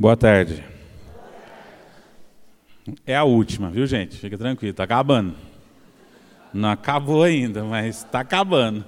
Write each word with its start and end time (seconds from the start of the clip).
Boa 0.00 0.16
tarde. 0.16 0.64
É 3.06 3.14
a 3.14 3.22
última, 3.24 3.70
viu, 3.70 3.86
gente? 3.86 4.16
Fica 4.16 4.38
tranquilo, 4.38 4.70
está 4.70 4.84
acabando. 4.84 5.34
Não 6.54 6.70
acabou 6.70 7.22
ainda, 7.22 7.62
mas 7.64 7.98
está 7.98 8.20
acabando. 8.20 8.82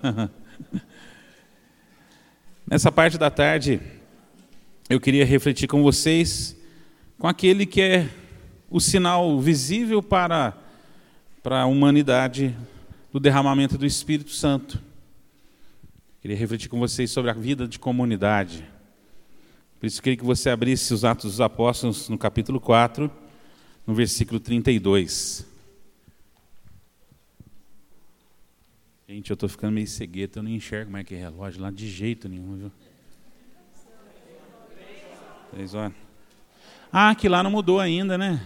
Nessa 2.66 2.90
parte 2.90 3.18
da 3.18 3.30
tarde, 3.30 3.78
eu 4.88 4.98
queria 4.98 5.26
refletir 5.26 5.68
com 5.68 5.82
vocês 5.82 6.56
com 7.18 7.28
aquele 7.28 7.66
que 7.66 7.82
é 7.82 8.08
o 8.70 8.80
sinal 8.80 9.38
visível 9.38 10.02
para, 10.02 10.56
para 11.42 11.60
a 11.60 11.66
humanidade 11.66 12.56
do 13.12 13.20
derramamento 13.20 13.76
do 13.76 13.84
Espírito 13.84 14.30
Santo. 14.30 14.80
Queria 16.22 16.38
refletir 16.38 16.70
com 16.70 16.78
vocês 16.78 17.10
sobre 17.10 17.30
a 17.30 17.34
vida 17.34 17.68
de 17.68 17.78
comunidade. 17.78 18.71
Por 19.82 19.86
isso, 19.86 20.00
queria 20.00 20.16
que 20.16 20.24
você 20.24 20.48
abrisse 20.48 20.94
os 20.94 21.04
Atos 21.04 21.32
dos 21.32 21.40
Apóstolos 21.40 22.08
no 22.08 22.16
capítulo 22.16 22.60
4, 22.60 23.10
no 23.84 23.92
versículo 23.92 24.38
32. 24.38 25.44
Gente, 29.08 29.28
eu 29.28 29.34
estou 29.34 29.48
ficando 29.48 29.72
meio 29.72 29.88
cegueta, 29.88 30.38
eu 30.38 30.44
não 30.44 30.50
enxergo 30.52 30.88
mais 30.88 31.04
que 31.04 31.16
relógio 31.16 31.60
lá 31.60 31.72
de 31.72 31.88
jeito 31.88 32.28
nenhum, 32.28 32.58
viu? 32.58 32.72
Três 35.50 35.74
horas. 35.74 35.92
Ah, 36.92 37.12
que 37.16 37.28
lá 37.28 37.42
não 37.42 37.50
mudou 37.50 37.80
ainda, 37.80 38.16
né? 38.16 38.40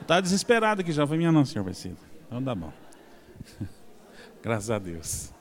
Está 0.00 0.22
desesperado 0.22 0.80
aqui 0.80 0.90
já. 0.90 1.06
Foi 1.06 1.18
minha 1.18 1.30
não, 1.30 1.44
senhor 1.44 1.60
Aparecido. 1.60 1.98
Então 2.26 2.42
dá 2.42 2.54
bom. 2.54 2.72
Graças 4.42 4.70
a 4.70 4.78
Deus. 4.78 5.34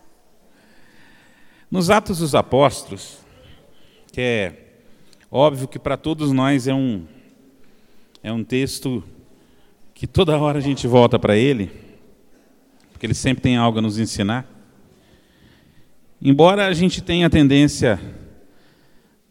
Nos 1.72 1.90
Atos 1.90 2.20
dos 2.20 2.36
Apóstolos, 2.36 3.20
que 4.12 4.20
é 4.20 4.66
óbvio 5.32 5.68
que 5.68 5.78
para 5.78 5.98
todos 5.98 6.32
nós 6.32 6.68
é 6.68 6.74
um, 6.74 7.06
é 8.24 8.32
um 8.32 8.44
texto 8.44 9.04
que 9.94 10.08
toda 10.08 10.38
hora 10.38 10.58
a 10.58 10.62
gente 10.62 10.88
volta 10.88 11.20
para 11.20 11.36
ele, 11.36 11.70
porque 12.92 13.06
ele 13.06 13.14
sempre 13.14 13.42
tem 13.42 13.58
algo 13.58 13.80
a 13.80 13.82
nos 13.82 14.00
ensinar. 14.00 14.48
Embora 16.22 16.68
a 16.68 16.74
gente 16.74 17.02
tenha 17.02 17.28
a 17.28 17.30
tendência 17.30 18.00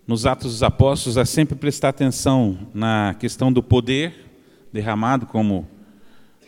nos 0.07 0.25
Atos 0.25 0.53
dos 0.53 0.63
Apóstolos 0.63 1.19
a 1.19 1.27
sempre 1.27 1.55
prestar 1.55 1.91
atenção 1.91 2.59
na 2.73 3.15
questão 3.19 3.53
do 3.53 3.63
poder 3.63 4.27
derramado 4.73 5.27
como, 5.27 5.69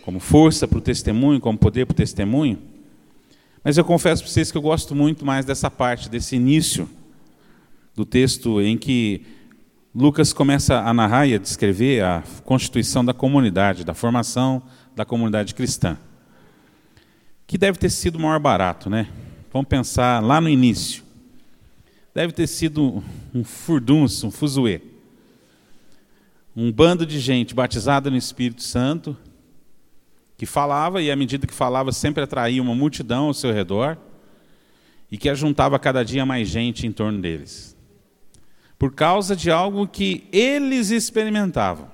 como 0.03 0.21
força 0.21 0.67
para 0.67 0.79
o 0.79 0.81
testemunho, 0.81 1.41
como 1.41 1.59
poder 1.59 1.87
para 1.87 1.93
o 1.93 1.97
testemunho. 1.97 2.59
Mas 3.63 3.77
eu 3.77 3.85
confesso 3.85 4.23
para 4.23 4.33
vocês 4.33 4.51
que 4.51 4.57
eu 4.57 4.63
gosto 4.63 4.95
muito 4.95 5.27
mais 5.27 5.45
dessa 5.45 5.71
parte, 5.71 6.09
desse 6.09 6.37
início 6.37 6.89
do 7.95 8.07
texto 8.07 8.63
em 8.63 8.79
que 8.79 9.23
Lucas 9.95 10.33
começa 10.33 10.81
a 10.81 10.95
narrar 10.95 11.27
e 11.27 11.35
a 11.35 11.39
descrever 11.39 12.03
a 12.03 12.23
constituição 12.45 13.05
da 13.05 13.13
comunidade, 13.13 13.85
da 13.85 13.95
formação 13.95 14.63
da 14.95 15.05
comunidade 15.05 15.55
cristã. 15.55 15.97
Que 17.47 17.59
deve 17.59 17.79
ter 17.79 17.91
sido 17.91 18.17
o 18.17 18.21
maior 18.21 18.39
barato, 18.39 18.89
né? 18.89 19.09
Vamos 19.53 19.69
pensar 19.69 20.23
lá 20.23 20.41
no 20.41 20.49
início 20.49 21.11
deve 22.15 22.33
ter 22.33 22.47
sido 22.47 23.03
um 23.35 23.45
furdunço, 23.45 24.27
um 24.27 24.31
fuzuê. 24.31 24.81
Um 26.55 26.73
bando 26.73 27.07
de 27.07 27.21
gente 27.21 27.55
batizada 27.55 28.11
no 28.11 28.17
Espírito 28.17 28.63
Santo, 28.63 29.17
que 30.37 30.47
falava, 30.47 31.01
e 31.01 31.11
à 31.11 31.17
medida 31.17 31.47
que 31.47 31.55
falava, 31.55 31.93
sempre 31.93 32.25
atraía 32.25 32.61
uma 32.61 32.75
multidão 32.75 33.27
ao 33.27 33.35
seu 33.35 33.53
redor, 33.53 33.97
e 35.11 35.17
que 35.17 35.29
ajuntava 35.29 35.79
cada 35.79 36.05
dia 36.05 36.27
mais 36.27 36.49
gente 36.49 36.87
em 36.87 36.93
torno 36.93 37.21
deles. 37.21 37.77
Por 38.81 38.95
causa 38.95 39.37
de 39.37 39.51
algo 39.51 39.87
que 39.87 40.27
eles 40.33 40.89
experimentavam. 40.89 41.93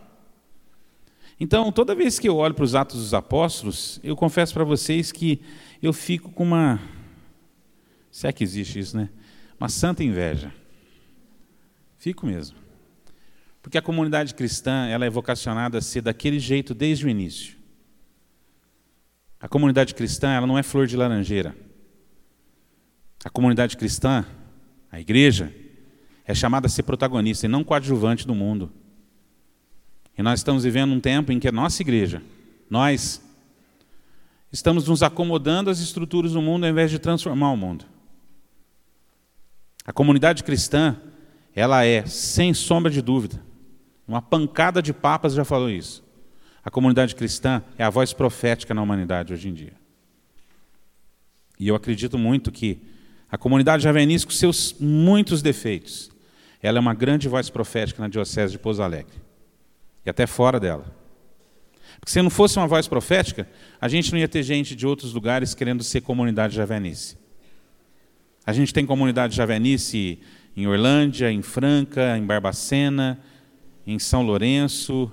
Então, 1.40 1.72
toda 1.72 1.96
vez 1.96 2.16
que 2.16 2.28
eu 2.28 2.36
olho 2.36 2.54
para 2.54 2.64
os 2.64 2.76
Atos 2.76 3.00
dos 3.00 3.12
Apóstolos, 3.12 3.98
eu 4.04 4.14
confesso 4.14 4.54
para 4.54 4.62
vocês 4.62 5.10
que 5.10 5.42
eu 5.82 5.92
fico 5.92 6.30
com 6.30 6.44
uma. 6.44 6.80
Se 8.08 8.28
é 8.28 8.32
que 8.32 8.44
existe 8.44 8.78
isso, 8.78 8.96
né? 8.96 9.10
uma 9.58 9.68
santa 9.68 10.04
inveja. 10.04 10.54
Fico 11.98 12.24
mesmo. 12.24 12.56
Porque 13.60 13.76
a 13.76 13.82
comunidade 13.82 14.32
cristã 14.32 14.86
ela 14.86 15.04
é 15.04 15.10
vocacionada 15.10 15.78
a 15.78 15.82
ser 15.82 16.02
daquele 16.02 16.38
jeito 16.38 16.72
desde 16.72 17.04
o 17.04 17.08
início. 17.08 17.56
A 19.40 19.48
comunidade 19.48 19.92
cristã 19.92 20.30
ela 20.30 20.46
não 20.46 20.56
é 20.56 20.62
flor 20.62 20.86
de 20.86 20.96
laranjeira. 20.96 21.56
A 23.24 23.28
comunidade 23.28 23.76
cristã, 23.76 24.24
a 24.88 25.00
igreja, 25.00 25.52
é 26.26 26.34
chamada 26.34 26.66
a 26.66 26.70
ser 26.70 26.82
protagonista 26.82 27.46
e 27.46 27.48
não 27.48 27.62
coadjuvante 27.62 28.26
do 28.26 28.34
mundo. 28.34 28.70
E 30.18 30.22
nós 30.22 30.40
estamos 30.40 30.64
vivendo 30.64 30.92
um 30.92 31.00
tempo 31.00 31.30
em 31.30 31.38
que 31.38 31.46
a 31.46 31.52
nossa 31.52 31.82
igreja, 31.82 32.20
nós, 32.68 33.22
estamos 34.50 34.88
nos 34.88 35.02
acomodando 35.02 35.70
às 35.70 35.78
estruturas 35.78 36.32
do 36.32 36.42
mundo 36.42 36.64
ao 36.64 36.70
invés 36.70 36.90
de 36.90 36.98
transformar 36.98 37.52
o 37.52 37.56
mundo. 37.56 37.84
A 39.84 39.92
comunidade 39.92 40.42
cristã, 40.42 40.96
ela 41.54 41.84
é, 41.84 42.04
sem 42.06 42.52
sombra 42.52 42.90
de 42.90 43.00
dúvida, 43.00 43.40
uma 44.08 44.20
pancada 44.20 44.82
de 44.82 44.92
papas 44.92 45.34
já 45.34 45.44
falou 45.44 45.70
isso. 45.70 46.04
A 46.64 46.70
comunidade 46.70 47.14
cristã 47.14 47.62
é 47.78 47.84
a 47.84 47.90
voz 47.90 48.12
profética 48.12 48.74
na 48.74 48.82
humanidade 48.82 49.32
hoje 49.32 49.48
em 49.48 49.54
dia. 49.54 49.74
E 51.58 51.68
eu 51.68 51.76
acredito 51.76 52.18
muito 52.18 52.50
que 52.50 52.80
a 53.30 53.38
comunidade 53.38 53.84
javenice, 53.84 54.26
com 54.26 54.32
seus 54.32 54.74
muitos 54.78 55.42
defeitos, 55.42 56.10
ela 56.66 56.78
é 56.78 56.80
uma 56.80 56.94
grande 56.94 57.28
voz 57.28 57.48
profética 57.48 58.02
na 58.02 58.08
diocese 58.08 58.52
de 58.52 58.58
Pouso 58.58 58.82
Alegre. 58.82 59.22
E 60.04 60.10
até 60.10 60.26
fora 60.26 60.58
dela. 60.58 60.84
Porque 62.00 62.10
se 62.10 62.20
não 62.20 62.30
fosse 62.30 62.58
uma 62.58 62.66
voz 62.66 62.88
profética, 62.88 63.48
a 63.80 63.88
gente 63.88 64.10
não 64.12 64.18
ia 64.18 64.28
ter 64.28 64.42
gente 64.42 64.74
de 64.74 64.86
outros 64.86 65.12
lugares 65.12 65.54
querendo 65.54 65.84
ser 65.84 66.00
comunidade 66.00 66.56
javenice. 66.56 67.16
A 68.44 68.52
gente 68.52 68.74
tem 68.74 68.84
comunidade 68.84 69.34
javenice 69.34 70.20
em 70.56 70.66
Orlândia, 70.66 71.30
em 71.30 71.42
Franca, 71.42 72.16
em 72.16 72.24
Barbacena, 72.24 73.20
em 73.86 73.98
São 73.98 74.22
Lourenço. 74.22 75.10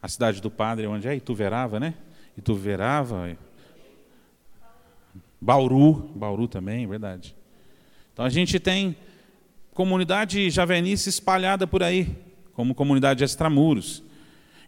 A 0.00 0.08
cidade 0.08 0.40
do 0.40 0.50
Padre, 0.50 0.86
onde 0.86 1.08
é? 1.08 1.14
Ituverava, 1.14 1.78
né? 1.80 1.94
Ituverava. 2.36 3.36
Bauru, 5.40 6.10
Bauru 6.14 6.46
também, 6.48 6.86
verdade. 6.86 7.36
Então 8.12 8.24
a 8.24 8.28
gente 8.28 8.58
tem 8.60 8.96
comunidade 9.72 10.50
javenice 10.50 11.08
espalhada 11.08 11.66
por 11.66 11.82
aí, 11.82 12.16
como 12.52 12.74
comunidade 12.74 13.24
extramuros. 13.24 14.02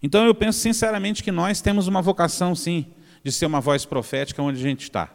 Então 0.02 0.24
eu 0.26 0.34
penso 0.34 0.58
sinceramente 0.58 1.22
que 1.22 1.32
nós 1.32 1.60
temos 1.60 1.86
uma 1.86 2.02
vocação, 2.02 2.54
sim, 2.54 2.86
de 3.22 3.32
ser 3.32 3.46
uma 3.46 3.60
voz 3.60 3.84
profética 3.84 4.42
onde 4.42 4.58
a 4.58 4.62
gente 4.62 4.82
está. 4.82 5.10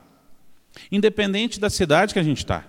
Independente 0.91 1.59
da 1.59 1.69
cidade 1.69 2.13
que 2.13 2.19
a 2.19 2.23
gente 2.23 2.40
está. 2.40 2.66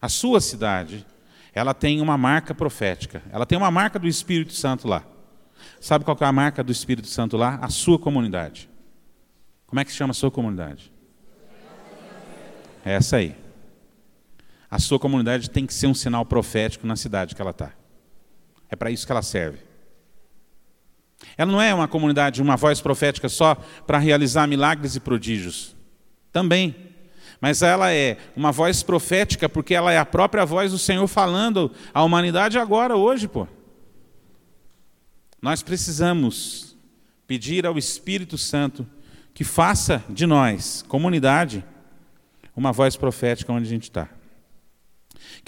A 0.00 0.08
sua 0.08 0.40
cidade, 0.40 1.04
ela 1.52 1.74
tem 1.74 2.00
uma 2.00 2.16
marca 2.16 2.54
profética. 2.54 3.22
Ela 3.32 3.44
tem 3.44 3.58
uma 3.58 3.70
marca 3.70 3.98
do 3.98 4.06
Espírito 4.06 4.52
Santo 4.52 4.86
lá. 4.86 5.04
Sabe 5.80 6.04
qual 6.04 6.16
é 6.20 6.24
a 6.24 6.32
marca 6.32 6.62
do 6.62 6.70
Espírito 6.70 7.08
Santo 7.08 7.36
lá? 7.36 7.58
A 7.60 7.68
sua 7.68 7.98
comunidade. 7.98 8.68
Como 9.66 9.80
é 9.80 9.84
que 9.84 9.90
se 9.90 9.96
chama 9.96 10.12
a 10.12 10.14
sua 10.14 10.30
comunidade? 10.30 10.92
É 12.84 12.94
essa 12.94 13.16
aí. 13.16 13.34
A 14.70 14.78
sua 14.78 14.98
comunidade 14.98 15.48
tem 15.48 15.64
que 15.64 15.72
ser 15.72 15.86
um 15.86 15.94
sinal 15.94 16.26
profético 16.26 16.86
na 16.86 16.96
cidade 16.96 17.34
que 17.34 17.40
ela 17.40 17.52
está. 17.52 17.72
É 18.68 18.76
para 18.76 18.90
isso 18.90 19.06
que 19.06 19.12
ela 19.12 19.22
serve. 19.22 19.58
Ela 21.36 21.50
não 21.50 21.60
é 21.60 21.74
uma 21.74 21.88
comunidade, 21.88 22.42
uma 22.42 22.56
voz 22.56 22.80
profética 22.80 23.28
só 23.28 23.54
para 23.86 23.98
realizar 23.98 24.46
milagres 24.46 24.94
e 24.94 25.00
prodígios. 25.00 25.74
Também. 26.30 26.76
Mas 27.40 27.62
ela 27.62 27.92
é 27.92 28.18
uma 28.36 28.52
voz 28.52 28.82
profética 28.82 29.48
porque 29.48 29.74
ela 29.74 29.92
é 29.92 29.98
a 29.98 30.04
própria 30.04 30.44
voz 30.44 30.72
do 30.72 30.78
Senhor 30.78 31.06
falando 31.06 31.72
à 31.94 32.02
humanidade 32.02 32.58
agora, 32.58 32.96
hoje, 32.96 33.26
pô. 33.26 33.46
Nós 35.40 35.62
precisamos 35.62 36.76
pedir 37.26 37.64
ao 37.64 37.78
Espírito 37.78 38.36
Santo 38.36 38.86
que 39.32 39.44
faça 39.44 40.02
de 40.08 40.26
nós, 40.26 40.84
comunidade, 40.88 41.64
uma 42.56 42.72
voz 42.72 42.96
profética 42.96 43.52
onde 43.52 43.66
a 43.66 43.70
gente 43.70 43.84
está. 43.84 44.08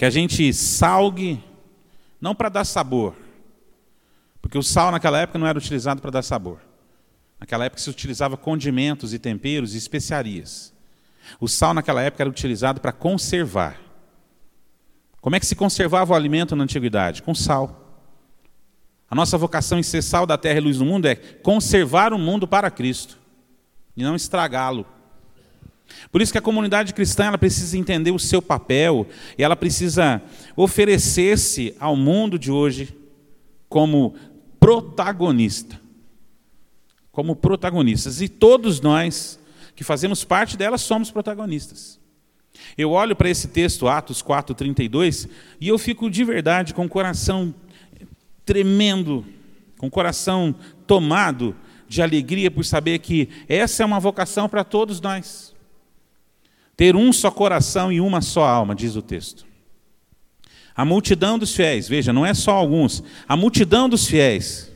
Que 0.01 0.05
a 0.05 0.09
gente 0.09 0.51
salgue, 0.51 1.39
não 2.19 2.33
para 2.33 2.49
dar 2.49 2.65
sabor, 2.65 3.15
porque 4.41 4.57
o 4.57 4.63
sal 4.63 4.91
naquela 4.91 5.19
época 5.19 5.37
não 5.37 5.45
era 5.45 5.59
utilizado 5.59 6.01
para 6.01 6.09
dar 6.09 6.23
sabor. 6.23 6.59
Naquela 7.39 7.65
época 7.65 7.79
se 7.79 7.87
utilizava 7.87 8.35
condimentos 8.35 9.13
e 9.13 9.19
temperos 9.19 9.75
e 9.75 9.77
especiarias. 9.77 10.73
O 11.39 11.47
sal 11.47 11.75
naquela 11.75 12.01
época 12.01 12.23
era 12.23 12.29
utilizado 12.31 12.81
para 12.81 12.91
conservar. 12.91 13.79
Como 15.21 15.35
é 15.35 15.39
que 15.39 15.45
se 15.45 15.55
conservava 15.55 16.13
o 16.13 16.15
alimento 16.15 16.55
na 16.55 16.63
antiguidade? 16.63 17.21
Com 17.21 17.35
sal. 17.35 18.01
A 19.07 19.13
nossa 19.13 19.37
vocação 19.37 19.77
em 19.77 19.83
ser 19.83 20.01
sal 20.01 20.25
da 20.25 20.35
terra 20.35 20.57
e 20.57 20.61
luz 20.61 20.79
do 20.79 20.85
mundo 20.85 21.05
é 21.05 21.13
conservar 21.13 22.11
o 22.11 22.17
mundo 22.17 22.47
para 22.47 22.71
Cristo 22.71 23.19
e 23.95 24.01
não 24.01 24.15
estragá-lo. 24.15 24.83
Por 26.11 26.21
isso 26.21 26.31
que 26.31 26.37
a 26.37 26.41
comunidade 26.41 26.93
cristã 26.93 27.25
ela 27.25 27.37
precisa 27.37 27.77
entender 27.77 28.11
o 28.11 28.19
seu 28.19 28.41
papel 28.41 29.07
e 29.37 29.43
ela 29.43 29.55
precisa 29.55 30.21
oferecer-se 30.55 31.75
ao 31.79 31.95
mundo 31.95 32.37
de 32.37 32.51
hoje 32.51 32.95
como 33.69 34.15
protagonista. 34.59 35.79
Como 37.11 37.35
protagonistas. 37.35 38.21
E 38.21 38.27
todos 38.27 38.81
nós 38.81 39.39
que 39.75 39.83
fazemos 39.83 40.23
parte 40.23 40.57
dela 40.57 40.77
somos 40.77 41.09
protagonistas. 41.09 41.99
Eu 42.77 42.91
olho 42.91 43.15
para 43.15 43.29
esse 43.29 43.47
texto, 43.47 43.87
Atos 43.87 44.21
4,32, 44.21 45.29
e 45.59 45.67
eu 45.67 45.77
fico 45.77 46.09
de 46.09 46.23
verdade 46.23 46.73
com 46.73 46.85
o 46.85 46.89
coração 46.89 47.53
tremendo, 48.45 49.25
com 49.77 49.87
o 49.87 49.91
coração 49.91 50.53
tomado 50.85 51.55
de 51.87 52.01
alegria 52.01 52.49
por 52.49 52.63
saber 52.63 52.99
que 52.99 53.29
essa 53.49 53.83
é 53.83 53.85
uma 53.85 53.99
vocação 53.99 54.47
para 54.47 54.63
todos 54.63 55.01
nós. 55.01 55.50
Ter 56.81 56.95
um 56.95 57.13
só 57.13 57.29
coração 57.29 57.91
e 57.91 58.01
uma 58.01 58.21
só 58.21 58.43
alma, 58.43 58.73
diz 58.73 58.95
o 58.95 59.03
texto. 59.03 59.45
A 60.75 60.83
multidão 60.83 61.37
dos 61.37 61.53
fiéis, 61.53 61.87
veja, 61.87 62.11
não 62.11 62.25
é 62.25 62.33
só 62.33 62.53
alguns, 62.53 63.03
a 63.27 63.37
multidão 63.37 63.87
dos 63.87 64.07
fiéis 64.07 64.71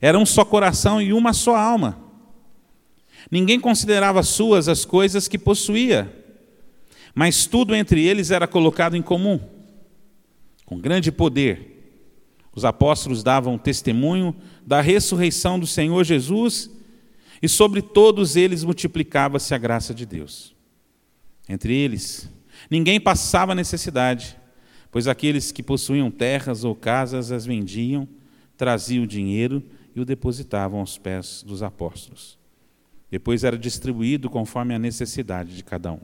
era 0.00 0.16
um 0.16 0.24
só 0.24 0.44
coração 0.44 1.02
e 1.02 1.12
uma 1.12 1.32
só 1.32 1.56
alma. 1.56 1.98
Ninguém 3.28 3.58
considerava 3.58 4.22
suas 4.22 4.68
as 4.68 4.84
coisas 4.84 5.26
que 5.26 5.36
possuía, 5.36 6.24
mas 7.12 7.46
tudo 7.46 7.74
entre 7.74 8.00
eles 8.06 8.30
era 8.30 8.46
colocado 8.46 8.96
em 8.96 9.02
comum. 9.02 9.40
Com 10.64 10.78
grande 10.78 11.10
poder, 11.10 11.98
os 12.54 12.64
apóstolos 12.64 13.24
davam 13.24 13.58
testemunho 13.58 14.36
da 14.64 14.80
ressurreição 14.80 15.58
do 15.58 15.66
Senhor 15.66 16.04
Jesus 16.04 16.70
e 17.42 17.48
sobre 17.48 17.82
todos 17.82 18.36
eles 18.36 18.62
multiplicava-se 18.62 19.52
a 19.52 19.58
graça 19.58 19.92
de 19.92 20.06
Deus. 20.06 20.52
Entre 21.48 21.74
eles, 21.74 22.30
ninguém 22.70 23.00
passava 23.00 23.54
necessidade, 23.54 24.36
pois 24.90 25.08
aqueles 25.08 25.50
que 25.50 25.62
possuíam 25.62 26.10
terras 26.10 26.64
ou 26.64 26.74
casas 26.74 27.32
as 27.32 27.44
vendiam, 27.44 28.08
traziam 28.56 29.04
o 29.04 29.06
dinheiro 29.06 29.62
e 29.94 30.00
o 30.00 30.04
depositavam 30.04 30.80
aos 30.80 30.96
pés 30.98 31.42
dos 31.42 31.62
apóstolos. 31.62 32.38
Depois 33.10 33.44
era 33.44 33.58
distribuído 33.58 34.30
conforme 34.30 34.74
a 34.74 34.78
necessidade 34.78 35.54
de 35.54 35.62
cada 35.62 35.92
um. 35.92 36.00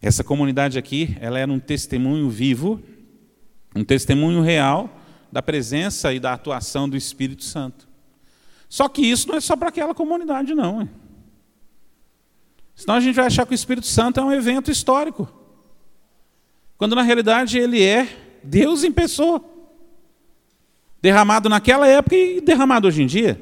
Essa 0.00 0.22
comunidade 0.22 0.78
aqui, 0.78 1.16
ela 1.20 1.38
era 1.38 1.50
um 1.50 1.58
testemunho 1.58 2.28
vivo, 2.28 2.82
um 3.74 3.84
testemunho 3.84 4.42
real 4.42 5.00
da 5.30 5.40
presença 5.40 6.12
e 6.12 6.20
da 6.20 6.32
atuação 6.32 6.88
do 6.88 6.96
Espírito 6.96 7.44
Santo. 7.44 7.88
Só 8.68 8.88
que 8.88 9.02
isso 9.02 9.28
não 9.28 9.36
é 9.36 9.40
só 9.40 9.56
para 9.56 9.68
aquela 9.68 9.94
comunidade, 9.94 10.54
não. 10.54 10.88
Senão 12.82 12.96
a 12.96 13.00
gente 13.00 13.14
vai 13.14 13.26
achar 13.26 13.46
que 13.46 13.52
o 13.52 13.54
Espírito 13.54 13.86
Santo 13.86 14.18
é 14.18 14.24
um 14.24 14.32
evento 14.32 14.68
histórico. 14.68 15.32
Quando 16.76 16.96
na 16.96 17.02
realidade 17.02 17.56
ele 17.56 17.80
é 17.80 18.08
Deus 18.42 18.82
em 18.82 18.90
pessoa. 18.90 19.40
Derramado 21.00 21.48
naquela 21.48 21.86
época 21.86 22.16
e 22.16 22.40
derramado 22.40 22.88
hoje 22.88 23.00
em 23.00 23.06
dia. 23.06 23.40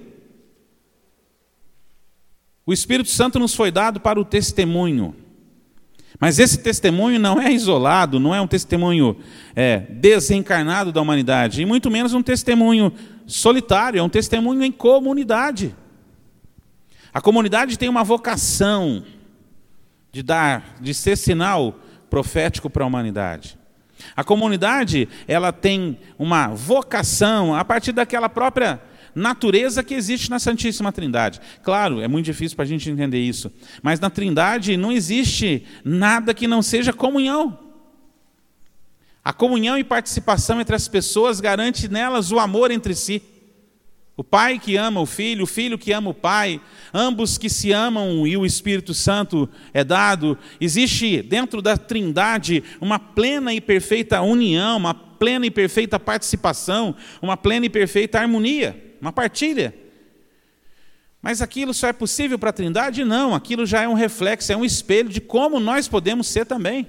O 2.66 2.72
Espírito 2.74 3.08
Santo 3.08 3.38
nos 3.38 3.54
foi 3.54 3.70
dado 3.70 3.98
para 3.98 4.20
o 4.20 4.26
testemunho. 4.26 5.16
Mas 6.18 6.38
esse 6.38 6.58
testemunho 6.58 7.18
não 7.18 7.40
é 7.40 7.50
isolado, 7.50 8.20
não 8.20 8.34
é 8.34 8.42
um 8.42 8.46
testemunho 8.46 9.16
é, 9.56 9.78
desencarnado 9.78 10.92
da 10.92 11.00
humanidade, 11.00 11.62
e 11.62 11.64
muito 11.64 11.90
menos 11.90 12.12
um 12.12 12.22
testemunho 12.22 12.92
solitário, 13.26 14.00
é 14.00 14.02
um 14.02 14.08
testemunho 14.10 14.62
em 14.62 14.70
comunidade. 14.70 15.74
A 17.10 17.22
comunidade 17.22 17.78
tem 17.78 17.88
uma 17.88 18.04
vocação 18.04 19.02
de 20.12 20.22
dar, 20.22 20.76
de 20.80 20.92
ser 20.92 21.16
sinal 21.16 21.78
profético 22.08 22.68
para 22.68 22.84
a 22.84 22.86
humanidade. 22.86 23.58
A 24.16 24.24
comunidade, 24.24 25.08
ela 25.28 25.52
tem 25.52 25.98
uma 26.18 26.48
vocação 26.48 27.54
a 27.54 27.64
partir 27.64 27.92
daquela 27.92 28.28
própria 28.28 28.80
natureza 29.14 29.82
que 29.82 29.94
existe 29.94 30.30
na 30.30 30.38
Santíssima 30.38 30.92
Trindade. 30.92 31.40
Claro, 31.62 32.00
é 32.00 32.08
muito 32.08 32.26
difícil 32.26 32.56
para 32.56 32.64
a 32.64 32.68
gente 32.68 32.88
entender 32.90 33.18
isso, 33.18 33.52
mas 33.82 34.00
na 34.00 34.10
Trindade 34.10 34.76
não 34.76 34.92
existe 34.92 35.64
nada 35.84 36.32
que 36.32 36.46
não 36.46 36.62
seja 36.62 36.92
comunhão. 36.92 37.58
A 39.22 39.32
comunhão 39.32 39.76
e 39.76 39.84
participação 39.84 40.60
entre 40.60 40.74
as 40.74 40.88
pessoas 40.88 41.40
garante 41.40 41.88
nelas 41.88 42.32
o 42.32 42.38
amor 42.38 42.70
entre 42.70 42.94
si. 42.94 43.22
O 44.20 44.22
pai 44.22 44.58
que 44.58 44.76
ama 44.76 45.00
o 45.00 45.06
filho, 45.06 45.44
o 45.44 45.46
filho 45.46 45.78
que 45.78 45.92
ama 45.94 46.10
o 46.10 46.12
pai, 46.12 46.60
ambos 46.92 47.38
que 47.38 47.48
se 47.48 47.72
amam 47.72 48.26
e 48.26 48.36
o 48.36 48.44
Espírito 48.44 48.92
Santo 48.92 49.48
é 49.72 49.82
dado. 49.82 50.36
Existe 50.60 51.22
dentro 51.22 51.62
da 51.62 51.78
Trindade 51.78 52.62
uma 52.82 52.98
plena 52.98 53.54
e 53.54 53.62
perfeita 53.62 54.20
união, 54.20 54.76
uma 54.76 54.92
plena 54.92 55.46
e 55.46 55.50
perfeita 55.50 55.98
participação, 55.98 56.94
uma 57.22 57.34
plena 57.34 57.64
e 57.64 57.70
perfeita 57.70 58.20
harmonia 58.20 58.90
uma 59.00 59.10
partilha. 59.10 59.74
Mas 61.22 61.40
aquilo 61.40 61.72
só 61.72 61.88
é 61.88 61.92
possível 61.94 62.38
para 62.38 62.50
a 62.50 62.52
Trindade? 62.52 63.02
Não, 63.06 63.34
aquilo 63.34 63.64
já 63.64 63.80
é 63.80 63.88
um 63.88 63.94
reflexo, 63.94 64.52
é 64.52 64.56
um 64.56 64.66
espelho 64.66 65.08
de 65.08 65.22
como 65.22 65.58
nós 65.58 65.88
podemos 65.88 66.26
ser 66.26 66.44
também. 66.44 66.86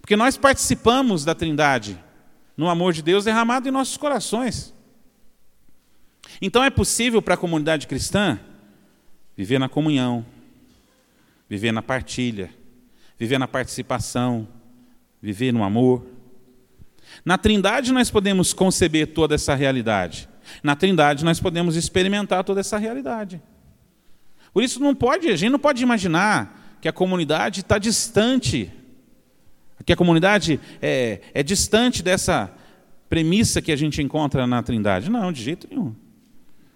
Porque 0.00 0.16
nós 0.16 0.36
participamos 0.36 1.24
da 1.24 1.32
Trindade, 1.32 1.96
no 2.56 2.68
amor 2.68 2.92
de 2.92 3.02
Deus 3.02 3.24
derramado 3.24 3.68
em 3.68 3.70
nossos 3.70 3.96
corações. 3.96 4.74
Então 6.40 6.64
é 6.64 6.70
possível 6.70 7.20
para 7.20 7.34
a 7.34 7.36
comunidade 7.36 7.86
cristã 7.86 8.40
viver 9.36 9.58
na 9.58 9.68
comunhão, 9.68 10.24
viver 11.48 11.72
na 11.72 11.82
partilha, 11.82 12.50
viver 13.18 13.38
na 13.38 13.46
participação, 13.46 14.48
viver 15.20 15.52
no 15.52 15.62
amor. 15.62 16.06
Na 17.24 17.36
Trindade 17.36 17.92
nós 17.92 18.10
podemos 18.10 18.52
conceber 18.52 19.08
toda 19.08 19.34
essa 19.34 19.54
realidade. 19.54 20.28
Na 20.62 20.74
Trindade 20.74 21.24
nós 21.24 21.40
podemos 21.40 21.76
experimentar 21.76 22.44
toda 22.44 22.60
essa 22.60 22.78
realidade. 22.78 23.40
Por 24.52 24.62
isso 24.62 24.80
não 24.80 24.94
pode, 24.94 25.28
a 25.28 25.36
gente 25.36 25.52
não 25.52 25.58
pode 25.58 25.82
imaginar 25.82 26.78
que 26.80 26.88
a 26.88 26.92
comunidade 26.92 27.60
está 27.60 27.78
distante, 27.78 28.72
que 29.84 29.92
a 29.92 29.96
comunidade 29.96 30.58
é, 30.80 31.20
é 31.34 31.42
distante 31.42 32.02
dessa 32.02 32.50
premissa 33.08 33.60
que 33.60 33.70
a 33.70 33.76
gente 33.76 34.02
encontra 34.02 34.46
na 34.46 34.62
Trindade. 34.62 35.10
Não, 35.10 35.30
de 35.30 35.42
jeito 35.42 35.68
nenhum. 35.70 35.94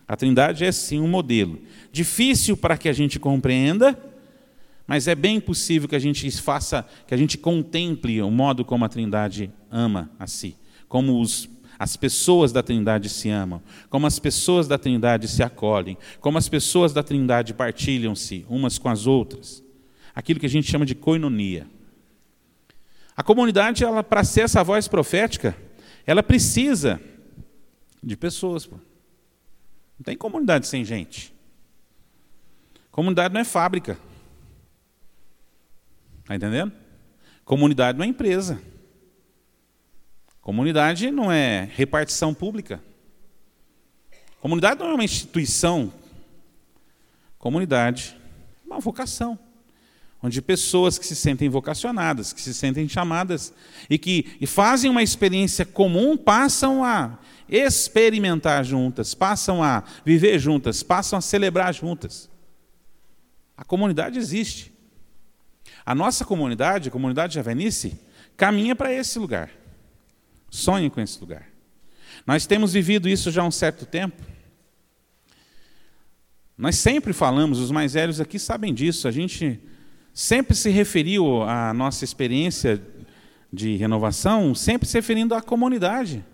A 0.06 0.16
Trindade 0.16 0.64
é 0.64 0.72
sim 0.72 1.00
um 1.00 1.08
modelo. 1.08 1.60
Difícil 1.90 2.56
para 2.56 2.76
que 2.76 2.88
a 2.88 2.92
gente 2.92 3.18
compreenda, 3.18 3.98
mas 4.86 5.08
é 5.08 5.14
bem 5.14 5.40
possível 5.40 5.88
que 5.88 5.96
a 5.96 6.00
gente 6.00 6.30
faça, 6.30 6.86
que 7.06 7.14
a 7.14 7.16
gente 7.16 7.38
contemple 7.38 8.20
o 8.20 8.30
modo 8.30 8.64
como 8.64 8.84
a 8.84 8.88
Trindade 8.88 9.50
ama 9.70 10.10
a 10.18 10.26
si, 10.26 10.56
como 10.88 11.20
os 11.20 11.48
as 11.76 11.96
pessoas 11.96 12.52
da 12.52 12.62
Trindade 12.62 13.08
se 13.08 13.28
amam, 13.28 13.60
como 13.90 14.06
as 14.06 14.18
pessoas 14.18 14.68
da 14.68 14.78
Trindade 14.78 15.26
se 15.26 15.42
acolhem, 15.42 15.98
como 16.20 16.38
as 16.38 16.48
pessoas 16.48 16.92
da 16.92 17.02
Trindade 17.02 17.52
partilham-se 17.52 18.46
umas 18.48 18.78
com 18.78 18.88
as 18.88 19.06
outras. 19.06 19.62
Aquilo 20.14 20.38
que 20.38 20.46
a 20.46 20.50
gente 20.50 20.70
chama 20.70 20.86
de 20.86 20.94
coinonia. 20.94 21.66
A 23.16 23.22
comunidade, 23.22 23.82
ela 23.82 24.02
para 24.02 24.22
ser 24.22 24.42
essa 24.42 24.62
voz 24.62 24.86
profética, 24.86 25.56
ela 26.06 26.22
precisa 26.22 27.00
de 28.02 28.16
pessoas. 28.16 28.66
Pô. 28.66 28.76
Não 29.98 30.04
tem 30.04 30.16
comunidade 30.16 30.66
sem 30.66 30.84
gente. 30.84 31.34
Comunidade 32.90 33.32
não 33.32 33.40
é 33.40 33.44
fábrica. 33.44 33.98
Está 36.20 36.34
entendendo? 36.34 36.72
Comunidade 37.44 37.98
não 37.98 38.04
é 38.04 38.08
empresa. 38.08 38.60
Comunidade 40.40 41.10
não 41.10 41.30
é 41.30 41.68
repartição 41.74 42.34
pública. 42.34 42.82
Comunidade 44.40 44.80
não 44.80 44.90
é 44.90 44.94
uma 44.94 45.04
instituição. 45.04 45.92
Comunidade 47.38 48.16
é 48.62 48.66
uma 48.66 48.78
vocação. 48.78 49.38
Onde 50.22 50.40
pessoas 50.40 50.98
que 50.98 51.06
se 51.06 51.16
sentem 51.16 51.48
vocacionadas, 51.48 52.32
que 52.32 52.40
se 52.40 52.54
sentem 52.54 52.88
chamadas 52.88 53.52
e 53.90 53.98
que 53.98 54.38
fazem 54.46 54.90
uma 54.90 55.02
experiência 55.02 55.66
comum 55.66 56.16
passam 56.16 56.82
a 56.82 57.18
experimentar 57.48 58.64
juntas, 58.64 59.14
passam 59.14 59.62
a 59.62 59.82
viver 60.04 60.38
juntas, 60.38 60.82
passam 60.82 61.18
a 61.18 61.22
celebrar 61.22 61.72
juntas. 61.72 62.30
A 63.56 63.64
comunidade 63.64 64.18
existe. 64.18 64.72
A 65.84 65.94
nossa 65.94 66.24
comunidade, 66.24 66.88
a 66.88 66.92
comunidade 66.92 67.34
Javenice, 67.34 67.98
caminha 68.36 68.74
para 68.74 68.92
esse 68.92 69.18
lugar. 69.18 69.50
Sonhe 70.50 70.88
com 70.90 71.00
esse 71.00 71.20
lugar. 71.20 71.48
Nós 72.26 72.46
temos 72.46 72.72
vivido 72.72 73.08
isso 73.08 73.30
já 73.30 73.42
há 73.42 73.46
um 73.46 73.50
certo 73.50 73.84
tempo. 73.84 74.22
Nós 76.56 76.76
sempre 76.76 77.12
falamos, 77.12 77.58
os 77.58 77.70
mais 77.70 77.94
velhos 77.94 78.20
aqui 78.20 78.38
sabem 78.38 78.72
disso, 78.72 79.08
a 79.08 79.10
gente 79.10 79.60
sempre 80.12 80.54
se 80.54 80.70
referiu 80.70 81.42
à 81.42 81.74
nossa 81.74 82.04
experiência 82.04 82.80
de 83.52 83.76
renovação, 83.76 84.54
sempre 84.54 84.88
se 84.88 84.96
referindo 84.96 85.34
à 85.34 85.42
comunidade. 85.42 86.24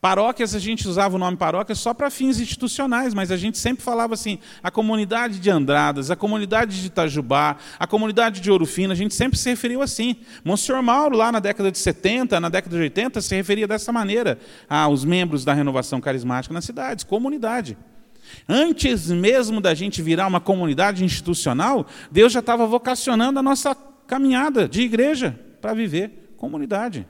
Paróquias, 0.00 0.54
a 0.54 0.60
gente 0.60 0.86
usava 0.86 1.16
o 1.16 1.18
nome 1.18 1.36
paróquia 1.36 1.74
só 1.74 1.92
para 1.92 2.08
fins 2.08 2.38
institucionais, 2.38 3.12
mas 3.12 3.32
a 3.32 3.36
gente 3.36 3.58
sempre 3.58 3.82
falava 3.82 4.14
assim, 4.14 4.38
a 4.62 4.70
comunidade 4.70 5.40
de 5.40 5.50
Andradas, 5.50 6.08
a 6.08 6.14
comunidade 6.14 6.80
de 6.80 6.86
Itajubá, 6.86 7.56
a 7.80 7.86
comunidade 7.86 8.40
de 8.40 8.48
Ouro 8.48 8.64
Fino, 8.64 8.92
a 8.92 8.96
gente 8.96 9.12
sempre 9.12 9.36
se 9.36 9.50
referiu 9.50 9.82
assim. 9.82 10.16
Monsenhor 10.44 10.80
Mauro, 10.84 11.16
lá 11.16 11.32
na 11.32 11.40
década 11.40 11.72
de 11.72 11.78
70, 11.78 12.38
na 12.38 12.48
década 12.48 12.76
de 12.76 12.82
80, 12.82 13.20
se 13.20 13.34
referia 13.34 13.66
dessa 13.66 13.90
maneira 13.90 14.38
aos 14.68 15.04
membros 15.04 15.44
da 15.44 15.52
renovação 15.52 16.00
carismática 16.00 16.54
nas 16.54 16.64
cidades, 16.64 17.02
comunidade. 17.02 17.76
Antes 18.48 19.10
mesmo 19.10 19.60
da 19.60 19.74
gente 19.74 20.00
virar 20.00 20.28
uma 20.28 20.40
comunidade 20.40 21.04
institucional, 21.04 21.86
Deus 22.08 22.32
já 22.32 22.40
estava 22.40 22.66
vocacionando 22.68 23.40
a 23.40 23.42
nossa 23.42 23.76
caminhada 24.06 24.68
de 24.68 24.82
igreja 24.82 25.38
para 25.60 25.74
viver 25.74 26.34
comunidade. 26.36 27.04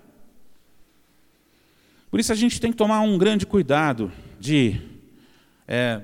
Por 2.10 2.18
isso 2.18 2.32
a 2.32 2.36
gente 2.36 2.60
tem 2.60 2.70
que 2.70 2.76
tomar 2.76 3.00
um 3.00 3.18
grande 3.18 3.46
cuidado 3.46 4.10
de. 4.40 4.80
É, 5.66 6.00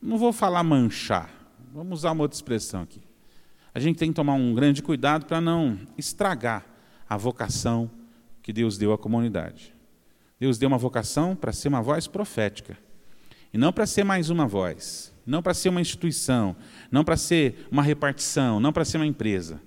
não 0.00 0.16
vou 0.18 0.32
falar 0.32 0.62
manchar, 0.62 1.30
vamos 1.72 2.00
usar 2.00 2.12
uma 2.12 2.22
outra 2.22 2.36
expressão 2.36 2.82
aqui. 2.82 3.02
A 3.74 3.80
gente 3.80 3.98
tem 3.98 4.10
que 4.10 4.14
tomar 4.14 4.34
um 4.34 4.54
grande 4.54 4.82
cuidado 4.82 5.26
para 5.26 5.40
não 5.40 5.78
estragar 5.98 6.64
a 7.08 7.16
vocação 7.16 7.90
que 8.40 8.52
Deus 8.52 8.78
deu 8.78 8.92
à 8.92 8.98
comunidade. 8.98 9.74
Deus 10.38 10.58
deu 10.58 10.68
uma 10.68 10.78
vocação 10.78 11.34
para 11.34 11.52
ser 11.52 11.68
uma 11.68 11.82
voz 11.82 12.06
profética, 12.06 12.78
e 13.52 13.58
não 13.58 13.72
para 13.72 13.86
ser 13.86 14.04
mais 14.04 14.30
uma 14.30 14.46
voz, 14.46 15.12
não 15.26 15.42
para 15.42 15.54
ser 15.54 15.70
uma 15.70 15.80
instituição, 15.80 16.54
não 16.90 17.02
para 17.02 17.16
ser 17.16 17.66
uma 17.70 17.82
repartição, 17.82 18.60
não 18.60 18.72
para 18.72 18.84
ser 18.84 18.98
uma 18.98 19.06
empresa. 19.06 19.60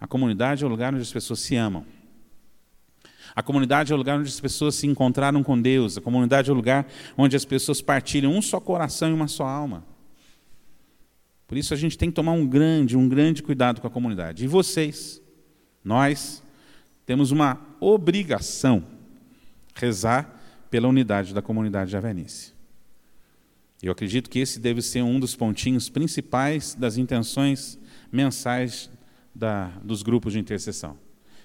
A 0.00 0.06
comunidade 0.06 0.64
é 0.64 0.66
o 0.66 0.70
lugar 0.70 0.92
onde 0.92 1.02
as 1.02 1.12
pessoas 1.12 1.40
se 1.40 1.54
amam. 1.54 1.84
A 3.34 3.42
comunidade 3.42 3.92
é 3.92 3.94
o 3.94 3.98
lugar 3.98 4.18
onde 4.18 4.28
as 4.28 4.40
pessoas 4.40 4.74
se 4.74 4.86
encontraram 4.86 5.42
com 5.42 5.60
Deus. 5.60 5.96
A 5.96 6.00
comunidade 6.00 6.50
é 6.50 6.52
o 6.52 6.56
lugar 6.56 6.86
onde 7.16 7.34
as 7.34 7.44
pessoas 7.44 7.80
partilham 7.80 8.32
um 8.32 8.42
só 8.42 8.60
coração 8.60 9.08
e 9.08 9.12
uma 9.12 9.28
só 9.28 9.44
alma. 9.44 9.84
Por 11.46 11.56
isso 11.56 11.72
a 11.74 11.76
gente 11.76 11.98
tem 11.98 12.10
que 12.10 12.14
tomar 12.14 12.32
um 12.32 12.46
grande, 12.46 12.96
um 12.96 13.08
grande 13.08 13.42
cuidado 13.42 13.80
com 13.80 13.86
a 13.86 13.90
comunidade. 13.90 14.44
E 14.44 14.48
vocês, 14.48 15.20
nós, 15.84 16.42
temos 17.06 17.30
uma 17.30 17.60
obrigação 17.80 18.84
rezar 19.74 20.40
pela 20.70 20.88
unidade 20.88 21.34
da 21.34 21.42
comunidade 21.42 21.90
javenice. 21.90 22.52
Eu 23.82 23.92
acredito 23.92 24.30
que 24.30 24.38
esse 24.38 24.60
deve 24.60 24.80
ser 24.80 25.02
um 25.02 25.18
dos 25.18 25.34
pontinhos 25.34 25.88
principais 25.88 26.74
das 26.74 26.96
intenções 26.96 27.78
mensais 28.12 28.88
da, 29.34 29.68
dos 29.82 30.02
grupos 30.02 30.34
de 30.34 30.38
intercessão. 30.38 30.96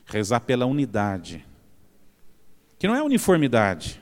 Rezar 0.06 0.42
pela 0.42 0.66
unidade 0.66 1.44
que 2.78 2.88
não 2.88 2.96
é 2.96 3.02
uniformidade, 3.02 4.02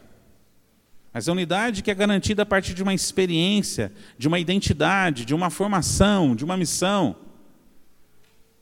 mas 1.13 1.29
é 1.29 1.31
unidade 1.31 1.81
que 1.81 1.89
é 1.89 1.95
garantida 1.95 2.43
a 2.43 2.45
partir 2.45 2.73
de 2.73 2.83
uma 2.83 2.93
experiência, 2.93 3.93
de 4.17 4.27
uma 4.27 4.37
identidade, 4.37 5.23
de 5.23 5.33
uma 5.33 5.49
formação, 5.49 6.35
de 6.35 6.43
uma 6.43 6.57
missão. 6.57 7.15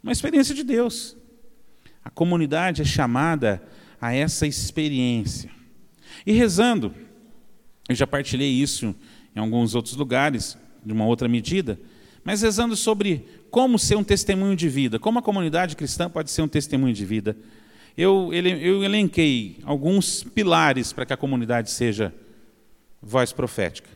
Uma 0.03 0.11
experiência 0.11 0.53
de 0.53 0.63
Deus. 0.63 1.17
A 2.05 2.11
comunidade 2.11 2.83
é 2.83 2.85
chamada 2.85 3.59
a 3.99 4.13
essa 4.13 4.45
experiência. 4.45 5.49
E 6.27 6.31
rezando, 6.33 6.93
eu 7.89 7.95
já 7.95 8.05
partilhei 8.05 8.51
isso 8.51 8.95
em 9.35 9.39
alguns 9.39 9.73
outros 9.73 9.95
lugares, 9.95 10.55
de 10.85 10.93
uma 10.93 11.07
outra 11.07 11.27
medida, 11.27 11.79
mas 12.23 12.43
rezando 12.43 12.75
sobre 12.75 13.25
como 13.49 13.79
ser 13.79 13.95
um 13.95 14.03
testemunho 14.03 14.55
de 14.55 14.69
vida, 14.69 14.99
como 14.99 15.17
a 15.17 15.23
comunidade 15.23 15.75
cristã 15.75 16.07
pode 16.07 16.29
ser 16.29 16.43
um 16.43 16.47
testemunho 16.47 16.93
de 16.93 17.03
vida 17.03 17.35
eu, 17.97 18.33
eu 18.33 18.83
elenquei 18.83 19.59
alguns 19.63 20.23
pilares 20.23 20.91
para 20.91 21.05
que 21.05 21.13
a 21.13 21.17
comunidade 21.17 21.69
seja 21.69 22.13
voz 23.01 23.31
profética. 23.31 23.89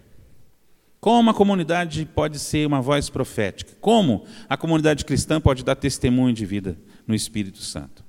Como 0.99 1.29
a 1.29 1.33
comunidade 1.33 2.05
pode 2.05 2.39
ser 2.39 2.67
uma 2.67 2.81
voz 2.81 3.09
profética? 3.09 3.75
Como 3.79 4.25
a 4.49 4.57
comunidade 4.57 5.05
cristã 5.05 5.39
pode 5.39 5.63
dar 5.63 5.75
testemunho 5.75 6.33
de 6.33 6.45
vida 6.45 6.77
no 7.05 7.15
Espírito 7.15 7.59
Santo? 7.59 8.03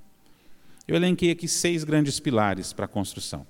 Eu 0.87 0.97
elenquei 0.97 1.31
aqui 1.31 1.47
seis 1.47 1.85
grandes 1.85 2.19
pilares 2.19 2.73
para 2.73 2.87
a 2.87 2.89
construção. 2.89 3.47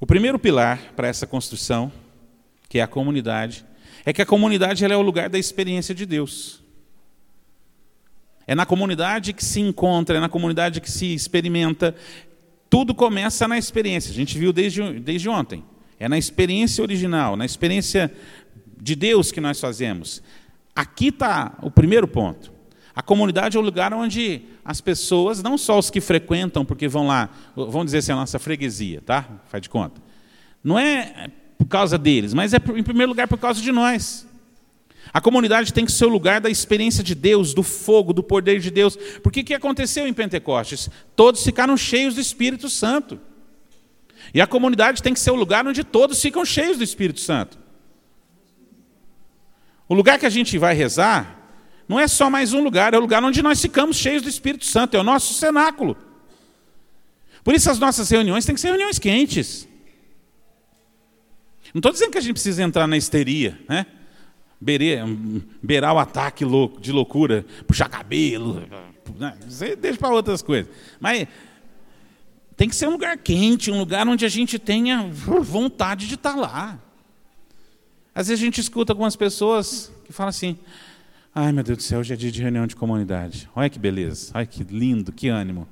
O 0.00 0.06
primeiro 0.06 0.38
pilar 0.38 0.94
para 0.96 1.06
essa 1.06 1.26
construção, 1.26 1.92
que 2.68 2.78
é 2.78 2.82
a 2.82 2.86
comunidade, 2.86 3.64
é 4.04 4.12
que 4.12 4.22
a 4.22 4.26
comunidade 4.26 4.82
é 4.82 4.96
o 4.96 5.02
lugar 5.02 5.28
da 5.28 5.38
experiência 5.38 5.94
de 5.94 6.06
Deus. 6.06 6.62
É 8.46 8.54
na 8.54 8.66
comunidade 8.66 9.32
que 9.32 9.44
se 9.44 9.60
encontra, 9.60 10.16
é 10.16 10.20
na 10.20 10.28
comunidade 10.28 10.80
que 10.80 10.90
se 10.90 11.14
experimenta. 11.14 11.94
Tudo 12.68 12.94
começa 12.94 13.46
na 13.46 13.58
experiência. 13.58 14.10
A 14.10 14.14
gente 14.14 14.38
viu 14.38 14.52
desde, 14.52 15.00
desde 15.00 15.28
ontem. 15.28 15.64
É 15.98 16.08
na 16.08 16.18
experiência 16.18 16.82
original, 16.82 17.36
na 17.36 17.44
experiência 17.44 18.12
de 18.80 18.96
Deus 18.96 19.30
que 19.30 19.40
nós 19.40 19.60
fazemos. 19.60 20.22
Aqui 20.74 21.08
está 21.08 21.58
o 21.62 21.70
primeiro 21.70 22.08
ponto. 22.08 22.52
A 22.94 23.02
comunidade 23.02 23.56
é 23.56 23.60
o 23.60 23.62
lugar 23.62 23.94
onde 23.94 24.42
as 24.64 24.80
pessoas, 24.80 25.42
não 25.42 25.56
só 25.56 25.78
os 25.78 25.90
que 25.90 26.00
frequentam, 26.00 26.64
porque 26.64 26.88
vão 26.88 27.06
lá, 27.06 27.30
vamos 27.54 27.86
dizer 27.86 27.98
assim, 27.98 28.12
a 28.12 28.16
nossa 28.16 28.38
freguesia, 28.38 29.00
tá? 29.00 29.26
Faz 29.48 29.62
de 29.62 29.68
conta. 29.68 30.00
Não 30.62 30.78
é 30.78 31.30
por 31.56 31.66
causa 31.66 31.96
deles, 31.96 32.34
mas 32.34 32.52
é 32.54 32.56
em 32.56 32.82
primeiro 32.82 33.10
lugar 33.10 33.28
por 33.28 33.38
causa 33.38 33.60
de 33.60 33.70
nós. 33.70 34.26
A 35.12 35.20
comunidade 35.20 35.72
tem 35.72 35.84
que 35.84 35.92
ser 35.92 36.04
o 36.04 36.08
lugar 36.08 36.40
da 36.40 36.48
experiência 36.48 37.02
de 37.02 37.14
Deus, 37.14 37.52
do 37.52 37.62
fogo, 37.62 38.12
do 38.12 38.22
poder 38.22 38.60
de 38.60 38.70
Deus. 38.70 38.96
Porque 39.22 39.40
o 39.40 39.44
que 39.44 39.54
aconteceu 39.54 40.06
em 40.06 40.12
Pentecostes? 40.12 40.88
Todos 41.16 41.42
ficaram 41.42 41.76
cheios 41.76 42.14
do 42.14 42.20
Espírito 42.20 42.70
Santo. 42.70 43.20
E 44.32 44.40
a 44.40 44.46
comunidade 44.46 45.02
tem 45.02 45.12
que 45.12 45.20
ser 45.20 45.32
o 45.32 45.34
lugar 45.36 45.66
onde 45.66 45.82
todos 45.82 46.20
ficam 46.20 46.44
cheios 46.44 46.78
do 46.78 46.84
Espírito 46.84 47.20
Santo. 47.20 47.58
O 49.88 49.94
lugar 49.94 50.18
que 50.18 50.26
a 50.26 50.30
gente 50.30 50.56
vai 50.56 50.74
rezar 50.74 51.38
não 51.88 51.98
é 51.98 52.06
só 52.06 52.30
mais 52.30 52.52
um 52.52 52.62
lugar, 52.62 52.94
é 52.94 52.96
o 52.96 53.00
lugar 53.00 53.24
onde 53.24 53.42
nós 53.42 53.60
ficamos 53.60 53.96
cheios 53.96 54.22
do 54.22 54.28
Espírito 54.28 54.64
Santo, 54.64 54.96
é 54.96 55.00
o 55.00 55.02
nosso 55.02 55.34
cenáculo. 55.34 55.96
Por 57.42 57.52
isso 57.52 57.68
as 57.68 57.80
nossas 57.80 58.08
reuniões 58.08 58.44
têm 58.44 58.54
que 58.54 58.60
ser 58.60 58.68
reuniões 58.68 59.00
quentes. 59.00 59.66
Não 61.74 61.80
estou 61.80 61.90
dizendo 61.90 62.12
que 62.12 62.18
a 62.18 62.20
gente 62.20 62.34
precisa 62.34 62.62
entrar 62.62 62.86
na 62.86 62.96
histeria, 62.96 63.58
né? 63.68 63.86
Beirar 64.60 65.94
o 65.94 65.98
ataque 65.98 66.44
de 66.80 66.92
loucura, 66.92 67.46
puxar 67.66 67.88
cabelo, 67.88 68.62
né? 69.18 69.36
deixa 69.80 69.98
para 69.98 70.10
outras 70.10 70.42
coisas. 70.42 70.70
Mas 71.00 71.26
tem 72.56 72.68
que 72.68 72.76
ser 72.76 72.86
um 72.86 72.92
lugar 72.92 73.16
quente, 73.16 73.70
um 73.70 73.78
lugar 73.78 74.06
onde 74.06 74.26
a 74.26 74.28
gente 74.28 74.58
tenha 74.58 75.08
vontade 75.08 76.06
de 76.06 76.14
estar 76.14 76.34
tá 76.34 76.38
lá. 76.38 76.78
Às 78.14 78.28
vezes 78.28 78.42
a 78.42 78.44
gente 78.44 78.60
escuta 78.60 78.92
algumas 78.92 79.16
pessoas 79.16 79.90
que 80.04 80.12
falam 80.12 80.28
assim: 80.28 80.58
ai 81.34 81.52
meu 81.52 81.64
Deus 81.64 81.78
do 81.78 81.82
céu, 81.82 82.00
hoje 82.00 82.12
é 82.12 82.16
dia 82.16 82.30
de 82.30 82.42
reunião 82.42 82.66
de 82.66 82.76
comunidade. 82.76 83.48
Olha 83.56 83.70
que 83.70 83.78
beleza, 83.78 84.32
olha 84.34 84.44
que 84.44 84.62
lindo, 84.62 85.10
que 85.10 85.28
ânimo, 85.28 85.66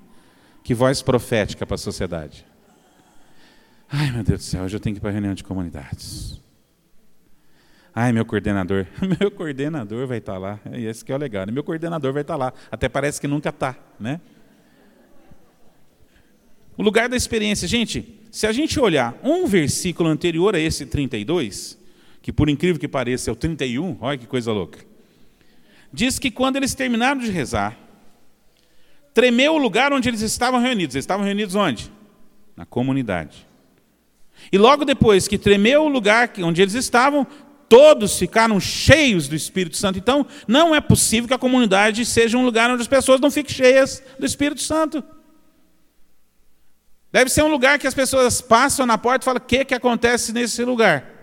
que 0.65 0.73
voz 0.73 1.03
profética 1.03 1.67
para 1.67 1.75
a 1.75 1.79
sociedade. 1.79 2.47
Ai 3.91 4.11
meu 4.11 4.25
Deus 4.25 4.41
do 4.41 4.45
céu, 4.45 4.65
hoje 4.65 4.77
eu 4.77 4.81
tenho 4.81 4.95
que 4.95 4.99
ir 4.99 5.03
para 5.03 5.11
a 5.11 5.13
reunião 5.13 5.35
de 5.35 5.45
comunidades. 5.45 6.41
Ai, 8.01 8.13
meu 8.13 8.25
coordenador. 8.25 8.87
Meu 9.19 9.29
coordenador 9.29 10.07
vai 10.07 10.19
estar 10.19 10.39
lá. 10.39 10.61
E 10.73 10.87
esse 10.87 11.05
que 11.05 11.11
é 11.11 11.17
o 11.17 11.19
legal. 11.19 11.45
Meu 11.51 11.65
coordenador 11.65 12.13
vai 12.13 12.23
estar 12.23 12.37
lá. 12.37 12.53
Até 12.71 12.89
parece 12.89 13.21
que 13.21 13.27
nunca 13.27 13.49
está, 13.49 13.77
né? 13.99 14.21
O 16.77 16.83
lugar 16.85 17.09
da 17.09 17.17
experiência. 17.17 17.67
Gente, 17.67 18.21
se 18.31 18.47
a 18.47 18.53
gente 18.53 18.79
olhar 18.79 19.19
um 19.21 19.49
versículo 19.49 20.09
anterior 20.09 20.55
a 20.55 20.61
esse 20.61 20.87
32, 20.87 21.77
que 22.23 22.33
por 22.33 22.49
incrível 22.49 22.79
que 22.79 22.87
pareça 22.87 23.31
é 23.31 23.33
o 23.33 23.37
31, 23.37 23.99
olha 24.01 24.17
que 24.17 24.29
coisa 24.29 24.53
louca. 24.53 24.79
Diz 25.93 26.21
que 26.21 26.31
quando 26.31 26.55
eles 26.55 26.77
terminaram 26.77 27.21
de 27.21 27.33
rezar, 27.33 27.77
tremeu 29.13 29.55
o 29.55 29.59
lugar 29.59 29.93
onde 29.93 30.09
eles 30.09 30.21
estavam 30.21 30.61
reunidos. 30.61 30.95
Eles 30.95 31.03
estavam 31.03 31.27
reunidos 31.27 31.57
onde? 31.57 31.91
Na 32.55 32.65
comunidade. 32.65 33.45
E 34.53 34.57
logo 34.57 34.85
depois 34.85 35.27
que 35.27 35.37
tremeu 35.37 35.83
o 35.83 35.89
lugar 35.89 36.31
onde 36.39 36.63
eles 36.63 36.75
estavam, 36.75 37.27
todos 37.69 38.19
ficaram 38.19 38.59
cheios 38.59 39.29
do 39.29 39.35
Espírito 39.35 39.77
Santo. 39.77 39.99
Então, 39.99 40.27
não 40.47 40.75
é 40.75 40.81
possível 40.81 41.29
que 41.29 41.35
a 41.35 41.39
comunidade 41.39 42.05
seja 42.05 42.39
um 42.39 42.45
lugar 42.45 42.71
onde 42.71 42.83
as 42.83 42.89
pessoas 42.89 43.21
não 43.21 43.31
fiquem 43.31 43.55
cheias 43.55 44.03
do 44.19 44.25
Espírito 44.25 44.63
Santo. 44.63 45.05
Deve 47.13 47.31
ser 47.31 47.43
um 47.43 47.49
lugar 47.49 47.79
que 47.79 47.87
as 47.87 47.95
pessoas 47.95 48.41
passam 48.41 48.87
na 48.87 48.97
porta 48.97 49.25
e 49.25 49.27
falam: 49.27 49.43
o 49.43 49.47
que, 49.47 49.65
que 49.65 49.75
acontece 49.75 50.33
nesse 50.33 50.65
lugar? 50.65 51.19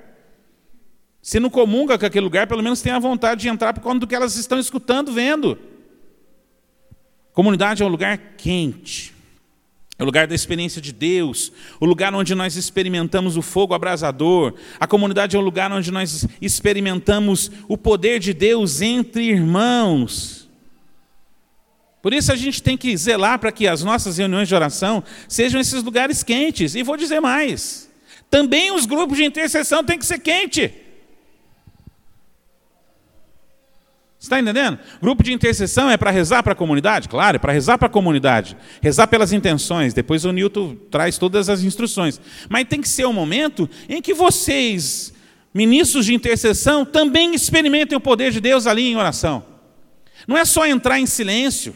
Se 1.22 1.40
não 1.40 1.50
comunga 1.50 1.98
com 1.98 2.06
aquele 2.06 2.24
lugar, 2.24 2.46
pelo 2.46 2.62
menos 2.62 2.82
tem 2.82 2.92
a 2.92 3.00
vontade 3.00 3.42
de 3.42 3.48
entrar 3.48 3.74
por 3.74 3.82
conta 3.82 4.00
do 4.00 4.08
que 4.08 4.14
elas 4.14 4.36
estão 4.36 4.60
escutando, 4.60 5.12
vendo. 5.12 5.58
Comunidade 7.34 7.82
é 7.82 7.86
um 7.86 7.90
lugar 7.90 8.18
quente. 8.38 9.15
É 9.98 10.04
o 10.04 10.06
lugar 10.06 10.28
da 10.28 10.36
experiência 10.36 10.82
de 10.82 10.92
Deus, 10.92 11.54
o 11.80 11.86
lugar 11.86 12.14
onde 12.14 12.36
nós 12.36 12.58
experimentamos 12.58 13.38
o 13.38 13.42
fogo 13.42 13.74
abrasador. 13.74 14.54
A 14.78 14.86
comunidade 14.86 15.38
é 15.38 15.40
o 15.40 15.42
lugar 15.42 15.72
onde 15.72 15.90
nós 15.90 16.28
experimentamos 16.42 17.50
o 17.68 17.78
poder 17.78 18.20
de 18.20 18.34
Deus 18.34 18.82
entre 18.82 19.24
irmãos. 19.24 20.50
Por 22.02 22.14
isso 22.14 22.32
a 22.32 22.36
gente 22.36 22.62
tem 22.62 22.78
que 22.78 22.96
zelar 22.98 23.40
para 23.40 23.52
que 23.52 23.68
as 23.68 23.84
nossas 23.84 24.18
reuniões 24.18 24.48
de 24.48 24.54
oração 24.54 25.04
sejam 25.30 25.60
esses 25.60 25.82
lugares 25.82 26.24
quentes. 26.24 26.76
E 26.76 26.84
vou 26.84 26.98
dizer 26.98 27.22
mais: 27.22 27.90
também 28.30 28.72
os 28.72 28.86
grupos 28.86 29.18
de 29.18 29.24
intercessão 29.24 29.84
têm 29.84 29.98
que 29.98 30.06
ser 30.06 30.20
quente. 30.20 30.72
Está 34.26 34.40
entendendo? 34.40 34.80
Grupo 35.00 35.22
de 35.22 35.32
intercessão 35.32 35.88
é 35.88 35.98
para 35.98 36.10
rezar 36.10 36.42
para 36.42 36.54
a 36.54 36.56
comunidade? 36.56 37.08
Claro, 37.08 37.36
é 37.36 37.40
para 37.40 37.54
rezar 37.54 37.78
para 37.78 37.86
a 37.86 37.92
comunidade. 37.92 38.58
Rezar 38.82 39.06
pelas 39.06 39.32
intenções. 39.32 39.94
Depois 39.94 40.26
o 40.26 40.32
Newton 40.32 40.76
traz 40.90 41.20
todas 41.20 41.48
as 41.48 41.62
instruções. 41.62 42.20
Mas 42.50 42.68
tem 42.68 42.82
que 42.82 42.90
ser 42.90 43.06
um 43.06 43.14
momento 43.14 43.70
em 43.88 44.02
que 44.02 44.16
vocês, 44.16 45.14
ministros 45.54 46.08
de 46.08 46.16
intercessão, 46.16 46.84
também 46.84 47.36
experimentem 47.36 47.96
o 47.96 48.02
poder 48.02 48.32
de 48.32 48.42
Deus 48.42 48.66
ali 48.66 48.88
em 48.88 48.98
oração. 48.98 49.46
Não 50.28 50.36
é 50.36 50.44
só 50.44 50.66
entrar 50.66 51.00
em 51.00 51.06
silêncio. 51.06 51.76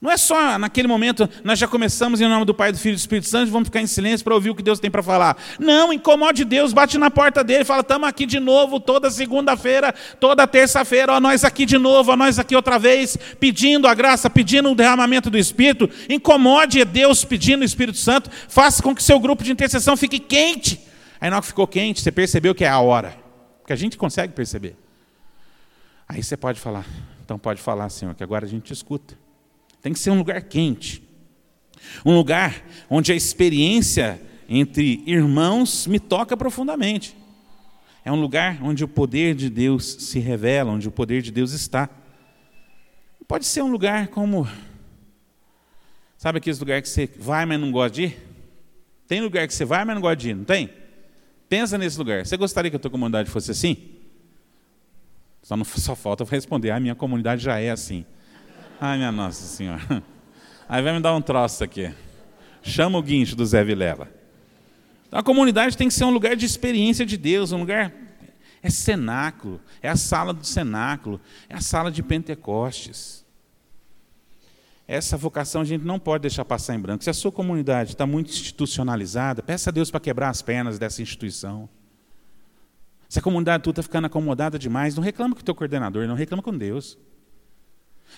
Não 0.00 0.12
é 0.12 0.16
só 0.16 0.56
naquele 0.58 0.86
momento, 0.86 1.28
nós 1.42 1.58
já 1.58 1.66
começamos 1.66 2.20
em 2.20 2.28
nome 2.28 2.44
do 2.44 2.54
Pai, 2.54 2.70
do 2.70 2.78
Filho 2.78 2.92
e 2.92 2.96
do 2.96 3.00
Espírito 3.00 3.26
Santo, 3.26 3.50
vamos 3.50 3.66
ficar 3.66 3.80
em 3.80 3.86
silêncio 3.88 4.22
para 4.22 4.32
ouvir 4.32 4.50
o 4.50 4.54
que 4.54 4.62
Deus 4.62 4.78
tem 4.78 4.88
para 4.88 5.02
falar. 5.02 5.36
Não, 5.58 5.92
incomode 5.92 6.44
Deus, 6.44 6.72
bate 6.72 6.96
na 6.96 7.10
porta 7.10 7.42
dele, 7.42 7.64
fala: 7.64 7.80
estamos 7.80 8.08
aqui 8.08 8.24
de 8.24 8.38
novo, 8.38 8.78
toda 8.78 9.10
segunda-feira, 9.10 9.92
toda 10.20 10.46
terça-feira, 10.46 11.14
ó, 11.14 11.20
nós 11.20 11.42
aqui 11.42 11.66
de 11.66 11.76
novo, 11.78 12.12
ó, 12.12 12.16
nós 12.16 12.38
aqui 12.38 12.54
outra 12.54 12.78
vez, 12.78 13.16
pedindo 13.40 13.88
a 13.88 13.94
graça, 13.94 14.30
pedindo 14.30 14.70
o 14.70 14.74
derramamento 14.74 15.30
do 15.30 15.36
Espírito. 15.36 15.90
Incomode 16.08 16.84
Deus 16.84 17.24
pedindo 17.24 17.62
o 17.62 17.64
Espírito 17.64 17.98
Santo, 17.98 18.30
faça 18.48 18.80
com 18.80 18.94
que 18.94 19.02
seu 19.02 19.18
grupo 19.18 19.42
de 19.42 19.50
intercessão 19.50 19.96
fique 19.96 20.20
quente. 20.20 20.80
Aí, 21.20 21.28
na 21.28 21.36
hora 21.36 21.42
que 21.42 21.48
ficou 21.48 21.66
quente, 21.66 22.02
você 22.02 22.12
percebeu 22.12 22.54
que 22.54 22.64
é 22.64 22.68
a 22.68 22.78
hora, 22.78 23.16
porque 23.58 23.72
a 23.72 23.76
gente 23.76 23.96
consegue 23.96 24.32
perceber. 24.32 24.76
Aí 26.08 26.22
você 26.22 26.36
pode 26.36 26.60
falar, 26.60 26.86
então 27.24 27.36
pode 27.36 27.60
falar, 27.60 27.88
Senhor, 27.88 28.14
que 28.14 28.22
agora 28.22 28.46
a 28.46 28.48
gente 28.48 28.72
escuta. 28.72 29.26
Tem 29.82 29.92
que 29.92 29.98
ser 29.98 30.10
um 30.10 30.18
lugar 30.18 30.42
quente. 30.42 31.02
Um 32.04 32.14
lugar 32.14 32.62
onde 32.90 33.12
a 33.12 33.14
experiência 33.14 34.20
entre 34.48 35.02
irmãos 35.06 35.86
me 35.86 36.00
toca 36.00 36.36
profundamente. 36.36 37.16
É 38.04 38.10
um 38.10 38.20
lugar 38.20 38.62
onde 38.62 38.82
o 38.82 38.88
poder 38.88 39.34
de 39.34 39.50
Deus 39.50 39.84
se 39.84 40.18
revela, 40.18 40.72
onde 40.72 40.88
o 40.88 40.90
poder 40.90 41.20
de 41.20 41.30
Deus 41.30 41.52
está. 41.52 41.88
Pode 43.26 43.44
ser 43.44 43.62
um 43.62 43.70
lugar 43.70 44.08
como. 44.08 44.48
Sabe 46.16 46.38
aqueles 46.38 46.58
lugares 46.58 46.88
que 46.88 46.88
você 46.88 47.06
vai, 47.18 47.44
mas 47.44 47.60
não 47.60 47.70
gosta 47.70 47.94
de 47.94 48.02
ir? 48.04 48.18
Tem 49.06 49.20
lugar 49.20 49.46
que 49.46 49.54
você 49.54 49.64
vai, 49.64 49.84
mas 49.84 49.94
não 49.94 50.02
gosta 50.02 50.16
de 50.16 50.30
ir, 50.30 50.34
não 50.34 50.44
tem? 50.44 50.70
Pensa 51.48 51.78
nesse 51.78 51.98
lugar. 51.98 52.26
Você 52.26 52.36
gostaria 52.36 52.70
que 52.70 52.76
a 52.76 52.80
tua 52.80 52.90
comunidade 52.90 53.30
fosse 53.30 53.50
assim? 53.50 53.76
Só, 55.42 55.56
não, 55.56 55.64
só 55.64 55.94
falta 55.94 56.24
responder, 56.24 56.70
a 56.70 56.76
ah, 56.76 56.80
minha 56.80 56.94
comunidade 56.94 57.42
já 57.42 57.58
é 57.58 57.70
assim. 57.70 58.04
Ai, 58.80 58.96
minha 58.96 59.10
Nossa 59.10 59.42
Senhora. 59.42 60.02
Aí 60.68 60.80
vai 60.82 60.92
me 60.92 61.00
dar 61.00 61.12
um 61.12 61.20
troço 61.20 61.64
aqui. 61.64 61.92
Chama 62.62 62.96
o 62.96 63.02
guincho 63.02 63.34
do 63.34 63.44
Zé 63.44 63.64
Vilela. 63.64 64.08
A 65.10 65.20
comunidade 65.20 65.76
tem 65.76 65.88
que 65.88 65.94
ser 65.94 66.04
um 66.04 66.10
lugar 66.10 66.36
de 66.36 66.46
experiência 66.46 67.04
de 67.04 67.16
Deus, 67.16 67.50
um 67.50 67.58
lugar. 67.58 67.92
É 68.62 68.70
cenáculo, 68.70 69.60
é 69.82 69.88
a 69.88 69.96
sala 69.96 70.32
do 70.32 70.46
cenáculo, 70.46 71.20
é 71.48 71.56
a 71.56 71.60
sala 71.60 71.90
de 71.90 72.02
Pentecostes. 72.04 73.24
Essa 74.86 75.16
vocação 75.16 75.62
a 75.62 75.64
gente 75.64 75.84
não 75.84 75.98
pode 75.98 76.22
deixar 76.22 76.44
passar 76.44 76.76
em 76.76 76.78
branco. 76.78 77.02
Se 77.02 77.10
a 77.10 77.14
sua 77.14 77.32
comunidade 77.32 77.90
está 77.90 78.06
muito 78.06 78.30
institucionalizada, 78.30 79.42
peça 79.42 79.70
a 79.70 79.72
Deus 79.72 79.90
para 79.90 80.00
quebrar 80.00 80.28
as 80.28 80.40
pernas 80.40 80.78
dessa 80.78 81.02
instituição. 81.02 81.68
Se 83.08 83.18
a 83.18 83.22
comunidade 83.22 83.64
tu 83.64 83.70
está 83.70 83.82
ficando 83.82 84.06
acomodada 84.06 84.56
demais, 84.56 84.94
não 84.94 85.02
reclama 85.02 85.34
com 85.34 85.40
o 85.40 85.44
teu 85.44 85.54
coordenador, 85.54 86.06
não 86.06 86.14
reclama 86.14 86.42
com 86.42 86.56
Deus. 86.56 86.96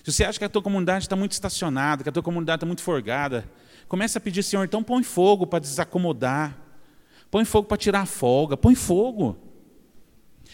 Se 0.04 0.12
você 0.12 0.25
acha 0.25 0.38
que 0.38 0.45
a 0.45 0.49
tua 0.49 0.62
comunidade 0.62 1.04
está 1.04 1.16
muito 1.16 1.33
estacionada, 1.33 2.02
que 2.02 2.09
a 2.09 2.12
tua 2.12 2.23
comunidade 2.23 2.57
está 2.57 2.66
muito 2.66 2.83
forgada, 2.83 3.50
comece 3.88 4.16
a 4.16 4.21
pedir, 4.21 4.42
Senhor, 4.42 4.64
então 4.64 4.83
põe 4.83 5.02
fogo 5.02 5.47
para 5.47 5.59
desacomodar. 5.59 6.57
Põe 7.30 7.45
fogo 7.45 7.69
para 7.69 7.76
tirar 7.76 8.00
a 8.00 8.07
folga, 8.07 8.57
põe 8.57 8.75
fogo. 8.75 9.37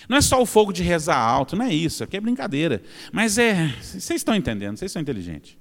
Não 0.09 0.19
é 0.19 0.21
só 0.21 0.41
o 0.43 0.47
fogo 0.47 0.73
de 0.73 0.83
rezar 0.83 1.17
alto, 1.17 1.57
não 1.57 1.65
é 1.65 1.73
isso, 1.73 2.05
aqui 2.05 2.17
é 2.17 2.21
brincadeira. 2.21 2.83
Mas 3.11 3.39
é, 3.39 3.69
vocês 3.81 4.21
estão 4.21 4.35
entendendo, 4.35 4.77
vocês 4.77 4.93
são 4.93 5.01
inteligentes. 5.01 5.57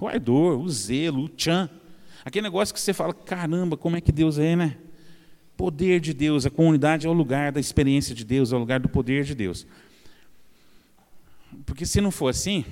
O 0.00 0.08
ardor, 0.08 0.60
o 0.60 0.68
zelo, 0.68 1.24
o 1.24 1.28
tchan. 1.28 1.70
Aquele 2.24 2.42
negócio 2.42 2.74
que 2.74 2.80
você 2.80 2.92
fala, 2.92 3.14
caramba, 3.14 3.76
como 3.76 3.96
é 3.96 4.00
que 4.00 4.12
Deus 4.12 4.38
é, 4.38 4.56
né? 4.56 4.76
Poder 5.56 6.00
de 6.00 6.12
Deus, 6.12 6.44
a 6.44 6.50
comunidade 6.50 7.06
é 7.06 7.10
o 7.10 7.12
lugar 7.12 7.52
da 7.52 7.60
experiência 7.60 8.14
de 8.14 8.24
Deus, 8.24 8.52
é 8.52 8.56
o 8.56 8.58
lugar 8.58 8.80
do 8.80 8.88
poder 8.88 9.24
de 9.24 9.34
Deus. 9.34 9.66
Porque 11.68 11.84
se 11.84 12.00
não 12.00 12.10
for 12.10 12.28
assim, 12.28 12.64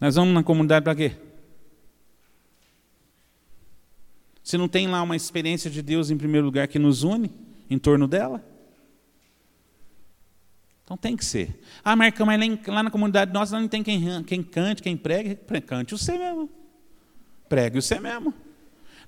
nós 0.00 0.14
vamos 0.14 0.32
na 0.32 0.42
comunidade 0.44 0.84
para 0.84 0.94
quê? 0.94 1.12
Se 4.42 4.56
não 4.56 4.68
tem 4.68 4.86
lá 4.86 5.02
uma 5.02 5.16
experiência 5.16 5.68
de 5.68 5.82
Deus 5.82 6.08
em 6.08 6.16
primeiro 6.16 6.46
lugar 6.46 6.68
que 6.68 6.78
nos 6.78 7.02
une 7.02 7.28
em 7.68 7.76
torno 7.76 8.06
dela? 8.06 8.44
Então 10.84 10.96
tem 10.96 11.16
que 11.16 11.24
ser. 11.24 11.60
Ah, 11.82 11.96
Marcão, 11.96 12.24
mas 12.24 12.40
lá 12.68 12.84
na 12.84 12.90
comunidade 12.90 13.32
nossa 13.32 13.58
não 13.58 13.66
tem 13.66 13.82
quem, 13.82 14.22
quem 14.22 14.40
cante, 14.44 14.80
quem 14.80 14.96
pregue, 14.96 15.34
cante 15.66 15.90
você 15.90 16.16
mesmo. 16.16 16.48
Pregue 17.48 17.82
você 17.82 17.98
mesmo. 17.98 18.32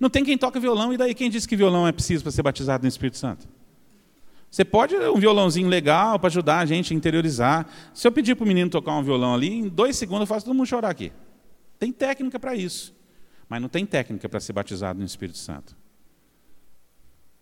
Não 0.01 0.11
tem 0.11 0.25
quem 0.25 0.37
toca 0.37 0.59
violão, 0.59 0.93
e 0.93 0.97
daí 0.97 1.15
quem 1.15 1.31
disse 1.31 1.47
que 1.47 1.55
violão 1.55 1.87
é 1.87 1.93
preciso 1.93 2.25
para 2.25 2.33
ser 2.33 2.43
batizado 2.43 2.83
no 2.83 2.89
Espírito 2.89 3.19
Santo? 3.19 3.49
Você 4.51 4.65
pode 4.65 4.97
um 4.97 5.19
violãozinho 5.19 5.69
legal 5.69 6.19
para 6.19 6.29
ajudar 6.29 6.61
a 6.61 6.67
gente 6.67 6.93
a 6.93 6.97
interiorizar. 6.97 7.67
Se 7.93 8.07
eu 8.07 8.13
pedir 8.13 8.35
para 8.35 8.45
o 8.45 8.49
menino 8.49 8.71
tocar 8.71 8.97
um 8.97 9.03
violão 9.03 9.35
ali, 9.35 9.53
em 9.53 9.69
dois 9.69 9.97
segundos 9.97 10.23
eu 10.23 10.27
faço 10.27 10.47
todo 10.47 10.55
mundo 10.55 10.67
chorar 10.67 10.89
aqui. 10.89 11.13
Tem 11.79 11.93
técnica 11.93 12.39
para 12.41 12.55
isso. 12.55 12.95
Mas 13.49 13.61
não 13.61 13.69
tem 13.69 13.85
técnica 13.85 14.29
para 14.29 14.41
ser 14.41 14.53
batizado 14.53 14.99
no 14.99 15.05
Espírito 15.05 15.39
Santo. 15.39 15.77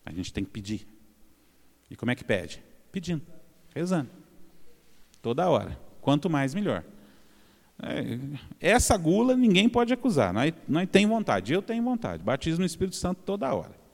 A 0.04 0.12
gente 0.12 0.32
tem 0.32 0.44
que 0.44 0.50
pedir. 0.50 0.86
E 1.90 1.96
como 1.96 2.10
é 2.10 2.14
que 2.14 2.24
pede? 2.24 2.62
Pedindo, 2.90 3.22
rezando. 3.74 4.10
Toda 5.22 5.48
hora. 5.48 5.78
Quanto 6.00 6.28
mais, 6.28 6.54
melhor. 6.54 6.84
É, 7.82 8.18
essa 8.60 8.96
gula 8.96 9.36
ninguém 9.36 9.68
pode 9.68 9.92
acusar. 9.92 10.32
Nós, 10.32 10.52
nós 10.68 10.88
tem 10.88 11.06
vontade. 11.06 11.52
Eu 11.52 11.62
tenho 11.62 11.82
vontade. 11.82 12.22
Batismo 12.22 12.60
no 12.60 12.66
Espírito 12.66 12.96
Santo 12.96 13.22
toda 13.24 13.52
hora. 13.52 13.85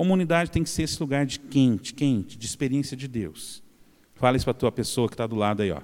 Comunidade 0.00 0.50
tem 0.50 0.62
que 0.64 0.70
ser 0.70 0.84
esse 0.84 0.98
lugar 0.98 1.26
de 1.26 1.38
quente, 1.38 1.92
quente, 1.92 2.38
de 2.38 2.46
experiência 2.46 2.96
de 2.96 3.06
Deus. 3.06 3.62
Fala 4.14 4.34
isso 4.34 4.46
para 4.46 4.52
a 4.52 4.54
tua 4.54 4.72
pessoa 4.72 5.06
que 5.06 5.12
está 5.12 5.26
do 5.26 5.36
lado 5.36 5.60
aí, 5.60 5.70
ó. 5.70 5.82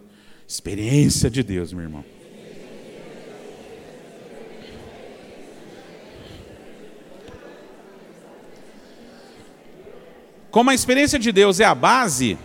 Experiência 0.48 1.28
de 1.28 1.42
Deus, 1.42 1.70
meu 1.70 1.82
irmão. 1.82 2.02
Como 10.50 10.70
a 10.70 10.74
experiência 10.74 11.18
de 11.18 11.30
Deus 11.30 11.60
é 11.60 11.66
a 11.66 11.74
base, 11.74 12.38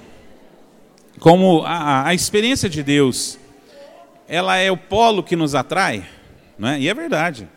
como 1.21 1.62
a, 1.62 2.05
a 2.05 2.13
experiência 2.13 2.67
de 2.67 2.84
Deus, 2.84 3.39
ela 4.27 4.57
é 4.57 4.69
o 4.69 4.75
polo 4.75 5.23
que 5.23 5.38
nos 5.38 5.55
atrai, 5.55 6.05
não 6.60 6.67
é? 6.67 6.81
e 6.81 6.89
é 6.89 6.93
verdade. 6.93 7.47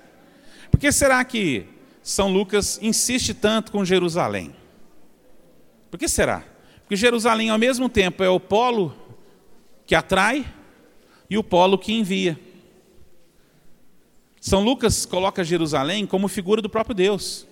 Por 0.70 0.79
que 0.79 0.92
será 0.92 1.24
que 1.24 1.73
são 2.05 2.31
Lucas 2.31 2.79
insiste 2.83 3.33
tanto 3.33 3.73
com 3.73 3.83
Jerusalém. 3.83 4.55
Por 5.90 5.99
que 5.99 6.07
será? 6.07 6.45
Porque 6.83 6.97
Jerusalém, 6.97 7.49
ao 7.49 7.57
mesmo 7.57 7.88
tempo, 7.88 8.23
é 8.23 8.29
o 8.29 8.38
polo 8.38 8.95
que 9.87 9.95
atrai 9.95 10.45
e 11.31 11.38
o 11.38 11.43
polo 11.43 11.79
que 11.79 11.95
envia. 11.95 12.38
São 14.38 14.62
Lucas 14.62 15.07
coloca 15.07 15.43
Jerusalém 15.43 16.07
como 16.07 16.29
figura 16.29 16.61
do 16.61 16.69
próprio 16.69 16.95
Deus. 16.95 17.47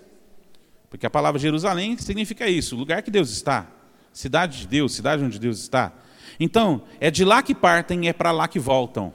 Porque 0.91 1.07
a 1.07 1.11
palavra 1.11 1.41
Jerusalém 1.41 1.97
significa 1.97 2.47
isso, 2.47 2.77
lugar 2.77 3.01
que 3.01 3.11
Deus 3.11 3.31
está, 3.31 3.67
cidade 4.13 4.59
de 4.59 4.67
Deus, 4.67 4.93
cidade 4.93 5.25
onde 5.25 5.39
Deus 5.39 5.61
está. 5.61 5.95
Então, 6.39 6.83
é 7.01 7.11
de 7.11 7.25
lá 7.25 7.43
que 7.43 7.55
partem, 7.55 8.07
é 8.07 8.13
para 8.13 8.31
lá 8.31 8.47
que 8.47 8.59
voltam. 8.59 9.15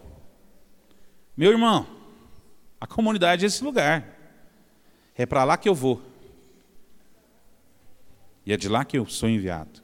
Meu 1.38 1.52
irmão, 1.52 1.86
a 2.82 2.88
comunidade 2.88 3.45
é 3.45 3.47
esse 3.47 3.63
lugar. 3.63 4.16
É 5.17 5.25
para 5.25 5.43
lá 5.43 5.58
que 5.58 5.67
eu 5.67 5.73
vou. 5.73 6.01
E 8.45 8.53
é 8.53 8.58
de 8.58 8.69
lá 8.69 8.86
que 8.86 8.97
eu 8.97 9.06
sou 9.08 9.27
enviado. 9.27 9.82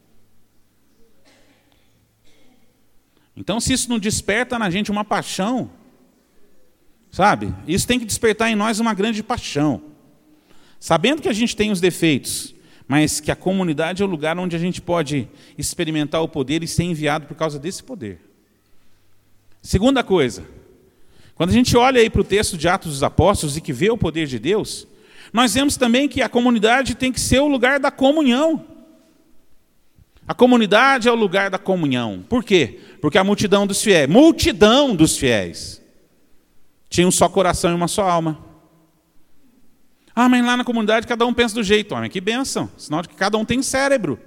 Então, 3.35 3.59
se 3.59 3.73
isso 3.73 3.89
não 3.89 3.97
desperta 3.97 4.59
na 4.59 4.69
gente 4.69 4.91
uma 4.91 5.03
paixão, 5.03 5.71
sabe? 7.11 7.53
Isso 7.67 7.87
tem 7.87 7.99
que 7.99 8.05
despertar 8.05 8.49
em 8.49 8.55
nós 8.55 8.79
uma 8.79 8.93
grande 8.93 9.23
paixão. 9.23 9.81
Sabendo 10.79 11.21
que 11.21 11.29
a 11.29 11.33
gente 11.33 11.55
tem 11.55 11.71
os 11.71 11.81
defeitos, 11.81 12.53
mas 12.87 13.19
que 13.19 13.31
a 13.31 13.35
comunidade 13.35 14.03
é 14.03 14.05
o 14.05 14.09
lugar 14.09 14.37
onde 14.37 14.55
a 14.55 14.59
gente 14.59 14.81
pode 14.81 15.27
experimentar 15.57 16.21
o 16.21 16.27
poder 16.27 16.61
e 16.61 16.67
ser 16.67 16.83
enviado 16.83 17.25
por 17.25 17.35
causa 17.35 17.57
desse 17.57 17.83
poder. 17.83 18.21
Segunda 19.61 20.03
coisa, 20.03 20.45
quando 21.35 21.49
a 21.49 21.53
gente 21.53 21.75
olha 21.75 21.99
aí 21.99 22.09
para 22.09 22.21
o 22.21 22.25
texto 22.25 22.57
de 22.57 22.67
Atos 22.67 22.91
dos 22.91 23.03
Apóstolos 23.03 23.57
e 23.57 23.61
que 23.61 23.73
vê 23.73 23.89
o 23.89 23.97
poder 23.97 24.27
de 24.27 24.37
Deus, 24.37 24.85
nós 25.33 25.55
vemos 25.55 25.75
também 25.75 26.07
que 26.07 26.21
a 26.21 26.29
comunidade 26.29 26.93
tem 26.93 27.11
que 27.11 27.19
ser 27.19 27.39
o 27.39 27.47
lugar 27.47 27.79
da 27.79 27.89
comunhão. 27.89 28.63
A 30.27 30.33
comunidade 30.33 31.09
é 31.09 31.11
o 31.11 31.15
lugar 31.15 31.49
da 31.49 31.57
comunhão. 31.57 32.23
Por 32.29 32.43
quê? 32.43 32.79
Porque 33.01 33.17
a 33.17 33.23
multidão 33.23 33.65
dos 33.65 33.81
fiéis, 33.81 34.07
multidão 34.07 34.95
dos 34.95 35.17
fiéis, 35.17 35.81
tinha 36.87 37.07
um 37.07 37.11
só 37.11 37.27
coração 37.27 37.71
e 37.71 37.73
uma 37.73 37.87
só 37.87 38.07
alma. 38.07 38.45
Ah, 40.15 40.29
mas 40.29 40.45
lá 40.45 40.55
na 40.55 40.63
comunidade 40.63 41.07
cada 41.07 41.25
um 41.25 41.33
pensa 41.33 41.55
do 41.55 41.63
jeito. 41.63 41.95
Homem, 41.95 42.11
que 42.11 42.21
benção. 42.21 42.69
Sinal 42.77 43.01
de 43.01 43.09
que 43.09 43.15
cada 43.15 43.35
um 43.35 43.43
tem 43.43 43.63
cérebro. 43.63 44.19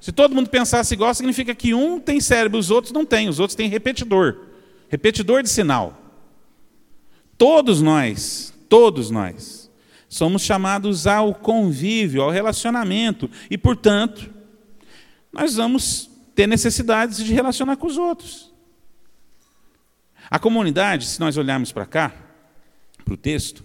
Se 0.00 0.10
todo 0.10 0.34
mundo 0.34 0.48
pensasse 0.48 0.94
igual, 0.94 1.14
significa 1.14 1.54
que 1.54 1.74
um 1.74 2.00
tem 2.00 2.18
cérebro, 2.20 2.58
os 2.58 2.70
outros 2.70 2.92
não 2.92 3.04
têm. 3.04 3.28
Os 3.28 3.38
outros 3.38 3.54
têm 3.54 3.68
repetidor. 3.68 4.38
Repetidor 4.88 5.42
de 5.42 5.50
sinal. 5.50 5.98
Todos 7.36 7.82
nós, 7.82 8.53
todos 8.74 9.08
nós, 9.08 9.70
somos 10.08 10.42
chamados 10.42 11.06
ao 11.06 11.32
convívio, 11.32 12.22
ao 12.22 12.30
relacionamento. 12.32 13.30
E, 13.48 13.56
portanto, 13.56 14.28
nós 15.32 15.54
vamos 15.54 16.10
ter 16.34 16.48
necessidades 16.48 17.24
de 17.24 17.32
relacionar 17.32 17.76
com 17.76 17.86
os 17.86 17.96
outros. 17.96 18.52
A 20.28 20.40
comunidade, 20.40 21.06
se 21.06 21.20
nós 21.20 21.36
olharmos 21.36 21.70
para 21.70 21.86
cá, 21.86 22.12
para 23.04 23.14
o 23.14 23.16
texto, 23.16 23.62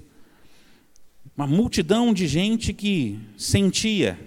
uma 1.35 1.47
multidão 1.47 2.13
de 2.13 2.27
gente 2.27 2.71
que 2.71 3.19
sentia, 3.35 4.19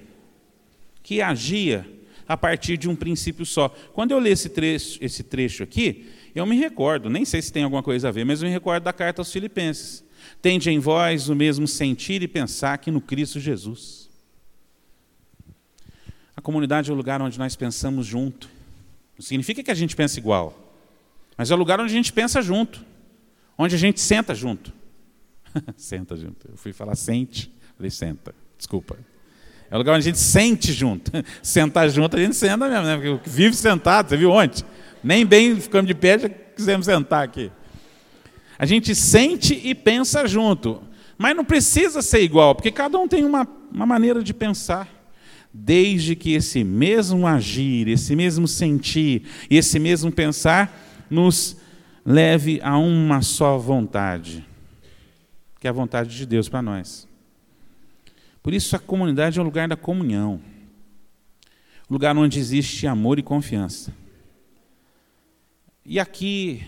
que 1.00 1.22
agia 1.22 1.88
a 2.26 2.36
partir 2.36 2.76
de 2.76 2.88
um 2.88 2.96
princípio 2.96 3.46
só. 3.46 3.68
Quando 3.92 4.10
eu 4.10 4.18
li 4.18 4.30
esse 4.30 4.48
trecho, 4.48 4.98
esse 5.00 5.22
trecho 5.22 5.62
aqui, 5.62 6.10
eu 6.34 6.44
me 6.44 6.56
recordo, 6.56 7.08
nem 7.08 7.24
sei 7.24 7.40
se 7.40 7.52
tem 7.52 7.62
alguma 7.62 7.84
coisa 7.84 8.08
a 8.08 8.10
ver, 8.10 8.24
mas 8.24 8.42
eu 8.42 8.48
me 8.48 8.52
recordo 8.52 8.82
da 8.82 8.92
carta 8.92 9.20
aos 9.20 9.30
Filipenses. 9.30 10.02
Tende 10.40 10.70
em 10.70 10.78
vós 10.78 11.28
o 11.28 11.34
mesmo 11.34 11.66
sentir 11.66 12.22
e 12.22 12.28
pensar 12.28 12.78
que 12.78 12.90
no 12.90 13.00
Cristo 13.00 13.38
Jesus. 13.38 14.10
A 16.36 16.40
comunidade 16.40 16.90
é 16.90 16.92
o 16.92 16.96
lugar 16.96 17.20
onde 17.22 17.38
nós 17.38 17.54
pensamos 17.54 18.06
junto. 18.06 18.48
Não 19.16 19.24
significa 19.24 19.62
que 19.62 19.70
a 19.70 19.74
gente 19.74 19.94
pensa 19.94 20.18
igual, 20.18 20.58
mas 21.36 21.50
é 21.50 21.54
o 21.54 21.56
lugar 21.56 21.80
onde 21.80 21.92
a 21.92 21.96
gente 21.96 22.12
pensa 22.12 22.42
junto, 22.42 22.84
onde 23.56 23.74
a 23.74 23.78
gente 23.78 24.00
senta 24.00 24.34
junto. 24.34 24.72
senta 25.76 26.16
junto. 26.16 26.48
Eu 26.50 26.56
fui 26.56 26.72
falar 26.72 26.96
sente, 26.96 27.52
falei 27.76 27.90
senta. 27.90 28.34
Desculpa. 28.56 28.98
É 29.70 29.74
o 29.74 29.78
lugar 29.78 29.94
onde 29.94 30.08
a 30.08 30.10
gente 30.10 30.18
sente 30.18 30.72
junto. 30.72 31.10
Sentar 31.42 31.88
junto, 31.88 32.16
a 32.16 32.20
gente 32.20 32.36
senta 32.36 32.68
mesmo, 32.68 32.84
né? 32.84 32.96
Porque 32.96 33.30
vive 33.30 33.56
sentado, 33.56 34.08
você 34.08 34.16
viu 34.16 34.30
ontem? 34.30 34.64
Nem 35.02 35.24
bem 35.24 35.58
ficamos 35.60 35.88
de 35.88 35.94
pé, 35.94 36.18
já 36.18 36.28
quisemos 36.28 36.86
sentar 36.86 37.24
aqui. 37.24 37.50
A 38.62 38.66
gente 38.66 38.94
sente 38.94 39.60
e 39.64 39.74
pensa 39.74 40.24
junto. 40.28 40.80
Mas 41.18 41.34
não 41.34 41.44
precisa 41.44 42.00
ser 42.00 42.22
igual, 42.22 42.54
porque 42.54 42.70
cada 42.70 42.96
um 42.98 43.08
tem 43.08 43.24
uma, 43.24 43.48
uma 43.72 43.84
maneira 43.84 44.22
de 44.22 44.32
pensar. 44.32 44.88
Desde 45.52 46.14
que 46.14 46.32
esse 46.32 46.62
mesmo 46.62 47.26
agir, 47.26 47.88
esse 47.88 48.14
mesmo 48.14 48.46
sentir 48.46 49.24
e 49.50 49.56
esse 49.56 49.80
mesmo 49.80 50.12
pensar 50.12 51.06
nos 51.10 51.56
leve 52.06 52.60
a 52.62 52.78
uma 52.78 53.20
só 53.20 53.58
vontade 53.58 54.46
que 55.62 55.68
é 55.68 55.70
a 55.70 55.72
vontade 55.72 56.16
de 56.16 56.26
Deus 56.26 56.48
para 56.48 56.60
nós. 56.60 57.06
Por 58.42 58.52
isso, 58.52 58.74
a 58.74 58.80
comunidade 58.80 59.38
é 59.38 59.40
o 59.40 59.44
lugar 59.44 59.68
da 59.68 59.76
comunhão, 59.76 60.40
lugar 61.88 62.16
onde 62.16 62.40
existe 62.40 62.84
amor 62.84 63.20
e 63.20 63.22
confiança. 63.22 63.94
E 65.86 66.00
aqui, 66.00 66.66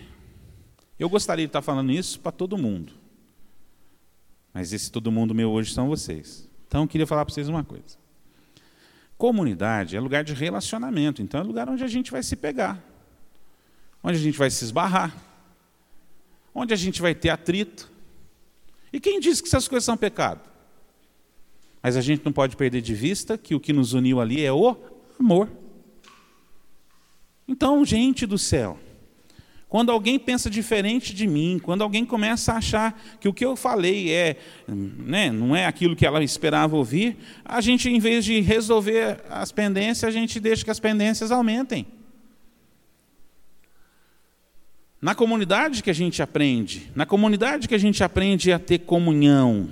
eu 0.97 1.09
gostaria 1.09 1.45
de 1.45 1.49
estar 1.49 1.61
falando 1.61 1.91
isso 1.91 2.19
para 2.19 2.31
todo 2.31 2.57
mundo, 2.57 2.93
mas 4.53 4.71
esse 4.73 4.91
todo 4.91 5.11
mundo 5.11 5.35
meu 5.35 5.51
hoje 5.51 5.73
são 5.73 5.87
vocês. 5.87 6.49
Então, 6.67 6.83
eu 6.83 6.87
queria 6.87 7.05
falar 7.05 7.25
para 7.25 7.33
vocês 7.33 7.47
uma 7.47 7.63
coisa. 7.63 7.97
Comunidade 9.17 9.95
é 9.95 9.99
lugar 9.99 10.23
de 10.23 10.33
relacionamento, 10.33 11.21
então 11.21 11.39
é 11.39 11.43
lugar 11.43 11.69
onde 11.69 11.83
a 11.83 11.87
gente 11.87 12.11
vai 12.11 12.23
se 12.23 12.35
pegar, 12.35 12.83
onde 14.03 14.17
a 14.17 14.21
gente 14.21 14.37
vai 14.37 14.49
se 14.49 14.63
esbarrar, 14.63 15.15
onde 16.53 16.73
a 16.73 16.77
gente 16.77 17.01
vai 17.01 17.13
ter 17.15 17.29
atrito, 17.29 17.91
e 18.95 18.99
quem 19.01 19.19
disse 19.19 19.41
que 19.41 19.49
essas 19.49 19.67
coisas 19.67 19.83
são 19.83 19.97
pecado? 19.97 20.39
Mas 21.83 21.97
a 21.97 22.01
gente 22.01 22.23
não 22.23 22.31
pode 22.31 22.55
perder 22.55 22.79
de 22.81 22.93
vista 22.93 23.37
que 23.37 23.53
o 23.53 23.59
que 23.59 23.73
nos 23.73 23.91
uniu 23.91 24.21
ali 24.21 24.41
é 24.41 24.53
o 24.53 24.73
amor. 25.19 25.49
Então, 27.45 27.83
gente 27.83 28.25
do 28.25 28.37
céu, 28.37 28.79
quando 29.75 29.91
alguém 29.91 30.17
pensa 30.17 30.49
diferente 30.49 31.13
de 31.13 31.27
mim, 31.27 31.59
quando 31.61 31.81
alguém 31.81 32.05
começa 32.05 32.53
a 32.53 32.59
achar 32.59 32.97
que 33.19 33.27
o 33.27 33.33
que 33.33 33.43
eu 33.43 33.57
falei 33.57 34.09
é, 34.09 34.37
né, 34.69 35.29
não 35.29 35.53
é 35.53 35.65
aquilo 35.65 35.97
que 35.97 36.05
ela 36.05 36.23
esperava 36.23 36.77
ouvir, 36.77 37.17
a 37.43 37.59
gente, 37.59 37.89
em 37.89 37.99
vez 37.99 38.23
de 38.23 38.39
resolver 38.39 39.21
as 39.29 39.51
pendências, 39.51 40.05
a 40.05 40.11
gente 40.17 40.39
deixa 40.39 40.63
que 40.63 40.71
as 40.71 40.79
pendências 40.79 41.29
aumentem. 41.29 41.85
Na 45.01 45.13
comunidade 45.13 45.83
que 45.83 45.89
a 45.89 45.93
gente 45.93 46.21
aprende, 46.23 46.89
na 46.95 47.05
comunidade 47.05 47.67
que 47.67 47.75
a 47.75 47.77
gente 47.77 48.01
aprende 48.01 48.53
a 48.53 48.59
ter 48.59 48.79
comunhão. 48.79 49.67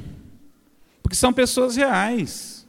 Porque 1.02 1.16
são 1.16 1.32
pessoas 1.32 1.78
reais. 1.78 2.68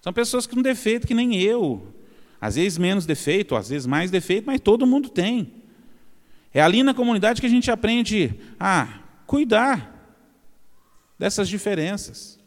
São 0.00 0.14
pessoas 0.14 0.46
com 0.46 0.62
defeito 0.62 1.06
que 1.06 1.12
nem 1.12 1.38
eu. 1.38 1.86
Às 2.40 2.54
vezes 2.54 2.78
menos 2.78 3.04
defeito, 3.04 3.54
às 3.54 3.68
vezes 3.68 3.86
mais 3.86 4.10
defeito, 4.10 4.46
mas 4.46 4.58
todo 4.58 4.86
mundo 4.86 5.10
tem. 5.10 5.57
É 6.52 6.60
ali 6.60 6.82
na 6.82 6.94
comunidade 6.94 7.40
que 7.40 7.46
a 7.46 7.50
gente 7.50 7.70
aprende 7.70 8.34
a 8.58 9.00
cuidar 9.26 9.94
dessas 11.18 11.48
diferenças. 11.48 12.38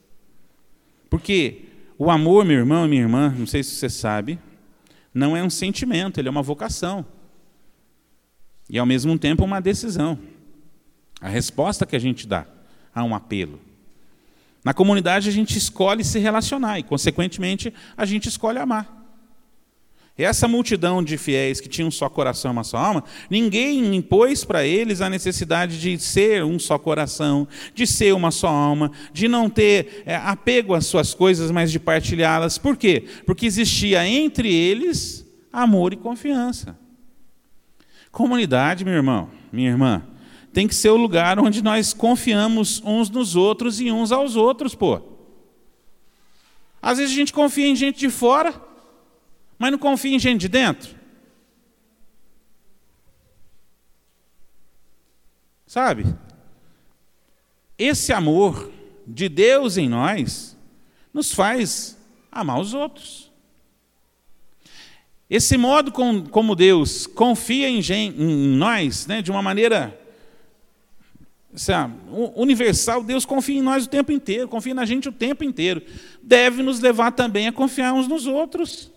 Porque 1.09 1.65
o 1.97 2.09
amor, 2.09 2.45
meu 2.45 2.57
irmão 2.57 2.85
e 2.85 2.89
minha 2.89 3.01
irmã, 3.01 3.35
não 3.37 3.45
sei 3.45 3.63
se 3.63 3.71
você 3.71 3.89
sabe, 3.89 4.39
não 5.13 5.35
é 5.35 5.43
um 5.43 5.49
sentimento, 5.49 6.19
ele 6.19 6.27
é 6.27 6.31
uma 6.31 6.41
vocação 6.41 7.05
e, 8.69 8.79
ao 8.79 8.85
mesmo 8.85 9.19
tempo, 9.19 9.43
uma 9.43 9.59
decisão. 9.59 10.17
A 11.19 11.27
resposta 11.27 11.85
que 11.85 11.95
a 11.95 11.99
gente 11.99 12.25
dá 12.25 12.47
a 12.95 13.03
um 13.03 13.13
apelo. 13.13 13.59
Na 14.63 14.73
comunidade, 14.73 15.27
a 15.27 15.31
gente 15.31 15.57
escolhe 15.57 16.03
se 16.05 16.19
relacionar 16.19 16.79
e, 16.79 16.83
consequentemente, 16.83 17.73
a 17.97 18.05
gente 18.05 18.29
escolhe 18.29 18.57
amar. 18.57 19.00
E 20.17 20.23
essa 20.23 20.47
multidão 20.47 21.01
de 21.01 21.17
fiéis 21.17 21.61
que 21.61 21.69
tinham 21.69 21.87
um 21.87 21.91
só 21.91 22.09
coração 22.09 22.51
e 22.51 22.53
uma 22.53 22.63
só 22.63 22.77
alma, 22.77 23.03
ninguém 23.29 23.95
impôs 23.95 24.43
para 24.43 24.65
eles 24.65 25.01
a 25.01 25.09
necessidade 25.09 25.79
de 25.79 25.97
ser 25.97 26.43
um 26.43 26.59
só 26.59 26.77
coração, 26.77 27.47
de 27.73 27.87
ser 27.87 28.13
uma 28.13 28.29
só 28.29 28.49
alma, 28.49 28.91
de 29.13 29.27
não 29.27 29.49
ter 29.49 30.03
é, 30.05 30.15
apego 30.15 30.75
às 30.75 30.85
suas 30.85 31.13
coisas, 31.13 31.49
mas 31.49 31.71
de 31.71 31.79
partilhá-las. 31.79 32.57
Por 32.57 32.75
quê? 32.75 33.05
Porque 33.25 33.45
existia 33.45 34.05
entre 34.05 34.53
eles 34.53 35.25
amor 35.51 35.93
e 35.93 35.97
confiança. 35.97 36.77
Comunidade, 38.11 38.83
meu 38.83 38.93
irmão, 38.93 39.29
minha 39.51 39.69
irmã, 39.69 40.03
tem 40.51 40.67
que 40.67 40.75
ser 40.75 40.89
o 40.89 40.97
lugar 40.97 41.39
onde 41.39 41.61
nós 41.61 41.93
confiamos 41.93 42.81
uns 42.85 43.09
nos 43.09 43.37
outros 43.37 43.79
e 43.79 43.89
uns 43.89 44.11
aos 44.11 44.35
outros, 44.35 44.75
pô. 44.75 45.01
Às 46.81 46.97
vezes 46.97 47.13
a 47.13 47.15
gente 47.15 47.31
confia 47.31 47.67
em 47.67 47.75
gente 47.75 47.99
de 47.99 48.09
fora, 48.09 48.53
mas 49.61 49.71
não 49.71 49.77
confia 49.77 50.15
em 50.15 50.17
gente 50.17 50.41
de 50.41 50.47
dentro. 50.47 50.95
Sabe? 55.67 56.03
Esse 57.77 58.11
amor 58.11 58.71
de 59.05 59.29
Deus 59.29 59.77
em 59.77 59.87
nós 59.87 60.57
nos 61.13 61.31
faz 61.31 61.95
amar 62.31 62.59
os 62.59 62.73
outros. 62.73 63.31
Esse 65.29 65.55
modo 65.57 65.91
com, 65.91 66.25
como 66.25 66.55
Deus 66.55 67.05
confia 67.05 67.69
em, 67.69 67.81
em 68.17 68.47
nós, 68.57 69.05
né, 69.05 69.21
de 69.21 69.29
uma 69.29 69.43
maneira 69.43 69.95
universal, 72.35 73.03
Deus 73.03 73.25
confia 73.25 73.59
em 73.59 73.61
nós 73.61 73.85
o 73.85 73.89
tempo 73.89 74.11
inteiro, 74.11 74.47
confia 74.47 74.73
na 74.73 74.85
gente 74.85 75.07
o 75.07 75.11
tempo 75.11 75.43
inteiro. 75.43 75.83
Deve 76.19 76.63
nos 76.63 76.79
levar 76.79 77.11
também 77.11 77.47
a 77.47 77.51
confiar 77.51 77.93
uns 77.93 78.07
nos 78.07 78.25
outros. 78.25 78.91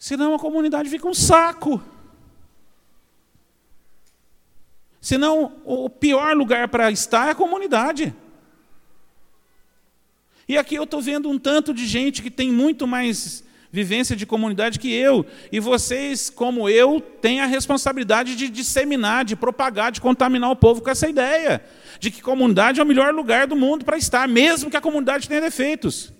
Senão 0.00 0.34
a 0.34 0.38
comunidade 0.38 0.88
fica 0.88 1.06
um 1.06 1.12
saco. 1.12 1.80
Senão 4.98 5.60
o 5.62 5.90
pior 5.90 6.34
lugar 6.34 6.68
para 6.68 6.90
estar 6.90 7.28
é 7.28 7.32
a 7.32 7.34
comunidade. 7.34 8.14
E 10.48 10.56
aqui 10.56 10.74
eu 10.74 10.84
estou 10.84 11.02
vendo 11.02 11.28
um 11.28 11.38
tanto 11.38 11.74
de 11.74 11.86
gente 11.86 12.22
que 12.22 12.30
tem 12.30 12.50
muito 12.50 12.86
mais 12.86 13.44
vivência 13.70 14.16
de 14.16 14.24
comunidade 14.24 14.78
que 14.78 14.90
eu. 14.90 15.26
E 15.52 15.60
vocês, 15.60 16.30
como 16.30 16.66
eu, 16.66 16.98
têm 17.00 17.42
a 17.42 17.46
responsabilidade 17.46 18.34
de 18.34 18.48
disseminar, 18.48 19.22
de 19.26 19.36
propagar, 19.36 19.92
de 19.92 20.00
contaminar 20.00 20.50
o 20.50 20.56
povo 20.56 20.80
com 20.80 20.88
essa 20.88 21.10
ideia 21.10 21.62
de 21.98 22.10
que 22.10 22.22
comunidade 22.22 22.80
é 22.80 22.82
o 22.82 22.86
melhor 22.86 23.12
lugar 23.12 23.46
do 23.46 23.54
mundo 23.54 23.84
para 23.84 23.98
estar, 23.98 24.26
mesmo 24.26 24.70
que 24.70 24.78
a 24.78 24.80
comunidade 24.80 25.28
tenha 25.28 25.42
defeitos. 25.42 26.10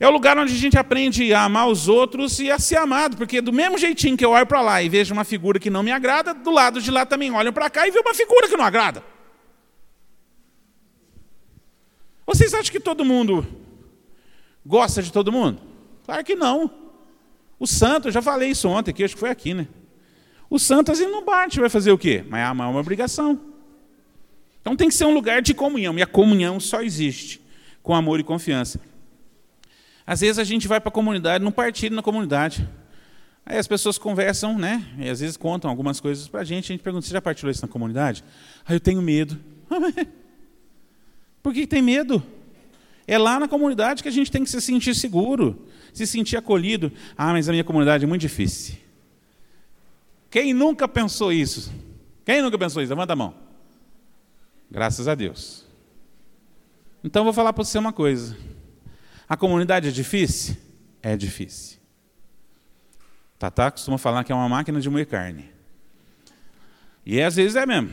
É 0.00 0.06
o 0.06 0.10
lugar 0.10 0.38
onde 0.38 0.52
a 0.52 0.56
gente 0.56 0.78
aprende 0.78 1.32
a 1.34 1.42
amar 1.42 1.68
os 1.68 1.88
outros 1.88 2.38
e 2.38 2.50
a 2.50 2.58
ser 2.58 2.76
amado, 2.76 3.16
porque 3.16 3.40
do 3.40 3.52
mesmo 3.52 3.76
jeitinho 3.76 4.16
que 4.16 4.24
eu 4.24 4.30
olho 4.30 4.46
para 4.46 4.60
lá 4.60 4.82
e 4.82 4.88
vejo 4.88 5.12
uma 5.12 5.24
figura 5.24 5.58
que 5.58 5.70
não 5.70 5.82
me 5.82 5.90
agrada, 5.90 6.32
do 6.32 6.50
lado 6.50 6.80
de 6.80 6.90
lá 6.90 7.04
também 7.04 7.32
olham 7.32 7.52
para 7.52 7.68
cá 7.68 7.86
e 7.86 7.90
vejo 7.90 8.04
uma 8.04 8.14
figura 8.14 8.48
que 8.48 8.56
não 8.56 8.64
agrada. 8.64 9.02
Vocês 12.24 12.54
acham 12.54 12.70
que 12.70 12.78
todo 12.78 13.04
mundo 13.04 13.44
Gosta 14.68 15.02
de 15.02 15.10
todo 15.10 15.32
mundo? 15.32 15.62
Claro 16.04 16.22
que 16.22 16.34
não. 16.34 16.70
O 17.58 17.66
santo, 17.66 18.08
eu 18.08 18.12
já 18.12 18.20
falei 18.20 18.50
isso 18.50 18.68
ontem 18.68 18.90
aqui, 18.90 19.02
acho 19.02 19.14
que 19.14 19.20
foi 19.20 19.30
aqui, 19.30 19.54
né? 19.54 19.66
O 20.50 20.58
santo 20.58 20.92
vezes 20.92 21.10
não 21.10 21.24
bate, 21.24 21.58
vai 21.58 21.70
fazer 21.70 21.90
o 21.90 21.96
quê? 21.96 22.22
Mas 22.28 22.46
amar 22.46 22.68
é 22.68 22.70
uma 22.70 22.80
obrigação. 22.80 23.40
Então 24.60 24.76
tem 24.76 24.88
que 24.88 24.94
ser 24.94 25.06
um 25.06 25.14
lugar 25.14 25.40
de 25.40 25.54
comunhão, 25.54 25.98
e 25.98 26.02
a 26.02 26.06
comunhão 26.06 26.60
só 26.60 26.82
existe 26.82 27.40
com 27.82 27.94
amor 27.94 28.20
e 28.20 28.22
confiança. 28.22 28.78
Às 30.08 30.20
vezes 30.20 30.38
a 30.38 30.44
gente 30.44 30.66
vai 30.66 30.80
para 30.80 30.88
a 30.88 30.92
comunidade, 30.92 31.44
não 31.44 31.52
partilha 31.52 31.94
na 31.94 32.02
comunidade. 32.02 32.66
Aí 33.44 33.58
as 33.58 33.68
pessoas 33.68 33.98
conversam, 33.98 34.58
né? 34.58 34.82
E 34.96 35.06
às 35.06 35.20
vezes 35.20 35.36
contam 35.36 35.68
algumas 35.68 36.00
coisas 36.00 36.26
para 36.26 36.40
a 36.40 36.44
gente. 36.44 36.64
A 36.64 36.74
gente 36.74 36.82
pergunta: 36.82 37.06
você 37.06 37.12
já 37.12 37.20
partilhou 37.20 37.50
isso 37.50 37.60
na 37.60 37.68
comunidade? 37.68 38.24
Aí 38.64 38.74
eu 38.74 38.80
tenho 38.80 39.02
medo. 39.02 39.38
Por 41.42 41.52
que 41.52 41.66
tem 41.66 41.82
medo? 41.82 42.22
É 43.06 43.18
lá 43.18 43.38
na 43.38 43.46
comunidade 43.46 44.02
que 44.02 44.08
a 44.08 44.12
gente 44.12 44.30
tem 44.30 44.42
que 44.42 44.48
se 44.48 44.62
sentir 44.62 44.94
seguro, 44.94 45.66
se 45.92 46.06
sentir 46.06 46.38
acolhido. 46.38 46.90
Ah, 47.14 47.34
mas 47.34 47.46
a 47.46 47.52
minha 47.52 47.64
comunidade 47.64 48.04
é 48.04 48.08
muito 48.08 48.22
difícil. 48.22 48.76
Quem 50.30 50.54
nunca 50.54 50.88
pensou 50.88 51.30
isso? 51.30 51.70
Quem 52.24 52.40
nunca 52.40 52.56
pensou 52.56 52.82
isso? 52.82 52.88
Levanta 52.88 53.12
a 53.12 53.16
mão. 53.16 53.34
Graças 54.70 55.06
a 55.06 55.14
Deus. 55.14 55.66
Então 57.04 57.24
vou 57.24 57.32
falar 57.34 57.52
para 57.52 57.62
você 57.62 57.76
uma 57.76 57.92
coisa. 57.92 58.34
A 59.28 59.36
comunidade 59.36 59.88
é 59.88 59.90
difícil? 59.90 60.56
É 61.02 61.16
difícil. 61.16 61.78
Tatá 63.38 63.70
costuma 63.70 63.98
falar 63.98 64.24
que 64.24 64.32
é 64.32 64.34
uma 64.34 64.48
máquina 64.48 64.80
de 64.80 64.88
moer 64.88 65.06
carne. 65.06 65.50
E 67.04 67.20
às 67.20 67.36
vezes 67.36 67.54
é 67.54 67.64
mesmo. 67.64 67.90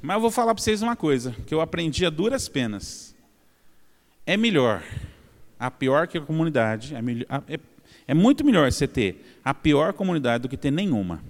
Mas 0.00 0.14
eu 0.16 0.20
vou 0.20 0.30
falar 0.30 0.54
para 0.54 0.62
vocês 0.62 0.82
uma 0.82 0.94
coisa, 0.94 1.32
que 1.46 1.54
eu 1.54 1.60
aprendi 1.60 2.04
a 2.04 2.10
duras 2.10 2.48
penas. 2.48 3.14
É 4.26 4.36
melhor, 4.36 4.82
a 5.58 5.70
pior 5.70 6.06
que 6.06 6.18
a 6.18 6.20
comunidade, 6.20 6.94
é, 6.94 7.00
melhor, 7.00 7.26
é, 7.48 7.58
é 8.06 8.14
muito 8.14 8.44
melhor 8.44 8.70
você 8.70 8.86
ter 8.86 9.40
a 9.42 9.54
pior 9.54 9.94
comunidade 9.94 10.42
do 10.42 10.48
que 10.48 10.56
ter 10.56 10.70
nenhuma. 10.70 11.22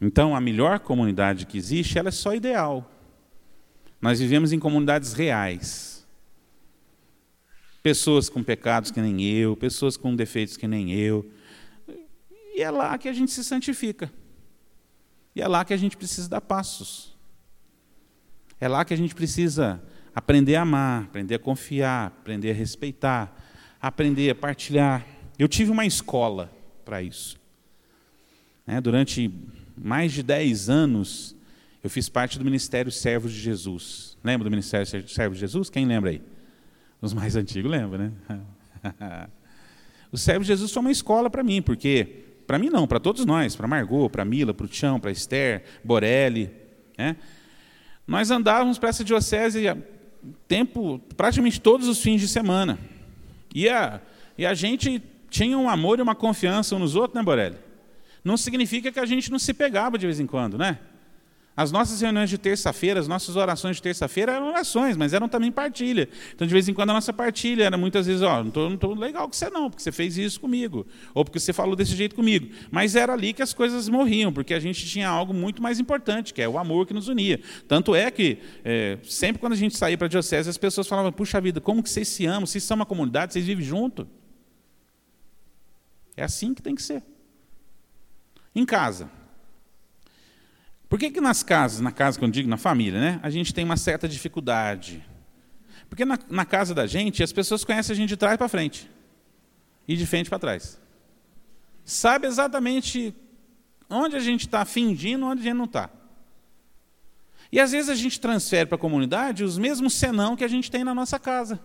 Então, 0.00 0.36
a 0.36 0.40
melhor 0.40 0.78
comunidade 0.80 1.46
que 1.46 1.56
existe, 1.56 1.98
ela 1.98 2.08
é 2.08 2.12
só 2.12 2.34
ideal. 2.34 2.90
Nós 4.00 4.20
vivemos 4.20 4.52
em 4.52 4.58
comunidades 4.58 5.14
reais. 5.14 5.95
Pessoas 7.86 8.28
com 8.28 8.42
pecados 8.42 8.90
que 8.90 9.00
nem 9.00 9.22
eu, 9.22 9.54
pessoas 9.54 9.96
com 9.96 10.12
defeitos 10.16 10.56
que 10.56 10.66
nem 10.66 10.90
eu. 10.90 11.24
E 12.56 12.60
é 12.60 12.68
lá 12.68 12.98
que 12.98 13.08
a 13.08 13.12
gente 13.12 13.30
se 13.30 13.44
santifica. 13.44 14.12
E 15.36 15.40
é 15.40 15.46
lá 15.46 15.64
que 15.64 15.72
a 15.72 15.76
gente 15.76 15.96
precisa 15.96 16.28
dar 16.28 16.40
passos. 16.40 17.16
É 18.60 18.66
lá 18.66 18.84
que 18.84 18.92
a 18.92 18.96
gente 18.96 19.14
precisa 19.14 19.80
aprender 20.12 20.56
a 20.56 20.62
amar, 20.62 21.04
aprender 21.04 21.36
a 21.36 21.38
confiar, 21.38 22.08
aprender 22.08 22.50
a 22.50 22.54
respeitar, 22.54 23.40
aprender 23.80 24.30
a 24.30 24.34
partilhar. 24.34 25.06
Eu 25.38 25.46
tive 25.46 25.70
uma 25.70 25.86
escola 25.86 26.52
para 26.84 27.04
isso. 27.04 27.38
Né, 28.66 28.80
durante 28.80 29.32
mais 29.78 30.12
de 30.12 30.24
10 30.24 30.68
anos, 30.68 31.36
eu 31.84 31.88
fiz 31.88 32.08
parte 32.08 32.36
do 32.36 32.44
Ministério 32.44 32.90
Servos 32.90 33.32
de 33.32 33.38
Jesus. 33.38 34.18
Lembra 34.24 34.42
do 34.42 34.50
Ministério 34.50 34.84
Servos 35.08 35.38
de 35.38 35.40
Jesus? 35.40 35.70
Quem 35.70 35.86
lembra 35.86 36.10
aí? 36.10 36.35
Os 37.00 37.12
mais 37.12 37.36
antigos 37.36 37.70
lembram, 37.70 38.12
né? 38.28 38.40
o 40.10 40.16
Servos 40.16 40.46
de 40.46 40.52
Jesus 40.52 40.72
foi 40.72 40.80
uma 40.80 40.90
escola 40.90 41.28
para 41.28 41.42
mim, 41.42 41.60
porque, 41.62 42.24
para 42.46 42.58
mim 42.58 42.70
não, 42.70 42.86
para 42.86 42.98
todos 42.98 43.24
nós, 43.24 43.54
para 43.54 43.66
Margot, 43.66 44.08
para 44.10 44.24
Mila, 44.24 44.54
para 44.54 44.66
o 44.66 44.68
Tião, 44.68 44.98
para 44.98 45.10
Esther, 45.10 45.64
Borelli, 45.84 46.50
né? 46.96 47.16
Nós 48.06 48.30
andávamos 48.30 48.78
para 48.78 48.88
essa 48.88 49.02
diocese 49.02 49.64
tempo, 50.46 51.00
praticamente 51.16 51.60
todos 51.60 51.88
os 51.88 52.00
fins 52.00 52.20
de 52.20 52.28
semana. 52.28 52.78
E 53.54 53.68
a, 53.68 54.00
e 54.38 54.46
a 54.46 54.54
gente 54.54 55.02
tinha 55.28 55.58
um 55.58 55.68
amor 55.68 55.98
e 55.98 56.02
uma 56.02 56.14
confiança 56.14 56.76
uns 56.76 56.80
nos 56.80 56.96
outros, 56.96 57.14
né, 57.16 57.22
Borelli? 57.22 57.66
não 58.26 58.36
significa 58.36 58.90
que 58.90 58.98
a 58.98 59.06
gente 59.06 59.30
não 59.30 59.38
se 59.38 59.54
pegava 59.54 59.96
de 59.96 60.04
vez 60.04 60.18
em 60.18 60.26
quando, 60.26 60.58
né? 60.58 60.80
As 61.56 61.72
nossas 61.72 62.02
reuniões 62.02 62.28
de 62.28 62.36
terça-feira, 62.36 63.00
as 63.00 63.08
nossas 63.08 63.34
orações 63.34 63.76
de 63.76 63.82
terça-feira 63.82 64.32
eram 64.32 64.48
orações, 64.48 64.94
mas 64.94 65.14
eram 65.14 65.26
também 65.26 65.50
partilha. 65.50 66.06
Então, 66.34 66.46
de 66.46 66.52
vez 66.52 66.68
em 66.68 66.74
quando, 66.74 66.90
a 66.90 66.92
nossa 66.92 67.14
partilha 67.14 67.64
era 67.64 67.78
muitas 67.78 68.06
vezes, 68.06 68.20
ó, 68.20 68.44
não 68.44 68.74
estou 68.74 68.94
legal 68.94 69.26
com 69.26 69.32
você 69.32 69.48
não, 69.48 69.70
porque 69.70 69.82
você 69.82 69.90
fez 69.90 70.18
isso 70.18 70.38
comigo, 70.38 70.86
ou 71.14 71.24
porque 71.24 71.40
você 71.40 71.54
falou 71.54 71.74
desse 71.74 71.96
jeito 71.96 72.14
comigo. 72.14 72.54
Mas 72.70 72.94
era 72.94 73.14
ali 73.14 73.32
que 73.32 73.40
as 73.40 73.54
coisas 73.54 73.88
morriam, 73.88 74.30
porque 74.30 74.52
a 74.52 74.60
gente 74.60 74.84
tinha 74.84 75.08
algo 75.08 75.32
muito 75.32 75.62
mais 75.62 75.80
importante, 75.80 76.34
que 76.34 76.42
é 76.42 76.48
o 76.48 76.58
amor 76.58 76.86
que 76.86 76.92
nos 76.92 77.08
unia. 77.08 77.40
Tanto 77.66 77.94
é 77.94 78.10
que, 78.10 78.38
é, 78.62 78.98
sempre 79.02 79.40
quando 79.40 79.54
a 79.54 79.56
gente 79.56 79.78
saía 79.78 79.96
para 79.96 80.08
a 80.08 80.10
diocese, 80.10 80.50
as 80.50 80.58
pessoas 80.58 80.86
falavam, 80.86 81.10
puxa 81.10 81.40
vida, 81.40 81.58
como 81.58 81.82
que 81.82 81.88
vocês 81.88 82.06
se 82.06 82.26
amam, 82.26 82.44
vocês 82.44 82.64
são 82.64 82.74
uma 82.74 82.84
comunidade, 82.86 83.32
vocês 83.32 83.46
vivem 83.46 83.64
junto. 83.64 84.06
É 86.14 86.22
assim 86.22 86.52
que 86.52 86.60
tem 86.60 86.74
que 86.74 86.82
ser. 86.82 87.02
Em 88.54 88.66
casa. 88.66 89.10
Por 90.88 90.98
que, 90.98 91.10
que 91.10 91.20
nas 91.20 91.42
casas, 91.42 91.80
na 91.80 91.90
casa 91.90 92.18
que 92.18 92.24
eu 92.24 92.30
digo, 92.30 92.48
na 92.48 92.56
família, 92.56 93.00
né, 93.00 93.20
a 93.22 93.30
gente 93.30 93.52
tem 93.52 93.64
uma 93.64 93.76
certa 93.76 94.08
dificuldade? 94.08 95.04
Porque 95.88 96.04
na, 96.04 96.18
na 96.28 96.44
casa 96.44 96.74
da 96.74 96.86
gente, 96.86 97.22
as 97.22 97.32
pessoas 97.32 97.64
conhecem 97.64 97.92
a 97.92 97.96
gente 97.96 98.10
de 98.10 98.16
trás 98.16 98.36
para 98.36 98.48
frente 98.48 98.88
e 99.86 99.96
de 99.96 100.06
frente 100.06 100.28
para 100.28 100.38
trás. 100.38 100.80
Sabe 101.84 102.26
exatamente 102.26 103.14
onde 103.88 104.16
a 104.16 104.20
gente 104.20 104.46
está 104.46 104.64
fingindo, 104.64 105.26
onde 105.26 105.40
a 105.40 105.44
gente 105.44 105.54
não 105.54 105.64
está. 105.64 105.90
E 107.50 107.60
às 107.60 107.72
vezes 107.72 107.88
a 107.88 107.94
gente 107.94 108.20
transfere 108.20 108.66
para 108.66 108.76
a 108.76 108.78
comunidade 108.78 109.44
os 109.44 109.56
mesmos 109.56 109.94
senão 109.94 110.36
que 110.36 110.44
a 110.44 110.48
gente 110.48 110.70
tem 110.70 110.82
na 110.82 110.94
nossa 110.94 111.18
casa. 111.18 111.60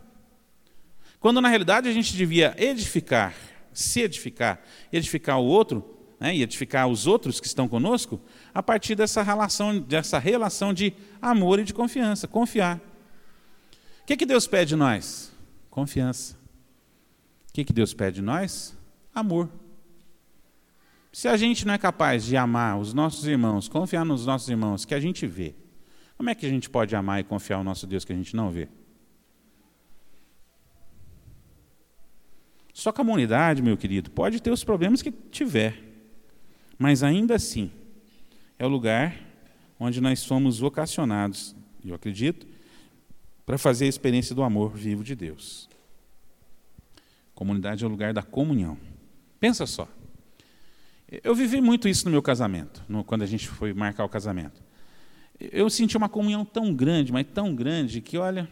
Quando 1.19 1.41
na 1.41 1.49
realidade 1.49 1.87
a 1.87 1.93
gente 1.93 2.15
devia 2.15 2.55
edificar, 2.57 3.33
se 3.73 4.01
edificar, 4.01 4.61
edificar 4.91 5.39
o 5.39 5.45
outro 5.45 6.00
né, 6.21 6.35
e 6.35 6.43
edificar 6.43 6.87
os 6.87 7.07
outros 7.07 7.39
que 7.39 7.47
estão 7.47 7.67
conosco, 7.67 8.21
a 8.53 8.61
partir 8.61 8.93
dessa 8.93 9.23
relação, 9.23 9.79
dessa 9.79 10.19
relação 10.19 10.71
de 10.71 10.93
amor 11.19 11.57
e 11.57 11.63
de 11.63 11.73
confiança. 11.73 12.27
Confiar. 12.27 12.77
O 12.77 14.05
que, 14.05 14.15
que 14.15 14.25
Deus 14.25 14.45
pede 14.45 14.69
de 14.69 14.75
nós? 14.75 15.31
Confiança. 15.71 16.37
O 17.49 17.53
que, 17.53 17.65
que 17.65 17.73
Deus 17.73 17.91
pede 17.91 18.17
de 18.17 18.21
nós? 18.21 18.77
Amor. 19.15 19.49
Se 21.11 21.27
a 21.27 21.35
gente 21.35 21.65
não 21.65 21.73
é 21.73 21.77
capaz 21.79 22.23
de 22.23 22.37
amar 22.37 22.77
os 22.77 22.93
nossos 22.93 23.25
irmãos, 23.25 23.67
confiar 23.67 24.05
nos 24.05 24.27
nossos 24.27 24.47
irmãos 24.47 24.85
que 24.85 24.93
a 24.93 24.99
gente 24.99 25.25
vê, 25.25 25.55
como 26.15 26.29
é 26.29 26.35
que 26.35 26.45
a 26.45 26.49
gente 26.49 26.69
pode 26.69 26.95
amar 26.95 27.19
e 27.19 27.23
confiar 27.23 27.57
no 27.57 27.63
nosso 27.63 27.87
Deus 27.87 28.05
que 28.05 28.13
a 28.13 28.15
gente 28.15 28.35
não 28.35 28.51
vê? 28.51 28.69
Só 32.71 32.91
que 32.91 33.01
a 33.01 33.03
comunidade, 33.03 33.59
meu 33.59 33.75
querido, 33.75 34.11
pode 34.11 34.39
ter 34.39 34.51
os 34.51 34.63
problemas 34.63 35.01
que 35.01 35.11
tiver. 35.11 35.90
Mas 36.81 37.03
ainda 37.03 37.35
assim, 37.35 37.69
é 38.57 38.65
o 38.65 38.67
lugar 38.67 39.15
onde 39.79 40.01
nós 40.01 40.19
somos 40.19 40.57
vocacionados, 40.57 41.55
eu 41.85 41.93
acredito, 41.93 42.47
para 43.45 43.55
fazer 43.59 43.85
a 43.85 43.87
experiência 43.87 44.33
do 44.33 44.41
amor 44.41 44.75
vivo 44.75 45.03
de 45.03 45.13
Deus. 45.13 45.69
Comunidade 47.35 47.83
é 47.83 47.87
o 47.87 47.89
lugar 47.89 48.15
da 48.15 48.23
comunhão. 48.23 48.79
Pensa 49.39 49.67
só. 49.67 49.87
Eu 51.23 51.35
vivi 51.35 51.61
muito 51.61 51.87
isso 51.87 52.05
no 52.05 52.11
meu 52.11 52.21
casamento, 52.23 52.83
no, 52.89 53.03
quando 53.03 53.21
a 53.21 53.27
gente 53.27 53.47
foi 53.47 53.75
marcar 53.75 54.03
o 54.03 54.09
casamento. 54.09 54.59
Eu 55.39 55.69
senti 55.69 55.95
uma 55.95 56.09
comunhão 56.09 56.43
tão 56.43 56.73
grande, 56.73 57.11
mas 57.11 57.27
tão 57.31 57.53
grande, 57.53 58.01
que, 58.01 58.17
olha, 58.17 58.49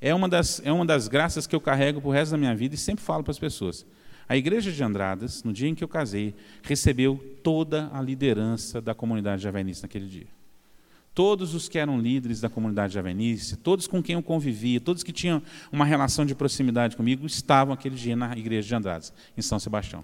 é 0.00 0.12
uma 0.12 0.28
das, 0.28 0.60
é 0.64 0.72
uma 0.72 0.84
das 0.84 1.06
graças 1.06 1.46
que 1.46 1.54
eu 1.54 1.60
carrego 1.60 2.00
para 2.00 2.10
o 2.10 2.12
resto 2.12 2.32
da 2.32 2.38
minha 2.38 2.56
vida 2.56 2.74
e 2.74 2.78
sempre 2.78 3.04
falo 3.04 3.22
para 3.22 3.30
as 3.30 3.38
pessoas. 3.38 3.86
A 4.32 4.36
igreja 4.38 4.72
de 4.72 4.82
Andradas, 4.82 5.44
no 5.44 5.52
dia 5.52 5.68
em 5.68 5.74
que 5.74 5.84
eu 5.84 5.88
casei, 5.88 6.34
recebeu 6.62 7.22
toda 7.42 7.90
a 7.92 8.00
liderança 8.00 8.80
da 8.80 8.94
comunidade 8.94 9.42
javenice 9.42 9.82
naquele 9.82 10.06
dia. 10.06 10.26
Todos 11.12 11.54
os 11.54 11.68
que 11.68 11.78
eram 11.78 12.00
líderes 12.00 12.40
da 12.40 12.48
comunidade 12.48 12.94
javenice, 12.94 13.58
todos 13.58 13.86
com 13.86 14.02
quem 14.02 14.14
eu 14.14 14.22
convivia, 14.22 14.80
todos 14.80 15.02
que 15.02 15.12
tinham 15.12 15.42
uma 15.70 15.84
relação 15.84 16.24
de 16.24 16.34
proximidade 16.34 16.96
comigo, 16.96 17.26
estavam 17.26 17.74
aquele 17.74 17.94
dia 17.94 18.16
na 18.16 18.34
igreja 18.34 18.68
de 18.68 18.74
Andradas, 18.74 19.12
em 19.36 19.42
São 19.42 19.58
Sebastião. 19.58 20.02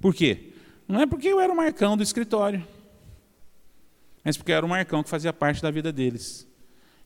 Por 0.00 0.12
quê? 0.12 0.54
Não 0.88 1.00
é 1.00 1.06
porque 1.06 1.28
eu 1.28 1.38
era 1.38 1.52
o 1.52 1.56
Marcão 1.56 1.96
do 1.96 2.02
escritório, 2.02 2.66
mas 4.24 4.36
porque 4.36 4.50
eu 4.50 4.56
era 4.56 4.66
o 4.66 4.68
Marcão 4.68 5.04
que 5.04 5.08
fazia 5.08 5.32
parte 5.32 5.62
da 5.62 5.70
vida 5.70 5.92
deles. 5.92 6.44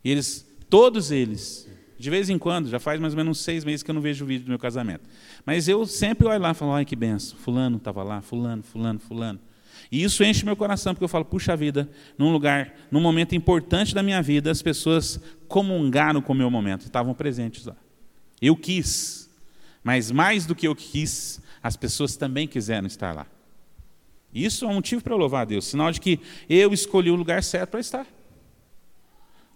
E 0.02 0.10
eles, 0.10 0.46
todos 0.70 1.10
eles, 1.10 1.68
de 2.00 2.08
vez 2.08 2.30
em 2.30 2.38
quando, 2.38 2.68
já 2.68 2.80
faz 2.80 2.98
mais 2.98 3.12
ou 3.12 3.18
menos 3.18 3.38
seis 3.40 3.62
meses 3.62 3.82
que 3.82 3.90
eu 3.90 3.94
não 3.94 4.00
vejo 4.00 4.24
o 4.24 4.26
vídeo 4.26 4.46
do 4.46 4.48
meu 4.48 4.58
casamento. 4.58 5.02
Mas 5.44 5.68
eu 5.68 5.84
sempre 5.84 6.26
olho 6.26 6.40
lá 6.40 6.52
e 6.52 6.54
falo, 6.54 6.72
ai 6.72 6.84
que 6.84 6.96
benção, 6.96 7.38
fulano 7.38 7.76
estava 7.76 8.02
lá, 8.02 8.22
fulano, 8.22 8.62
fulano, 8.62 8.98
fulano. 8.98 9.38
E 9.92 10.02
isso 10.02 10.24
enche 10.24 10.44
meu 10.44 10.56
coração, 10.56 10.94
porque 10.94 11.04
eu 11.04 11.08
falo, 11.08 11.26
puxa 11.26 11.54
vida, 11.54 11.90
num 12.16 12.32
lugar, 12.32 12.74
num 12.90 13.02
momento 13.02 13.34
importante 13.34 13.94
da 13.94 14.02
minha 14.02 14.22
vida, 14.22 14.50
as 14.50 14.62
pessoas 14.62 15.20
comungaram 15.46 16.22
com 16.22 16.32
o 16.32 16.36
meu 16.36 16.50
momento, 16.50 16.82
estavam 16.82 17.12
presentes 17.12 17.66
lá. 17.66 17.76
Eu 18.40 18.56
quis, 18.56 19.28
mas 19.84 20.10
mais 20.10 20.46
do 20.46 20.54
que 20.54 20.66
eu 20.66 20.74
quis, 20.74 21.38
as 21.62 21.76
pessoas 21.76 22.16
também 22.16 22.48
quiseram 22.48 22.86
estar 22.86 23.14
lá. 23.14 23.26
Isso 24.32 24.64
é 24.64 24.68
um 24.68 24.74
motivo 24.74 25.02
para 25.02 25.14
louvar 25.14 25.42
a 25.42 25.44
Deus, 25.44 25.66
sinal 25.66 25.92
de 25.92 26.00
que 26.00 26.18
eu 26.48 26.72
escolhi 26.72 27.10
o 27.10 27.14
lugar 27.16 27.42
certo 27.42 27.70
para 27.70 27.80
estar. 27.80 28.06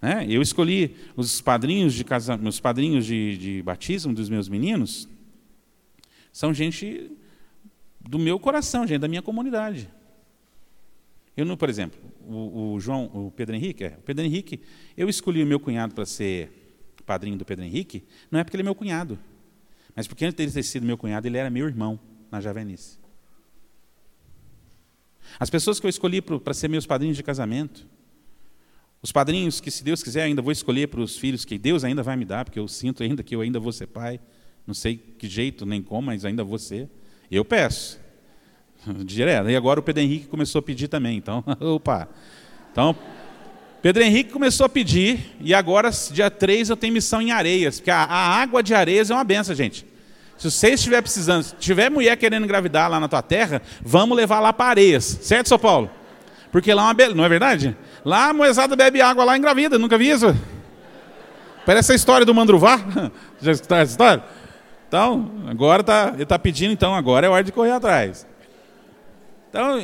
Né? 0.04 0.26
Eu 0.28 0.42
escolhi 0.42 0.94
os 1.16 1.40
padrinhos 1.40 1.94
de 1.94 2.04
casa, 2.04 2.36
meus 2.36 2.60
padrinhos 2.60 3.06
de, 3.06 3.38
de 3.38 3.62
batismo 3.62 4.12
dos 4.12 4.28
meus 4.28 4.50
meninos, 4.50 5.08
são 6.30 6.52
gente 6.52 7.10
do 7.98 8.18
meu 8.18 8.38
coração, 8.38 8.86
gente 8.86 9.00
da 9.00 9.08
minha 9.08 9.22
comunidade. 9.22 9.88
Eu 11.34 11.46
não, 11.46 11.56
por 11.56 11.70
exemplo, 11.70 11.98
o, 12.20 12.74
o 12.74 12.80
João, 12.80 13.06
o 13.14 13.32
Pedro 13.34 13.56
Henrique, 13.56 13.84
é, 13.84 13.96
o 13.98 14.02
Pedro 14.02 14.22
Henrique, 14.26 14.60
eu 14.94 15.08
escolhi 15.08 15.42
o 15.42 15.46
meu 15.46 15.58
cunhado 15.58 15.94
para 15.94 16.04
ser 16.04 16.50
padrinho 17.06 17.38
do 17.38 17.44
Pedro 17.46 17.64
Henrique, 17.64 18.04
não 18.30 18.38
é 18.38 18.44
porque 18.44 18.56
ele 18.58 18.62
é 18.62 18.64
meu 18.64 18.74
cunhado, 18.74 19.18
mas 19.96 20.06
porque 20.06 20.26
antes 20.26 20.48
de 20.48 20.52
ter 20.52 20.62
sido 20.64 20.84
meu 20.84 20.98
cunhado, 20.98 21.26
ele 21.26 21.38
era 21.38 21.48
meu 21.48 21.66
irmão 21.66 21.98
na 22.30 22.42
Javenice. 22.42 22.98
As 25.40 25.48
pessoas 25.48 25.80
que 25.80 25.86
eu 25.86 25.90
escolhi 25.90 26.20
para 26.20 26.52
ser 26.52 26.68
meus 26.68 26.84
padrinhos 26.84 27.16
de 27.16 27.22
casamento, 27.22 27.88
os 29.04 29.12
padrinhos 29.12 29.60
que, 29.60 29.70
se 29.70 29.84
Deus 29.84 30.02
quiser, 30.02 30.22
ainda 30.22 30.40
vou 30.40 30.50
escolher 30.50 30.88
para 30.88 30.98
os 30.98 31.18
filhos 31.18 31.44
que 31.44 31.58
Deus 31.58 31.84
ainda 31.84 32.02
vai 32.02 32.16
me 32.16 32.24
dar, 32.24 32.42
porque 32.42 32.58
eu 32.58 32.66
sinto 32.66 33.02
ainda 33.02 33.22
que 33.22 33.36
eu 33.36 33.42
ainda 33.42 33.60
vou 33.60 33.70
ser 33.70 33.86
pai. 33.86 34.18
Não 34.66 34.72
sei 34.72 34.96
que 34.96 35.28
jeito 35.28 35.66
nem 35.66 35.82
como, 35.82 36.06
mas 36.06 36.24
ainda 36.24 36.42
vou 36.42 36.58
ser. 36.58 36.88
Eu 37.30 37.44
peço. 37.44 38.00
Direto. 39.04 39.50
E 39.50 39.56
agora 39.56 39.78
o 39.78 39.82
Pedro 39.82 40.02
Henrique 40.02 40.26
começou 40.26 40.60
a 40.60 40.62
pedir 40.62 40.88
também. 40.88 41.18
Então, 41.18 41.44
opa. 41.60 42.08
Então, 42.72 42.96
Pedro 43.82 44.02
Henrique 44.02 44.32
começou 44.32 44.64
a 44.64 44.70
pedir, 44.70 45.36
e 45.38 45.52
agora, 45.52 45.90
dia 46.10 46.30
3, 46.30 46.70
eu 46.70 46.76
tenho 46.76 46.94
missão 46.94 47.20
em 47.20 47.30
Areias, 47.30 47.80
porque 47.80 47.90
a, 47.90 48.04
a 48.04 48.40
água 48.40 48.62
de 48.62 48.72
Areias 48.72 49.10
é 49.10 49.14
uma 49.14 49.22
benção, 49.22 49.54
gente. 49.54 49.84
Se 50.38 50.50
você 50.50 50.70
estiver 50.70 51.02
precisando, 51.02 51.42
se 51.42 51.54
tiver 51.56 51.90
mulher 51.90 52.16
querendo 52.16 52.44
engravidar 52.44 52.90
lá 52.90 52.98
na 52.98 53.06
tua 53.06 53.20
terra, 53.20 53.60
vamos 53.82 54.16
levar 54.16 54.40
lá 54.40 54.50
para 54.50 54.70
Areias. 54.70 55.04
Certo, 55.04 55.50
São 55.50 55.58
Paulo? 55.58 55.90
Porque 56.50 56.72
lá 56.72 56.84
é 56.84 56.86
uma 56.86 56.94
beleza, 56.94 57.14
não 57.14 57.24
é 57.24 57.28
verdade? 57.28 57.76
Lá 58.04 58.28
a 58.28 58.32
moezada 58.34 58.76
bebe 58.76 59.00
água 59.00 59.24
lá 59.24 59.36
engravida, 59.36 59.78
nunca 59.78 59.96
vi 59.96 60.10
isso? 60.10 60.36
Parece 61.64 61.92
a 61.92 61.94
história 61.94 62.26
do 62.26 62.34
Mandruvá. 62.34 62.78
Já 63.40 63.52
escutou 63.52 63.78
essa 63.78 63.92
história? 63.92 64.24
Então, 64.86 65.30
agora 65.46 65.82
tá, 65.82 66.10
ele 66.12 66.22
está 66.24 66.38
pedindo, 66.38 66.72
então 66.72 66.94
agora 66.94 67.26
é 67.26 67.30
hora 67.30 67.42
de 67.42 67.50
correr 67.50 67.72
atrás. 67.72 68.26
Então, 69.48 69.82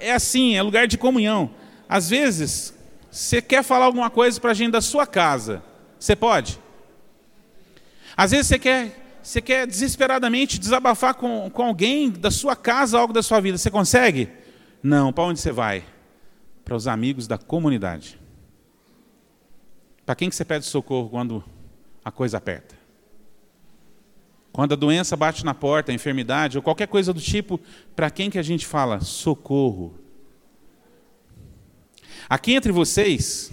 é 0.00 0.12
assim, 0.12 0.56
é 0.56 0.62
lugar 0.62 0.86
de 0.86 0.98
comunhão. 0.98 1.50
Às 1.88 2.10
vezes, 2.10 2.74
você 3.10 3.40
quer 3.40 3.62
falar 3.62 3.86
alguma 3.86 4.10
coisa 4.10 4.40
para 4.40 4.50
a 4.50 4.54
gente 4.54 4.72
da 4.72 4.80
sua 4.80 5.06
casa, 5.06 5.62
você 5.98 6.16
pode? 6.16 6.58
Às 8.16 8.32
vezes 8.32 8.48
você 8.48 8.58
quer, 8.58 9.18
você 9.22 9.40
quer 9.40 9.66
desesperadamente 9.66 10.58
desabafar 10.58 11.14
com, 11.14 11.48
com 11.48 11.62
alguém 11.62 12.10
da 12.10 12.30
sua 12.30 12.56
casa, 12.56 12.98
algo 12.98 13.12
da 13.12 13.22
sua 13.22 13.40
vida, 13.40 13.56
você 13.56 13.70
consegue? 13.70 14.28
Não, 14.82 15.12
para 15.12 15.24
onde 15.24 15.40
você 15.40 15.52
vai? 15.52 15.84
Para 16.66 16.74
os 16.74 16.88
amigos 16.88 17.28
da 17.28 17.38
comunidade. 17.38 18.18
Para 20.04 20.16
quem 20.16 20.28
que 20.28 20.34
você 20.34 20.44
pede 20.44 20.66
socorro 20.66 21.08
quando 21.08 21.44
a 22.04 22.10
coisa 22.10 22.38
aperta? 22.38 22.74
Quando 24.50 24.72
a 24.72 24.76
doença 24.76 25.16
bate 25.16 25.44
na 25.44 25.54
porta, 25.54 25.92
a 25.92 25.94
enfermidade 25.94 26.58
ou 26.58 26.62
qualquer 26.62 26.88
coisa 26.88 27.12
do 27.12 27.20
tipo, 27.20 27.60
para 27.94 28.10
quem 28.10 28.28
que 28.28 28.38
a 28.38 28.42
gente 28.42 28.66
fala 28.66 29.00
socorro? 29.00 29.94
Aqui 32.28 32.54
entre 32.54 32.72
vocês, 32.72 33.52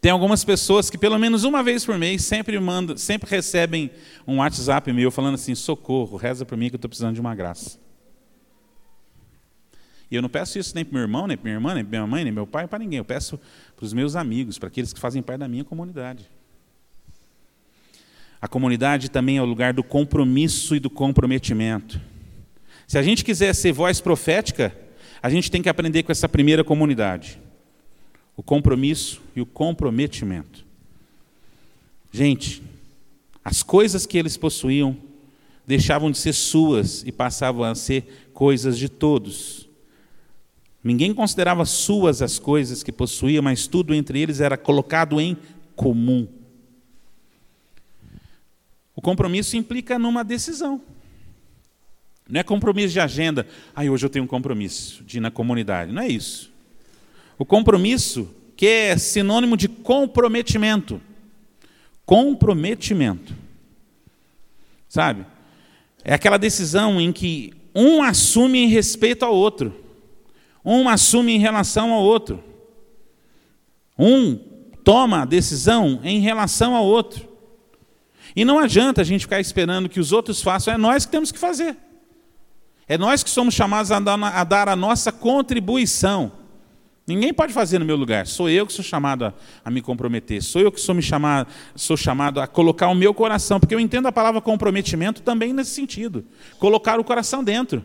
tem 0.00 0.10
algumas 0.10 0.44
pessoas 0.44 0.90
que 0.90 0.98
pelo 0.98 1.20
menos 1.20 1.44
uma 1.44 1.62
vez 1.62 1.86
por 1.86 1.96
mês 1.96 2.24
sempre 2.24 2.58
mandam, 2.58 2.96
sempre 2.96 3.30
recebem 3.30 3.92
um 4.26 4.38
WhatsApp 4.38 4.92
meu 4.92 5.12
falando 5.12 5.36
assim: 5.36 5.54
socorro, 5.54 6.16
reza 6.16 6.44
por 6.44 6.58
mim 6.58 6.68
que 6.68 6.74
eu 6.74 6.78
estou 6.78 6.88
precisando 6.88 7.14
de 7.14 7.20
uma 7.20 7.34
graça. 7.36 7.85
E 10.10 10.14
eu 10.14 10.22
não 10.22 10.28
peço 10.28 10.58
isso 10.58 10.74
nem 10.74 10.84
para 10.84 10.94
meu 10.94 11.02
irmão, 11.02 11.26
nem 11.26 11.36
para 11.36 11.44
minha 11.44 11.56
irmã, 11.56 11.74
nem 11.74 11.84
para 11.84 11.98
minha 11.98 12.06
mãe, 12.06 12.24
nem 12.24 12.32
meu 12.32 12.46
pai, 12.46 12.66
para 12.68 12.78
ninguém. 12.78 12.98
Eu 12.98 13.04
peço 13.04 13.40
para 13.74 13.84
os 13.84 13.92
meus 13.92 14.14
amigos, 14.14 14.58
para 14.58 14.68
aqueles 14.68 14.92
que 14.92 15.00
fazem 15.00 15.22
parte 15.22 15.40
da 15.40 15.48
minha 15.48 15.64
comunidade. 15.64 16.30
A 18.40 18.46
comunidade 18.46 19.10
também 19.10 19.38
é 19.38 19.42
o 19.42 19.46
lugar 19.46 19.72
do 19.72 19.82
compromisso 19.82 20.76
e 20.76 20.80
do 20.80 20.88
comprometimento. 20.88 22.00
Se 22.86 22.96
a 22.96 23.02
gente 23.02 23.24
quiser 23.24 23.52
ser 23.54 23.72
voz 23.72 24.00
profética, 24.00 24.76
a 25.20 25.28
gente 25.28 25.50
tem 25.50 25.60
que 25.60 25.68
aprender 25.68 26.04
com 26.04 26.12
essa 26.12 26.28
primeira 26.28 26.62
comunidade: 26.62 27.40
o 28.36 28.42
compromisso 28.42 29.20
e 29.34 29.40
o 29.40 29.46
comprometimento. 29.46 30.64
Gente, 32.12 32.62
as 33.44 33.62
coisas 33.62 34.06
que 34.06 34.16
eles 34.16 34.36
possuíam 34.36 34.96
deixavam 35.66 36.10
de 36.10 36.18
ser 36.18 36.32
suas 36.32 37.02
e 37.04 37.10
passavam 37.10 37.64
a 37.64 37.74
ser 37.74 38.28
coisas 38.32 38.78
de 38.78 38.88
todos. 38.88 39.65
Ninguém 40.86 41.12
considerava 41.12 41.64
suas 41.64 42.22
as 42.22 42.38
coisas 42.38 42.84
que 42.84 42.92
possuía, 42.92 43.42
mas 43.42 43.66
tudo 43.66 43.92
entre 43.92 44.20
eles 44.20 44.38
era 44.38 44.56
colocado 44.56 45.20
em 45.20 45.36
comum. 45.74 46.28
O 48.94 49.02
compromisso 49.02 49.56
implica 49.56 49.98
numa 49.98 50.22
decisão. 50.22 50.80
Não 52.28 52.38
é 52.38 52.44
compromisso 52.44 52.92
de 52.92 53.00
agenda. 53.00 53.48
Ah, 53.74 53.82
hoje 53.82 54.06
eu 54.06 54.10
tenho 54.10 54.26
um 54.26 54.28
compromisso 54.28 55.02
de 55.02 55.16
ir 55.16 55.20
na 55.20 55.28
comunidade. 55.28 55.90
Não 55.90 56.02
é 56.02 56.06
isso. 56.06 56.52
O 57.36 57.44
compromisso, 57.44 58.32
que 58.56 58.68
é 58.68 58.96
sinônimo 58.96 59.56
de 59.56 59.66
comprometimento. 59.66 61.00
Comprometimento. 62.04 63.34
Sabe? 64.88 65.26
É 66.04 66.14
aquela 66.14 66.36
decisão 66.36 67.00
em 67.00 67.10
que 67.10 67.52
um 67.74 68.04
assume 68.04 68.60
em 68.60 68.68
respeito 68.68 69.24
ao 69.24 69.34
outro. 69.34 69.85
Um 70.66 70.88
assume 70.88 71.32
em 71.32 71.38
relação 71.38 71.92
ao 71.92 72.02
outro. 72.02 72.42
Um 73.96 74.36
toma 74.82 75.22
a 75.22 75.24
decisão 75.24 76.00
em 76.02 76.18
relação 76.18 76.74
ao 76.74 76.84
outro. 76.84 77.28
E 78.34 78.44
não 78.44 78.58
adianta 78.58 79.00
a 79.00 79.04
gente 79.04 79.22
ficar 79.22 79.40
esperando 79.40 79.88
que 79.88 80.00
os 80.00 80.10
outros 80.10 80.42
façam, 80.42 80.74
é 80.74 80.76
nós 80.76 81.06
que 81.06 81.12
temos 81.12 81.30
que 81.30 81.38
fazer. 81.38 81.76
É 82.88 82.98
nós 82.98 83.22
que 83.22 83.30
somos 83.30 83.54
chamados 83.54 83.92
a 83.92 83.98
dar, 84.44 84.68
a, 84.68 84.76
nossa 84.76 85.12
contribuição. 85.12 86.32
Ninguém 87.06 87.32
pode 87.32 87.52
fazer 87.52 87.78
no 87.78 87.84
meu 87.84 87.96
lugar. 87.96 88.26
Sou 88.26 88.50
eu 88.50 88.66
que 88.66 88.72
sou 88.72 88.84
chamado 88.84 89.24
a, 89.24 89.34
a 89.64 89.70
me 89.70 89.80
comprometer. 89.80 90.42
Sou 90.42 90.60
eu 90.60 90.72
que 90.72 90.80
sou, 90.80 90.94
me 90.94 91.02
sou 91.76 91.96
chamado 91.96 92.40
a 92.40 92.46
colocar 92.46 92.88
o 92.88 92.94
meu 92.94 93.14
coração. 93.14 93.60
Porque 93.60 93.74
eu 93.74 93.80
entendo 93.80 94.06
a 94.06 94.12
palavra 94.12 94.40
comprometimento 94.40 95.22
também 95.22 95.52
nesse 95.52 95.70
sentido. 95.70 96.24
Colocar 96.58 96.98
o 96.98 97.04
coração 97.04 97.42
dentro. 97.42 97.84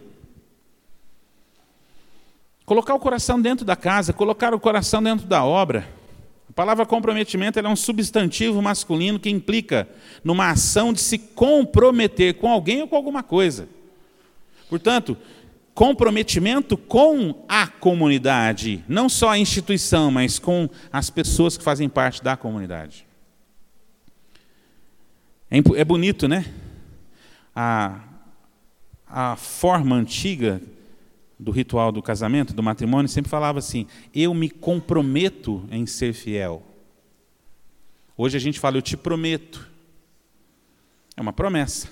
Colocar 2.71 2.95
o 2.95 2.99
coração 2.99 3.41
dentro 3.41 3.65
da 3.65 3.75
casa, 3.75 4.13
colocar 4.13 4.53
o 4.53 4.59
coração 4.59 5.03
dentro 5.03 5.27
da 5.27 5.43
obra. 5.43 5.89
A 6.49 6.53
palavra 6.53 6.85
comprometimento 6.85 7.59
é 7.59 7.67
um 7.67 7.75
substantivo 7.75 8.61
masculino 8.61 9.19
que 9.19 9.29
implica 9.29 9.89
numa 10.23 10.51
ação 10.51 10.93
de 10.93 11.01
se 11.01 11.17
comprometer 11.17 12.35
com 12.35 12.49
alguém 12.49 12.81
ou 12.81 12.87
com 12.87 12.95
alguma 12.95 13.21
coisa. 13.21 13.67
Portanto, 14.69 15.17
comprometimento 15.73 16.77
com 16.77 17.43
a 17.45 17.67
comunidade, 17.67 18.85
não 18.87 19.09
só 19.09 19.31
a 19.31 19.37
instituição, 19.37 20.09
mas 20.09 20.39
com 20.39 20.69
as 20.93 21.09
pessoas 21.09 21.57
que 21.57 21.63
fazem 21.65 21.89
parte 21.89 22.23
da 22.23 22.37
comunidade. 22.37 23.05
É, 25.51 25.57
é 25.75 25.83
bonito, 25.83 26.25
né? 26.25 26.45
A, 27.53 27.99
a 29.05 29.35
forma 29.35 29.93
antiga 29.93 30.61
do 31.41 31.49
ritual 31.49 31.91
do 31.91 32.03
casamento, 32.03 32.53
do 32.53 32.61
matrimônio, 32.61 33.09
sempre 33.09 33.31
falava 33.31 33.57
assim: 33.57 33.87
eu 34.13 34.31
me 34.31 34.47
comprometo 34.47 35.67
em 35.71 35.87
ser 35.87 36.13
fiel. 36.13 36.61
Hoje 38.15 38.37
a 38.37 38.39
gente 38.39 38.59
fala, 38.59 38.77
eu 38.77 38.81
te 38.81 38.95
prometo. 38.95 39.67
É 41.17 41.21
uma 41.21 41.33
promessa. 41.33 41.89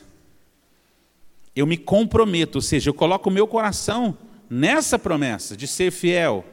Eu 1.55 1.65
me 1.65 1.75
comprometo, 1.77 2.59
ou 2.59 2.61
seja, 2.61 2.91
eu 2.91 2.93
coloco 2.93 3.27
o 3.27 3.33
meu 3.33 3.47
coração 3.47 4.15
nessa 4.47 4.99
promessa 4.99 5.57
de 5.57 5.65
ser 5.65 5.91
fiel, 5.91 6.45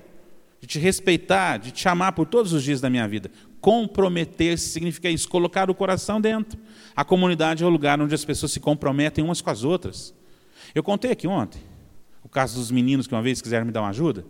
de 0.58 0.66
te 0.66 0.78
respeitar, 0.78 1.58
de 1.58 1.70
te 1.70 1.86
amar 1.86 2.12
por 2.12 2.26
todos 2.26 2.54
os 2.54 2.64
dias 2.64 2.80
da 2.80 2.88
minha 2.88 3.06
vida. 3.06 3.30
Comprometer-se 3.60 4.70
significa 4.70 5.10
isso, 5.10 5.28
colocar 5.28 5.68
o 5.68 5.74
coração 5.74 6.18
dentro. 6.18 6.58
A 6.94 7.04
comunidade 7.04 7.62
é 7.62 7.66
o 7.66 7.70
lugar 7.70 8.00
onde 8.00 8.14
as 8.14 8.24
pessoas 8.24 8.52
se 8.52 8.60
comprometem 8.60 9.22
umas 9.22 9.42
com 9.42 9.50
as 9.50 9.64
outras. 9.64 10.14
Eu 10.74 10.82
contei 10.82 11.10
aqui 11.10 11.26
ontem 11.26 11.60
caso 12.36 12.56
dos 12.56 12.70
meninos 12.70 13.06
que 13.06 13.14
uma 13.14 13.22
vez 13.22 13.40
quiseram 13.40 13.64
me 13.64 13.72
dar 13.72 13.80
uma 13.80 13.88
ajuda? 13.88 14.22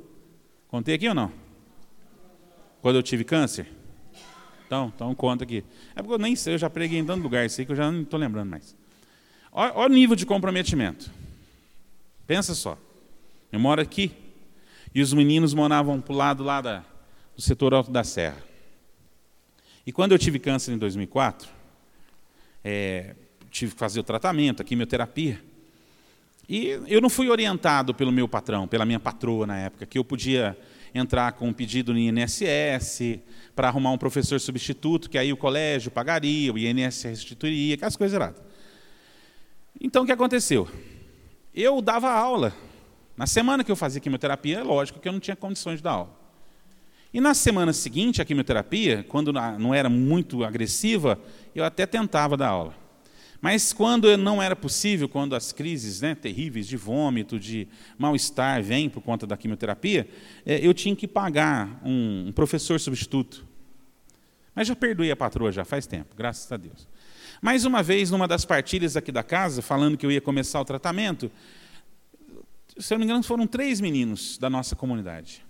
Contei 0.68 0.94
aqui 0.94 1.08
ou 1.08 1.14
não? 1.14 1.32
Quando 2.80 2.94
eu 2.94 3.02
tive 3.02 3.24
câncer? 3.24 3.66
Então, 4.64 4.92
então 4.94 5.12
conta 5.12 5.42
aqui. 5.42 5.64
É 5.96 6.02
porque 6.02 6.14
eu 6.14 6.18
nem 6.18 6.36
sei, 6.36 6.54
eu 6.54 6.58
já 6.58 6.70
preguei 6.70 7.00
em 7.00 7.04
tanto 7.04 7.24
lugar 7.24 7.44
isso 7.44 7.60
aí 7.60 7.66
que 7.66 7.72
eu 7.72 7.76
já 7.76 7.90
não 7.90 8.02
estou 8.02 8.20
lembrando 8.20 8.48
mais. 8.48 8.76
Olha, 9.50 9.72
olha 9.74 9.90
o 9.90 9.92
nível 9.92 10.14
de 10.14 10.24
comprometimento. 10.24 11.10
Pensa 12.28 12.54
só. 12.54 12.78
Eu 13.50 13.58
moro 13.58 13.82
aqui 13.82 14.12
e 14.94 15.02
os 15.02 15.12
meninos 15.12 15.52
moravam 15.52 16.00
para 16.00 16.12
o 16.14 16.16
lado 16.16 16.44
lá 16.44 16.60
da, 16.60 16.84
do 17.34 17.42
setor 17.42 17.74
alto 17.74 17.90
da 17.90 18.04
serra. 18.04 18.40
E 19.84 19.90
quando 19.90 20.12
eu 20.12 20.18
tive 20.18 20.38
câncer 20.38 20.72
em 20.72 20.78
2004, 20.78 21.48
é, 22.62 23.16
tive 23.50 23.72
que 23.72 23.78
fazer 23.80 23.98
o 23.98 24.04
tratamento, 24.04 24.62
a 24.62 24.64
quimioterapia. 24.64 25.42
E 26.48 26.80
eu 26.86 27.00
não 27.00 27.08
fui 27.08 27.28
orientado 27.28 27.92
pelo 27.92 28.12
meu 28.12 28.28
patrão, 28.28 28.68
pela 28.68 28.84
minha 28.84 29.00
patroa 29.00 29.46
na 29.46 29.58
época, 29.58 29.84
que 29.84 29.98
eu 29.98 30.04
podia 30.04 30.56
entrar 30.94 31.32
com 31.32 31.48
um 31.48 31.52
pedido 31.52 31.92
no 31.92 31.98
INSS, 31.98 33.18
para 33.54 33.68
arrumar 33.68 33.90
um 33.90 33.98
professor 33.98 34.38
substituto, 34.40 35.10
que 35.10 35.18
aí 35.18 35.32
o 35.32 35.36
colégio 35.36 35.90
pagaria, 35.90 36.52
o 36.52 36.58
INSS 36.58 37.02
restituiria, 37.04 37.74
aquelas 37.74 37.96
coisas 37.96 38.14
erradas. 38.14 38.42
Então 39.80 40.04
o 40.04 40.06
que 40.06 40.12
aconteceu? 40.12 40.68
Eu 41.54 41.82
dava 41.82 42.10
aula. 42.10 42.54
Na 43.16 43.26
semana 43.26 43.64
que 43.64 43.72
eu 43.72 43.76
fazia 43.76 44.00
quimioterapia, 44.00 44.58
é 44.58 44.62
lógico 44.62 45.00
que 45.00 45.08
eu 45.08 45.12
não 45.12 45.20
tinha 45.20 45.36
condições 45.36 45.76
de 45.78 45.82
dar 45.82 45.92
aula. 45.92 46.16
E 47.12 47.20
na 47.20 47.34
semana 47.34 47.72
seguinte, 47.72 48.20
a 48.20 48.24
quimioterapia, 48.24 49.04
quando 49.08 49.32
não 49.32 49.74
era 49.74 49.88
muito 49.88 50.44
agressiva, 50.44 51.18
eu 51.54 51.64
até 51.64 51.86
tentava 51.86 52.36
dar 52.36 52.48
aula. 52.48 52.85
Mas 53.40 53.72
quando 53.72 54.16
não 54.16 54.42
era 54.42 54.56
possível, 54.56 55.08
quando 55.08 55.34
as 55.34 55.52
crises 55.52 56.00
né, 56.00 56.14
terríveis 56.14 56.66
de 56.66 56.76
vômito, 56.76 57.38
de 57.38 57.68
mal-estar 57.98 58.62
vêm 58.62 58.88
por 58.88 59.02
conta 59.02 59.26
da 59.26 59.36
quimioterapia, 59.36 60.08
é, 60.44 60.66
eu 60.66 60.72
tinha 60.72 60.96
que 60.96 61.06
pagar 61.06 61.80
um, 61.84 62.32
professor 62.34 62.80
substituto. 62.80 63.44
Mas 64.54 64.68
já 64.68 64.74
perdoei 64.74 65.10
a 65.10 65.16
patroa 65.16 65.52
já 65.52 65.64
faz 65.64 65.86
tempo, 65.86 66.14
graças 66.16 66.50
a 66.50 66.56
Deus. 66.56 66.88
Mais 67.42 67.64
uma 67.64 67.82
vez, 67.82 68.10
numa 68.10 68.26
das 68.26 68.44
partilhas 68.44 68.96
aqui 68.96 69.12
da 69.12 69.22
casa, 69.22 69.60
falando 69.60 69.98
que 69.98 70.06
eu 70.06 70.10
ia 70.10 70.20
começar 70.20 70.60
o 70.60 70.64
tratamento, 70.64 71.30
se 72.78 72.92
eu 72.92 72.96
não 72.96 73.04
me 73.04 73.10
engano, 73.10 73.22
foram 73.22 73.46
três 73.46 73.80
meninos 73.80 74.38
da 74.38 74.48
nossa 74.48 74.74
comunidade 74.74 75.46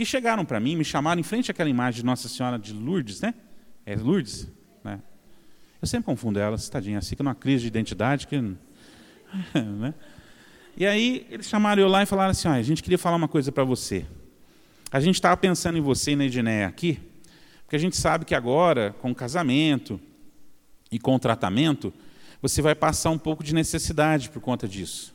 que 0.00 0.04
chegaram 0.06 0.46
para 0.46 0.58
mim, 0.58 0.76
me 0.76 0.84
chamaram 0.84 1.20
em 1.20 1.22
frente 1.22 1.50
àquela 1.50 1.68
imagem 1.68 2.00
de 2.00 2.06
Nossa 2.06 2.26
Senhora 2.26 2.58
de 2.58 2.72
Lourdes, 2.72 3.20
né? 3.20 3.34
É 3.84 3.94
Lourdes? 3.94 4.48
Né? 4.82 4.98
Eu 5.80 5.88
sempre 5.88 6.06
confundo 6.06 6.38
elas, 6.38 6.68
tadinha, 6.68 7.00
que 7.00 7.22
numa 7.22 7.34
crise 7.34 7.62
de 7.62 7.68
identidade. 7.68 8.26
Que... 8.26 8.38
né? 9.54 9.94
E 10.76 10.86
aí 10.86 11.26
eles 11.30 11.48
chamaram 11.48 11.82
eu 11.82 11.88
lá 11.88 12.02
e 12.02 12.06
falaram 12.06 12.30
assim: 12.30 12.48
ah, 12.48 12.54
a 12.54 12.62
gente 12.62 12.82
queria 12.82 12.98
falar 12.98 13.16
uma 13.16 13.28
coisa 13.28 13.50
para 13.50 13.64
você. 13.64 14.04
A 14.90 15.00
gente 15.00 15.14
estava 15.14 15.36
pensando 15.36 15.78
em 15.78 15.80
você 15.80 16.12
e 16.12 16.16
na 16.16 16.24
Edneia 16.24 16.66
aqui, 16.66 17.00
porque 17.62 17.76
a 17.76 17.78
gente 17.78 17.96
sabe 17.96 18.24
que 18.24 18.34
agora, 18.34 18.94
com 19.00 19.10
o 19.10 19.14
casamento 19.14 20.00
e 20.90 20.98
com 20.98 21.14
o 21.14 21.18
tratamento, 21.18 21.92
você 22.42 22.60
vai 22.60 22.74
passar 22.74 23.10
um 23.10 23.18
pouco 23.18 23.44
de 23.44 23.54
necessidade 23.54 24.28
por 24.30 24.40
conta 24.40 24.66
disso. 24.66 25.14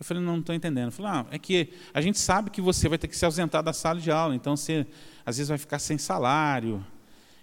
Eu 0.00 0.04
falei, 0.04 0.22
não, 0.22 0.32
não 0.32 0.40
estou 0.40 0.54
entendendo. 0.54 0.86
Eu 0.86 0.92
falei, 0.92 1.12
ah, 1.12 1.26
é 1.30 1.38
que 1.38 1.74
a 1.94 2.00
gente 2.00 2.18
sabe 2.18 2.50
que 2.50 2.60
você 2.60 2.88
vai 2.88 2.98
ter 2.98 3.06
que 3.06 3.16
se 3.16 3.24
ausentar 3.24 3.62
da 3.62 3.72
sala 3.72 4.00
de 4.00 4.10
aula, 4.10 4.34
então 4.34 4.56
você 4.56 4.86
às 5.24 5.36
vezes 5.36 5.48
vai 5.48 5.58
ficar 5.58 5.78
sem 5.78 5.98
salário. 5.98 6.84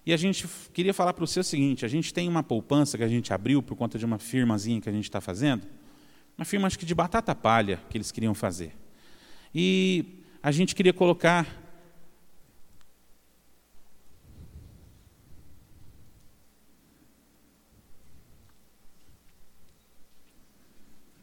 E 0.10 0.14
a 0.14 0.18
gente 0.18 0.48
queria 0.74 0.92
falar 0.92 1.14
para 1.14 1.24
você 1.24 1.40
o 1.40 1.44
seguinte: 1.44 1.86
a 1.86 1.88
gente 1.88 2.12
tem 2.12 2.28
uma 2.28 2.42
poupança 2.42 2.98
que 2.98 3.04
a 3.04 3.08
gente 3.08 3.32
abriu 3.32 3.62
por 3.62 3.76
conta 3.76 4.00
de 4.00 4.04
uma 4.04 4.18
firmazinha 4.18 4.82
que 4.82 4.90
a 4.90 4.92
gente 4.92 5.04
está 5.04 5.22
fazendo, 5.22 5.68
uma 6.36 6.44
firma 6.44 6.66
acho 6.66 6.80
que 6.80 6.86
de 6.86 6.96
batata 6.96 7.36
palha 7.36 7.80
que 7.92 7.96
eles 7.96 8.12
queriam 8.12 8.34
fazer. 8.34 8.76
E 9.54 10.24
a 10.42 10.52
gente 10.52 10.74
queria 10.74 10.92
colocar 10.92 11.46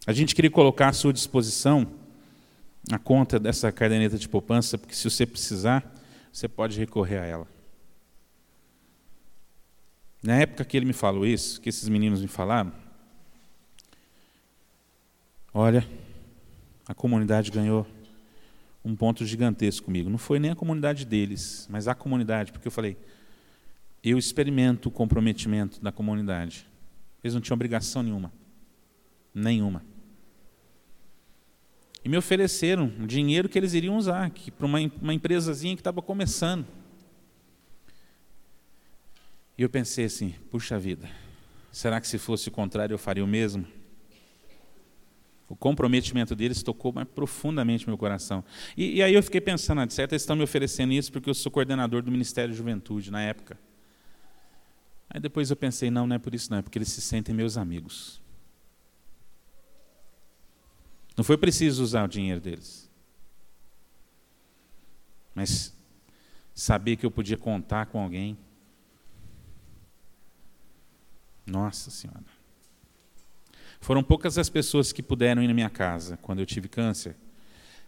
A 0.07 0.13
gente 0.13 0.33
queria 0.33 0.49
colocar 0.49 0.91
à 0.91 0.93
sua 0.93 1.13
disposição 1.13 1.89
a 2.93 3.01
conta 3.01 3.41
dessa 3.41 3.73
caderneta 3.73 4.17
de 4.17 4.29
poupança, 4.29 4.79
porque 4.79 4.95
se 4.95 5.03
você 5.03 5.27
precisar, 5.27 5.93
você 6.33 6.47
pode 6.47 6.79
recorrer 6.79 7.19
a 7.19 7.25
ela. 7.25 7.56
Na 10.27 10.35
época 10.37 10.65
que 10.65 10.77
ele 10.77 10.87
me 10.87 10.93
falou 10.93 11.25
isso, 11.25 11.61
que 11.61 11.69
esses 11.69 11.89
meninos 11.89 12.21
me 12.21 12.29
falaram, 12.29 12.73
olha, 15.55 15.87
a 16.87 16.95
comunidade 16.95 17.51
ganhou 17.51 17.87
um 18.85 18.97
ponto 18.97 19.25
gigantesco 19.25 19.87
comigo. 19.87 20.11
Não 20.11 20.19
foi 20.19 20.39
nem 20.39 20.51
a 20.51 20.57
comunidade 20.57 21.05
deles, 21.05 21.67
mas 21.71 21.87
a 21.87 21.95
comunidade, 21.95 22.53
porque 22.53 22.67
eu 22.67 22.73
falei, 22.73 22.97
eu 24.03 24.19
experimento 24.19 24.89
o 24.89 24.93
comprometimento 24.93 25.81
da 25.81 25.93
comunidade. 25.93 26.67
Eles 27.23 27.35
não 27.35 27.41
tinham 27.41 27.55
obrigação 27.55 28.03
nenhuma. 28.03 28.33
Nenhuma 29.35 29.83
e 32.07 32.09
me 32.09 32.17
ofereceram 32.17 32.87
dinheiro 33.05 33.49
que 33.49 33.59
eles 33.59 33.75
iriam 33.75 33.97
usar, 33.97 34.31
para 34.57 34.65
uma, 34.65 34.79
uma 35.03 35.13
empresazinha 35.13 35.75
que 35.75 35.81
estava 35.81 36.01
começando. 36.01 36.65
E 39.59 39.63
eu 39.63 39.71
pensei 39.71 40.05
assim, 40.05 40.35
puxa 40.51 40.79
vida, 40.79 41.09
será 41.73 42.01
que 42.01 42.07
se 42.07 42.19
fosse 42.19 42.49
o 42.49 42.53
contrário 42.53 42.95
eu 42.95 42.99
faria 42.99 43.25
o 43.25 43.27
mesmo? 43.27 43.67
O 45.49 45.55
comprometimento 45.55 46.35
deles 46.35 46.63
tocou 46.63 46.93
mais 46.93 47.07
profundamente 47.09 47.87
meu 47.87 47.97
coração. 47.97 48.45
E, 48.77 48.97
e 48.97 49.03
aí 49.03 49.15
eu 49.15 49.23
fiquei 49.23 49.41
pensando, 49.41 49.87
de 49.87 49.95
certo, 49.95 50.13
eles 50.13 50.23
estão 50.23 50.35
me 50.35 50.43
oferecendo 50.43 50.93
isso 50.93 51.13
porque 51.13 51.31
eu 51.31 51.35
sou 51.35 51.53
coordenador 51.53 52.03
do 52.03 52.11
Ministério 52.11 52.51
da 52.51 52.57
Juventude 52.57 53.11
na 53.11 53.23
época. 53.23 53.59
Aí 55.09 55.21
depois 55.21 55.49
eu 55.51 55.57
pensei, 55.57 55.91
não, 55.91 56.07
não 56.07 56.17
é 56.17 56.19
por 56.19 56.35
isso 56.35 56.51
não, 56.51 56.59
é 56.59 56.63
porque 56.63 56.79
eles 56.79 56.89
se 56.89 57.01
sentem 57.01 57.35
meus 57.35 57.57
amigos. 57.57 58.21
Não 61.17 61.25
foi 61.25 61.39
preciso 61.39 61.83
usar 61.83 62.05
o 62.05 62.09
dinheiro 62.09 62.41
deles. 62.41 62.91
Mas 65.35 65.75
saber 66.55 66.97
que 66.97 67.07
eu 67.07 67.11
podia 67.11 67.37
contar 67.37 67.87
com 67.87 68.03
alguém. 68.03 68.37
Nossa 71.47 71.91
Senhora. 71.91 72.25
Foram 73.81 74.03
poucas 74.03 74.37
as 74.39 74.49
pessoas 74.49 74.93
que 74.93 75.03
puderam 75.03 75.43
ir 75.43 75.49
na 75.49 75.55
minha 75.55 75.71
casa 75.71 76.17
quando 76.17 76.41
eu 76.41 76.47
tive 76.47 76.69
câncer, 76.69 77.17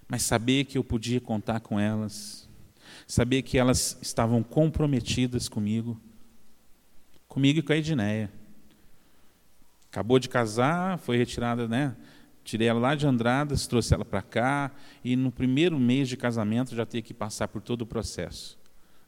mas 0.07 0.23
saber 0.23 0.65
que 0.65 0.79
eu 0.79 0.85
podia 0.85 1.21
contar 1.21 1.61
com 1.61 1.79
elas, 1.79 2.49
saber 3.07 3.43
que 3.43 3.59
elas 3.59 3.99
estavam 4.01 4.43
comprometidas 4.43 5.49
comigo, 5.49 6.01
comigo 7.27 7.59
e 7.59 7.63
com 7.63 7.73
a 7.73 7.77
Edneia. 7.77 8.33
Acabou 9.91 10.19
de 10.19 10.29
casar, 10.29 10.99
foi 10.99 11.17
retirada, 11.17 11.67
né? 11.67 11.97
Tirei 12.45 12.69
ela 12.69 12.81
lá 12.81 12.95
de 12.95 13.07
Andradas, 13.07 13.67
trouxe 13.67 13.93
ela 13.93 14.05
para 14.05 14.23
cá, 14.23 14.71
e 15.05 15.17
no 15.17 15.31
primeiro 15.31 15.79
mês 15.79 16.09
de 16.09 16.17
casamento 16.17 16.75
já 16.75 16.87
teve 16.87 17.03
que 17.03 17.15
passar 17.15 17.49
por 17.49 17.61
todo 17.61 17.83
o 17.83 17.87
processo. 17.87 18.59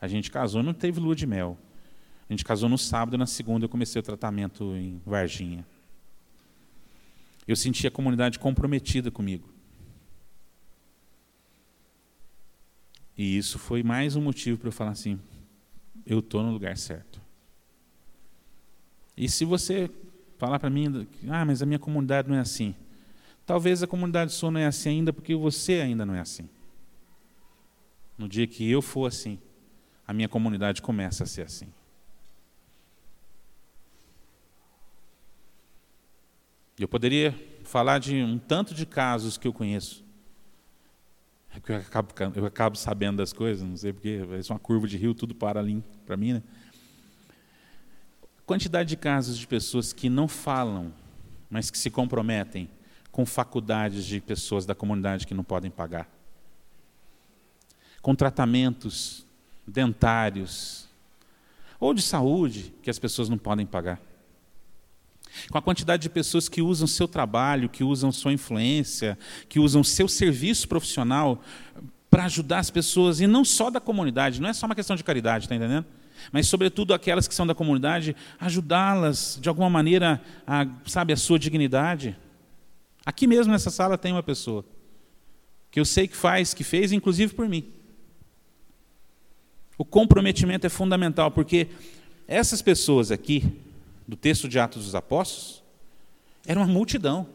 A 0.00 0.08
gente 0.08 0.30
casou, 0.30 0.62
não 0.62 0.74
teve 0.74 1.00
lua 1.00 1.14
de 1.14 1.26
mel. 1.26 1.58
A 2.30 2.32
gente 2.32 2.44
casou 2.44 2.68
no 2.68 2.78
sábado, 2.78 3.18
na 3.18 3.26
segunda 3.26 3.64
eu 3.64 3.68
comecei 3.68 3.98
o 3.98 4.04
tratamento 4.04 4.76
em 4.76 5.02
Varginha. 5.04 5.66
Eu 7.46 7.56
senti 7.56 7.88
a 7.88 7.90
comunidade 7.90 8.38
comprometida 8.38 9.10
comigo. 9.10 9.52
E 13.18 13.36
isso 13.36 13.58
foi 13.58 13.82
mais 13.82 14.14
um 14.14 14.22
motivo 14.22 14.58
para 14.58 14.68
eu 14.68 14.72
falar 14.72 14.92
assim: 14.92 15.18
eu 16.06 16.20
estou 16.20 16.44
no 16.44 16.52
lugar 16.52 16.76
certo. 16.76 17.20
E 19.16 19.28
se 19.28 19.44
você 19.44 19.90
falar 20.38 20.60
para 20.60 20.70
mim, 20.70 21.08
ah, 21.28 21.44
mas 21.44 21.62
a 21.62 21.66
minha 21.66 21.80
comunidade 21.80 22.28
não 22.28 22.36
é 22.36 22.40
assim. 22.40 22.76
Talvez 23.44 23.82
a 23.82 23.88
comunidade 23.88 24.30
sua 24.30 24.52
não 24.52 24.60
é 24.60 24.66
assim 24.66 24.90
ainda 24.90 25.12
porque 25.12 25.34
você 25.34 25.80
ainda 25.80 26.06
não 26.06 26.14
é 26.14 26.20
assim. 26.20 26.48
No 28.16 28.28
dia 28.28 28.46
que 28.46 28.70
eu 28.70 28.80
for 28.80 29.06
assim, 29.06 29.36
a 30.06 30.12
minha 30.12 30.28
comunidade 30.28 30.80
começa 30.80 31.24
a 31.24 31.26
ser 31.26 31.42
assim. 31.42 31.66
Eu 36.80 36.88
poderia 36.88 37.34
falar 37.62 37.98
de 37.98 38.16
um 38.16 38.38
tanto 38.38 38.74
de 38.74 38.86
casos 38.86 39.36
que 39.36 39.46
eu 39.46 39.52
conheço. 39.52 40.02
É 41.54 41.60
que 41.60 41.72
eu 41.72 41.76
acabo, 41.76 42.14
eu 42.34 42.46
acabo 42.46 42.74
sabendo 42.74 43.18
das 43.18 43.34
coisas, 43.34 43.62
não 43.62 43.76
sei 43.76 43.92
porque, 43.92 44.24
parece 44.26 44.50
uma 44.50 44.58
curva 44.58 44.88
de 44.88 44.96
rio, 44.96 45.12
tudo 45.12 45.34
para 45.34 45.60
ali 45.60 45.84
para 46.06 46.16
mim. 46.16 46.32
Né? 46.32 46.42
Quantidade 48.46 48.88
de 48.88 48.96
casos 48.96 49.36
de 49.36 49.46
pessoas 49.46 49.92
que 49.92 50.08
não 50.08 50.26
falam, 50.26 50.90
mas 51.50 51.70
que 51.70 51.76
se 51.76 51.90
comprometem 51.90 52.70
com 53.12 53.26
faculdades 53.26 54.06
de 54.06 54.18
pessoas 54.18 54.64
da 54.64 54.74
comunidade 54.74 55.26
que 55.26 55.34
não 55.34 55.44
podem 55.44 55.70
pagar, 55.70 56.08
com 58.00 58.14
tratamentos 58.14 59.26
dentários 59.66 60.88
ou 61.78 61.92
de 61.92 62.00
saúde 62.00 62.72
que 62.82 62.88
as 62.88 62.98
pessoas 62.98 63.28
não 63.28 63.36
podem 63.36 63.66
pagar. 63.66 64.00
Com 65.50 65.58
a 65.58 65.62
quantidade 65.62 66.02
de 66.02 66.10
pessoas 66.10 66.48
que 66.48 66.60
usam 66.60 66.86
seu 66.86 67.06
trabalho, 67.06 67.68
que 67.68 67.84
usam 67.84 68.10
sua 68.10 68.32
influência, 68.32 69.18
que 69.48 69.60
usam 69.60 69.84
seu 69.84 70.08
serviço 70.08 70.68
profissional 70.68 71.42
para 72.10 72.24
ajudar 72.24 72.58
as 72.58 72.70
pessoas, 72.70 73.20
e 73.20 73.26
não 73.26 73.44
só 73.44 73.70
da 73.70 73.80
comunidade, 73.80 74.40
não 74.40 74.48
é 74.48 74.52
só 74.52 74.66
uma 74.66 74.74
questão 74.74 74.96
de 74.96 75.04
caridade, 75.04 75.44
está 75.44 75.54
entendendo? 75.54 75.86
Mas, 76.32 76.48
sobretudo, 76.48 76.92
aquelas 76.92 77.26
que 77.26 77.34
são 77.34 77.46
da 77.46 77.54
comunidade, 77.54 78.14
ajudá-las 78.38 79.38
de 79.40 79.48
alguma 79.48 79.70
maneira 79.70 80.20
a, 80.46 80.66
sabe, 80.86 81.12
a 81.12 81.16
sua 81.16 81.38
dignidade. 81.38 82.16
Aqui 83.06 83.26
mesmo 83.26 83.52
nessa 83.52 83.70
sala 83.70 83.96
tem 83.96 84.12
uma 84.12 84.22
pessoa 84.22 84.64
que 85.70 85.78
eu 85.78 85.84
sei 85.84 86.08
que 86.08 86.16
faz, 86.16 86.52
que 86.52 86.64
fez, 86.64 86.92
inclusive 86.92 87.32
por 87.32 87.48
mim. 87.48 87.64
O 89.78 89.84
comprometimento 89.84 90.66
é 90.66 90.70
fundamental, 90.70 91.30
porque 91.30 91.68
essas 92.26 92.60
pessoas 92.60 93.10
aqui, 93.10 93.44
do 94.10 94.16
texto 94.16 94.48
de 94.48 94.58
Atos 94.58 94.86
dos 94.86 94.94
Apóstolos, 94.96 95.62
era 96.44 96.58
uma 96.58 96.66
multidão. 96.66 97.28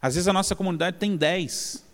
Às 0.00 0.14
vezes 0.14 0.26
a 0.26 0.32
nossa 0.32 0.56
comunidade 0.56 0.96
tem 0.96 1.18
dez. 1.18 1.84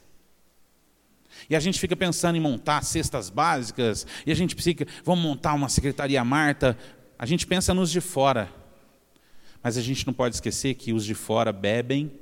E 1.51 1.57
a 1.57 1.59
gente 1.59 1.81
fica 1.81 1.97
pensando 1.97 2.37
em 2.37 2.41
montar 2.41 2.85
cestas 2.85 3.29
básicas, 3.29 4.07
e 4.25 4.31
a 4.31 4.37
gente 4.37 4.55
fica, 4.55 4.87
vamos 5.05 5.25
montar 5.25 5.53
uma 5.55 5.69
secretaria 5.69 6.25
Marta. 6.25 6.79
A 7.19 7.27
gente 7.27 7.45
pensa 7.45 7.75
nos 7.75 7.91
de 7.91 8.01
fora. 8.01 8.49
Mas 9.61 9.77
a 9.77 9.83
gente 9.83 10.07
não 10.07 10.15
pode 10.15 10.37
esquecer 10.37 10.75
que 10.75 10.93
os 10.93 11.05
de 11.05 11.15
fora 11.15 11.53
bebem 11.53 12.13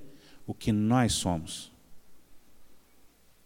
o 0.47 0.55
que 0.55 0.73
nós 0.73 1.13
somos. 1.13 1.71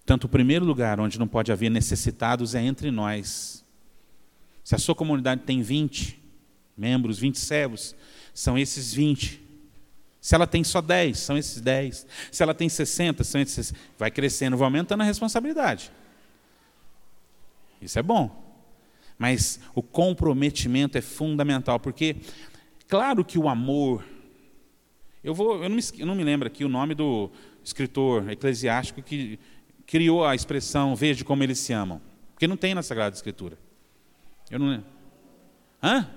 Tanto 0.06 0.28
o 0.28 0.28
primeiro 0.28 0.64
lugar 0.64 1.00
onde 1.00 1.18
não 1.18 1.26
pode 1.26 1.50
haver 1.50 1.68
necessitados 1.68 2.54
é 2.54 2.62
entre 2.62 2.92
nós. 2.92 3.64
Se 4.62 4.76
a 4.76 4.78
sua 4.78 4.94
comunidade 4.94 5.42
tem 5.42 5.62
20 5.62 6.17
membros, 6.78 7.18
20 7.18 7.38
servos, 7.38 7.94
são 8.32 8.56
esses 8.56 8.94
20. 8.94 9.42
Se 10.20 10.34
ela 10.34 10.46
tem 10.46 10.62
só 10.62 10.80
10, 10.80 11.18
são 11.18 11.36
esses 11.36 11.60
10. 11.60 12.06
Se 12.30 12.42
ela 12.42 12.54
tem 12.54 12.68
60, 12.68 13.24
são 13.24 13.40
esses. 13.40 13.74
Vai 13.98 14.10
crescendo, 14.10 14.56
vai 14.56 14.66
aumentando 14.66 15.02
a 15.02 15.04
responsabilidade. 15.04 15.90
Isso 17.80 17.98
é 17.98 18.02
bom. 18.02 18.46
Mas 19.18 19.58
o 19.74 19.82
comprometimento 19.82 20.96
é 20.96 21.00
fundamental, 21.00 21.80
porque, 21.80 22.16
claro 22.86 23.24
que 23.24 23.38
o 23.38 23.48
amor. 23.48 24.04
Eu, 25.22 25.34
vou, 25.34 25.62
eu, 25.62 25.68
não, 25.68 25.76
me, 25.76 25.82
eu 25.98 26.06
não 26.06 26.14
me 26.14 26.22
lembro 26.22 26.46
aqui 26.46 26.64
o 26.64 26.68
nome 26.68 26.94
do 26.94 27.30
escritor 27.64 28.30
eclesiástico 28.30 29.02
que 29.02 29.38
criou 29.84 30.24
a 30.24 30.34
expressão 30.34 30.94
veja 30.94 31.24
como 31.24 31.42
eles 31.42 31.58
se 31.58 31.72
amam. 31.72 32.00
Porque 32.32 32.46
não 32.46 32.56
tem 32.56 32.74
na 32.74 32.82
Sagrada 32.82 33.16
Escritura. 33.16 33.58
Eu 34.50 34.58
não 34.58 34.68
lembro. 34.68 34.86
Hã? 35.82 36.08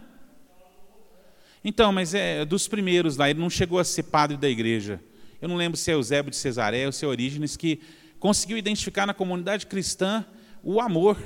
Então, 1.64 1.91
mas 1.91 2.14
é 2.14 2.43
dos 2.43 2.68
primeiros 2.68 3.18
lá, 3.18 3.30
ele 3.30 3.39
não 3.39 3.49
chegou 3.49 3.80
a 3.80 3.84
ser 3.84 4.03
padre 4.03 4.36
da 4.36 4.49
igreja. 4.49 4.99
Eu 5.41 5.47
não 5.47 5.55
lembro 5.55 5.78
se 5.78 5.89
é 5.91 5.93
Eusébio 5.93 6.32
de 6.32 6.38
Cesaré 6.38 6.86
ou 6.86 6.91
se 6.91 7.05
é 7.05 7.07
Orígenes, 7.07 7.55
que 7.55 7.80
conseguiu 8.20 8.57
identificar 8.57 9.05
na 9.05 9.14
comunidade 9.14 9.66
cristã 9.66 10.26
o 10.64 10.80
amor. 10.80 11.18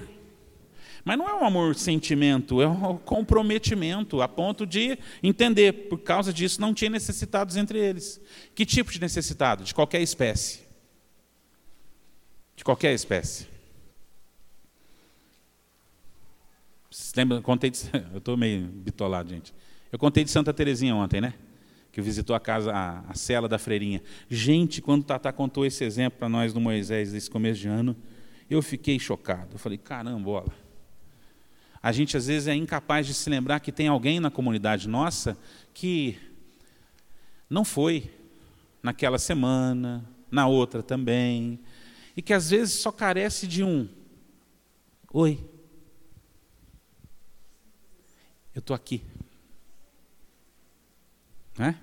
Mas 1.04 1.18
não 1.18 1.30
é 1.30 1.36
um 1.36 1.46
amor 1.46 1.76
sentimento, 1.76 2.62
é 2.62 2.68
um 2.68 2.98
comprometimento, 2.98 4.22
a 4.22 4.28
ponto 4.28 4.66
de 4.66 4.98
entender, 5.22 5.88
por 5.88 6.00
causa 6.00 6.34
disso 6.34 6.60
não 6.60 6.74
tinha 6.74 6.90
necessitados 6.90 7.56
entre 7.58 7.78
eles. 7.78 8.20
Que 8.56 8.66
tipo 8.66 8.92
de 8.92 9.00
necessitado? 9.00 9.64
De 9.64 9.74
qualquer 9.74 10.02
espécie. 10.02 10.62
De 12.56 12.64
qualquer 12.64 12.94
espécie. 12.94 13.48
Vocês 16.90 17.14
lembram? 17.14 17.42
Contei 17.42 17.72
eu 18.12 18.18
estou 18.18 18.36
meio 18.36 18.62
bitolado, 18.66 19.30
gente. 19.30 19.54
Eu 19.96 20.00
contei 20.00 20.26
de 20.26 20.30
Santa 20.30 20.54
Terezinha 20.54 20.94
ontem, 20.94 21.22
né? 21.22 21.34
Que 21.90 22.02
visitou 22.02 22.36
a 22.36 22.40
casa, 22.42 22.70
a, 22.70 23.00
a 23.10 23.14
cela 23.14 23.48
da 23.48 23.58
freirinha. 23.58 24.04
Gente, 24.30 24.82
quando 24.82 25.06
Tata 25.06 25.32
contou 25.32 25.66
esse 25.66 25.86
exemplo 25.86 26.20
para 26.20 26.28
nós 26.28 26.54
no 26.54 26.60
Moisés 26.60 27.14
desse 27.14 27.30
começo 27.30 27.62
de 27.62 27.70
ano, 27.70 27.96
eu 28.50 28.62
fiquei 28.62 29.00
chocado. 29.00 29.54
Eu 29.54 29.58
falei, 29.58 29.78
carambola. 29.78 30.54
A 31.82 31.94
gente 31.94 32.18
às 32.18 32.28
vezes 32.28 32.50
é 32.50 32.54
incapaz 32.54 33.08
de 33.08 33.14
se 33.14 33.30
lembrar 33.30 33.62
que 33.62 33.72
tem 33.72 33.88
alguém 33.88 34.20
na 34.20 34.30
comunidade 34.30 34.90
nossa 34.90 35.38
que 35.74 36.18
não 37.50 37.64
foi 37.64 38.12
naquela 38.84 39.18
semana, 39.18 40.04
na 40.30 40.46
outra 40.46 40.84
também, 40.84 41.58
e 42.18 42.22
que 42.22 42.34
às 42.34 42.50
vezes 42.50 42.74
só 42.74 42.92
carece 42.92 43.48
de 43.48 43.64
um 43.64 43.88
oi. 45.14 45.40
Eu 48.54 48.60
estou 48.60 48.76
aqui. 48.76 49.02
Né? 51.58 51.80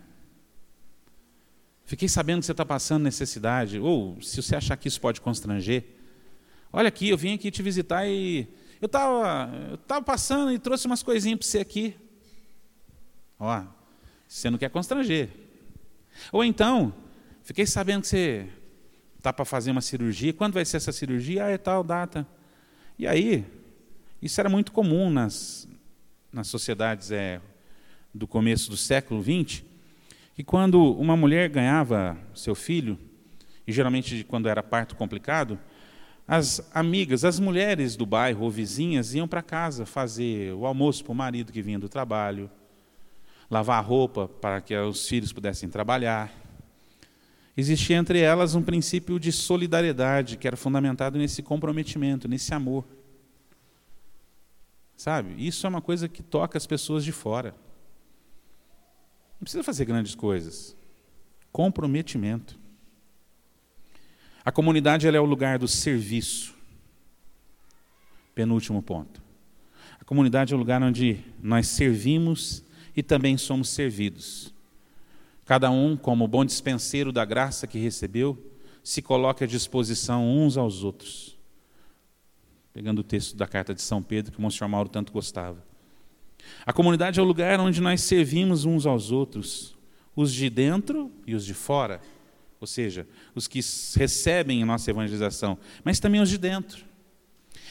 Fiquei 1.85 2.09
sabendo 2.09 2.41
que 2.41 2.47
você 2.47 2.53
está 2.53 2.65
passando 2.65 3.03
necessidade, 3.03 3.79
ou 3.79 4.21
se 4.23 4.43
você 4.43 4.57
achar 4.57 4.77
que 4.77 4.89
isso 4.89 5.01
pode 5.01 5.21
constranger, 5.21 5.85
olha 6.73 6.89
aqui, 6.89 7.09
eu 7.09 7.19
vim 7.19 7.35
aqui 7.35 7.51
te 7.51 7.63
visitar 7.63 8.07
e 8.07 8.49
eu 8.81 8.87
estava 8.87 9.51
eu 9.71 9.79
tava 9.79 10.03
passando 10.03 10.53
e 10.53 10.59
trouxe 10.59 10.87
umas 10.87 11.03
coisinhas 11.03 11.39
para 11.39 11.47
você 11.47 11.59
aqui. 11.59 11.97
Ó, 13.39 13.65
você 14.27 14.49
não 14.49 14.59
quer 14.59 14.71
constranger. 14.71 15.29
Ou 16.31 16.45
então, 16.45 16.95
fiquei 17.43 17.67
sabendo 17.67 18.03
que 18.03 18.09
você 18.09 18.49
está 19.19 19.33
para 19.33 19.45
fazer 19.45 19.71
uma 19.71 19.81
cirurgia, 19.81 20.33
quando 20.33 20.55
vai 20.55 20.65
ser 20.65 20.79
essa 20.79 20.93
cirurgia? 20.93 21.45
Ah, 21.45 21.51
é 21.51 21.59
tal 21.59 21.85
data. 21.85 22.27
E 22.99 23.07
aí, 23.07 23.45
isso 24.21 24.41
era 24.41 24.49
muito 24.49 24.73
comum 24.73 25.11
nas, 25.11 25.69
nas 26.33 26.49
sociedades 26.49 27.11
é, 27.11 27.41
do 28.15 28.27
começo 28.27 28.71
do 28.71 28.77
século 28.77 29.23
XX, 29.23 29.63
que 30.35 30.45
quando 30.45 30.93
uma 30.95 31.17
mulher 31.17 31.49
ganhava 31.49 32.17
seu 32.35 32.55
filho, 32.55 32.99
e 33.67 33.73
geralmente 33.73 34.25
quando 34.25 34.49
era 34.49 34.63
parto 34.63 34.97
complicado, 34.97 35.59
as 36.27 36.71
amigas, 36.75 37.25
as 37.25 37.39
mulheres 37.41 37.97
do 37.97 38.07
bairro 38.07 38.45
ou 38.45 38.51
vizinhas 38.51 39.15
iam 39.15 39.27
para 39.27 39.43
casa 39.43 39.85
fazer 39.85 40.53
o 40.55 40.67
almoço 40.67 41.05
para 41.05 41.13
o 41.13 41.17
marido 41.17 41.53
que 41.53 41.63
vinha 41.63 41.79
do 41.79 41.89
trabalho, 41.89 42.51
lavar 43.51 43.79
a 43.79 43.87
roupa 43.87 44.29
para 44.29 44.61
que 44.61 44.75
os 44.77 45.07
filhos 45.07 45.33
pudessem 45.33 45.69
trabalhar. 45.69 46.33
Existia 47.57 47.97
entre 47.97 48.21
elas 48.21 48.55
um 48.55 48.63
princípio 48.63 49.21
de 49.21 49.31
solidariedade 49.31 50.39
que 50.39 50.47
era 50.47 50.57
fundamentado 50.57 51.19
nesse 51.19 51.43
comprometimento, 51.43 52.27
nesse 52.27 52.55
amor. 52.55 52.85
Sabe? 54.97 55.35
Isso 55.37 55.67
é 55.67 55.69
uma 55.69 55.83
coisa 55.83 56.09
que 56.09 56.23
toca 56.23 56.57
as 56.57 56.67
pessoas 56.67 57.05
de 57.05 57.13
fora. 57.13 57.55
Não 59.43 59.45
precisa 59.45 59.65
fazer 59.65 59.87
grandes 59.87 60.15
coisas. 60.15 60.77
Comprometimento. 61.51 62.57
A 64.45 64.53
comunidade 64.53 65.05
é 65.05 65.21
o 65.21 65.25
lugar 65.25 65.59
do 65.59 65.67
serviço. 65.67 66.55
Penúltimo 68.37 68.81
ponto. 68.81 69.21
A 69.99 70.05
comunidade 70.05 70.53
é 70.53 70.57
o 70.57 70.59
lugar 70.61 70.81
onde 70.81 71.25
nós 71.43 71.67
servimos 71.67 72.63
e 72.97 73.03
também 73.03 73.37
somos 73.37 73.69
servidos. 73.71 74.55
Cada 75.45 75.73
um, 75.73 75.97
como 75.97 76.29
bom 76.29 76.45
dispenseiro 76.45 77.11
da 77.11 77.25
graça 77.25 77.67
que 77.67 77.81
recebeu, 77.81 78.39
se 78.81 79.03
coloca 79.03 79.45
à 79.45 79.49
disposição 79.49 80.25
uns 80.25 80.57
aos 80.57 80.85
outros. 80.85 81.37
Pegando 82.73 83.01
o 83.01 83.05
texto 83.05 83.37
da 83.37 83.49
carta 83.49 83.75
de 83.75 83.83
São 83.83 84.05
Pedro, 84.05 84.31
que 84.31 84.39
o 84.39 84.41
Monsenhor 84.41 84.71
Mauro 84.71 84.89
tanto 84.89 85.13
gostava. 85.13 85.72
A 86.65 86.73
comunidade 86.73 87.19
é 87.19 87.23
o 87.23 87.27
lugar 87.27 87.59
onde 87.61 87.81
nós 87.81 88.01
servimos 88.03 88.65
uns 88.65 88.87
aos 88.87 89.11
outros, 89.11 89.77
os 90.15 90.33
de 90.33 90.49
dentro 90.49 91.11
e 91.27 91.35
os 91.35 91.45
de 91.45 91.55
fora, 91.55 92.01
ou 92.61 92.67
seja, 92.67 93.07
os 93.35 93.49
que 93.49 93.61
recebem 93.97 94.63
a 94.63 94.67
nossa 94.67 94.91
evangelização, 94.91 95.59
mas 95.83 95.99
também 95.99 96.21
os 96.21 96.29
de 96.29 96.39
dentro. 96.39 96.85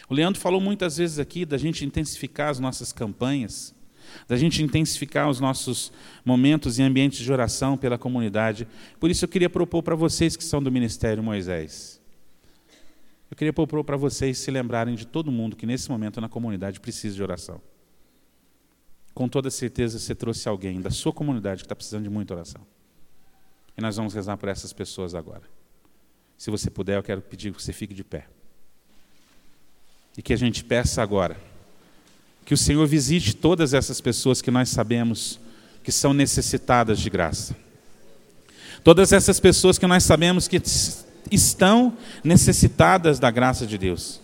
O 0.09 0.13
Leandro 0.13 0.41
falou 0.41 0.59
muitas 0.59 0.97
vezes 0.97 1.19
aqui 1.19 1.45
da 1.45 1.57
gente 1.57 1.85
intensificar 1.85 2.49
as 2.49 2.59
nossas 2.59 2.91
campanhas, 2.91 3.73
da 4.27 4.35
gente 4.35 4.61
intensificar 4.61 5.29
os 5.29 5.39
nossos 5.39 5.93
momentos 6.25 6.77
e 6.77 6.83
ambientes 6.83 7.19
de 7.19 7.31
oração 7.31 7.77
pela 7.77 7.97
comunidade. 7.97 8.67
Por 8.99 9.09
isso 9.09 9.23
eu 9.23 9.29
queria 9.29 9.49
propor 9.49 9.81
para 9.81 9.95
vocês 9.95 10.35
que 10.35 10.43
são 10.43 10.61
do 10.61 10.69
Ministério 10.69 11.23
Moisés. 11.23 12.01
Eu 13.29 13.37
queria 13.37 13.53
propor 13.53 13.85
para 13.85 13.95
vocês 13.95 14.37
se 14.37 14.51
lembrarem 14.51 14.95
de 14.95 15.07
todo 15.07 15.31
mundo 15.31 15.55
que 15.55 15.65
nesse 15.65 15.89
momento 15.89 16.19
na 16.19 16.27
comunidade 16.27 16.81
precisa 16.81 17.15
de 17.15 17.23
oração 17.23 17.61
com 19.13 19.27
toda 19.27 19.49
certeza 19.49 19.99
você 19.99 20.15
trouxe 20.15 20.47
alguém 20.47 20.81
da 20.81 20.89
sua 20.89 21.11
comunidade 21.11 21.61
que 21.61 21.65
está 21.65 21.75
precisando 21.75 22.03
de 22.03 22.09
muita 22.09 22.33
oração. 22.33 22.61
E 23.77 23.81
nós 23.81 23.95
vamos 23.97 24.13
rezar 24.13 24.37
por 24.37 24.49
essas 24.49 24.73
pessoas 24.73 25.15
agora. 25.15 25.43
Se 26.37 26.49
você 26.49 26.69
puder, 26.69 26.97
eu 26.97 27.03
quero 27.03 27.21
pedir 27.21 27.53
que 27.53 27.61
você 27.61 27.73
fique 27.73 27.93
de 27.93 28.03
pé. 28.03 28.27
E 30.17 30.21
que 30.21 30.33
a 30.33 30.37
gente 30.37 30.63
peça 30.63 31.01
agora 31.01 31.37
que 32.45 32.53
o 32.53 32.57
Senhor 32.57 32.85
visite 32.85 33.35
todas 33.35 33.73
essas 33.73 34.01
pessoas 34.01 34.41
que 34.41 34.51
nós 34.51 34.69
sabemos 34.69 35.39
que 35.83 35.91
são 35.91 36.13
necessitadas 36.13 36.99
de 36.99 37.09
graça. 37.09 37.55
Todas 38.83 39.13
essas 39.13 39.39
pessoas 39.39 39.77
que 39.77 39.87
nós 39.87 40.03
sabemos 40.03 40.47
que 40.47 40.61
estão 41.31 41.95
necessitadas 42.23 43.19
da 43.19 43.29
graça 43.29 43.65
de 43.65 43.77
Deus, 43.77 44.19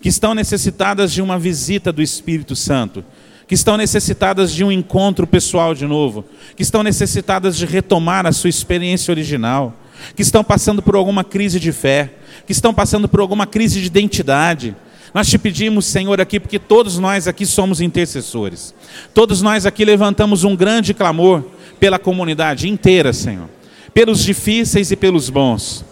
que 0.00 0.08
estão 0.08 0.34
necessitadas 0.34 1.12
de 1.12 1.22
uma 1.22 1.38
visita 1.38 1.92
do 1.92 2.02
Espírito 2.02 2.56
Santo, 2.56 3.04
que 3.50 3.54
estão 3.54 3.76
necessitadas 3.76 4.52
de 4.52 4.62
um 4.62 4.70
encontro 4.70 5.26
pessoal 5.26 5.74
de 5.74 5.84
novo, 5.84 6.24
que 6.54 6.62
estão 6.62 6.84
necessitadas 6.84 7.56
de 7.56 7.66
retomar 7.66 8.24
a 8.24 8.30
sua 8.30 8.48
experiência 8.48 9.10
original, 9.10 9.74
que 10.14 10.22
estão 10.22 10.44
passando 10.44 10.80
por 10.80 10.94
alguma 10.94 11.24
crise 11.24 11.58
de 11.58 11.72
fé, 11.72 12.12
que 12.46 12.52
estão 12.52 12.72
passando 12.72 13.08
por 13.08 13.18
alguma 13.18 13.48
crise 13.48 13.80
de 13.80 13.88
identidade. 13.88 14.76
Nós 15.12 15.28
te 15.28 15.36
pedimos, 15.36 15.84
Senhor, 15.86 16.20
aqui, 16.20 16.38
porque 16.38 16.60
todos 16.60 16.96
nós 16.96 17.26
aqui 17.26 17.44
somos 17.44 17.80
intercessores. 17.80 18.72
Todos 19.12 19.42
nós 19.42 19.66
aqui 19.66 19.84
levantamos 19.84 20.44
um 20.44 20.54
grande 20.54 20.94
clamor 20.94 21.42
pela 21.80 21.98
comunidade 21.98 22.68
inteira, 22.68 23.12
Senhor. 23.12 23.48
Pelos 23.92 24.22
difíceis 24.22 24.92
e 24.92 24.96
pelos 24.96 25.28
bons. 25.28 25.84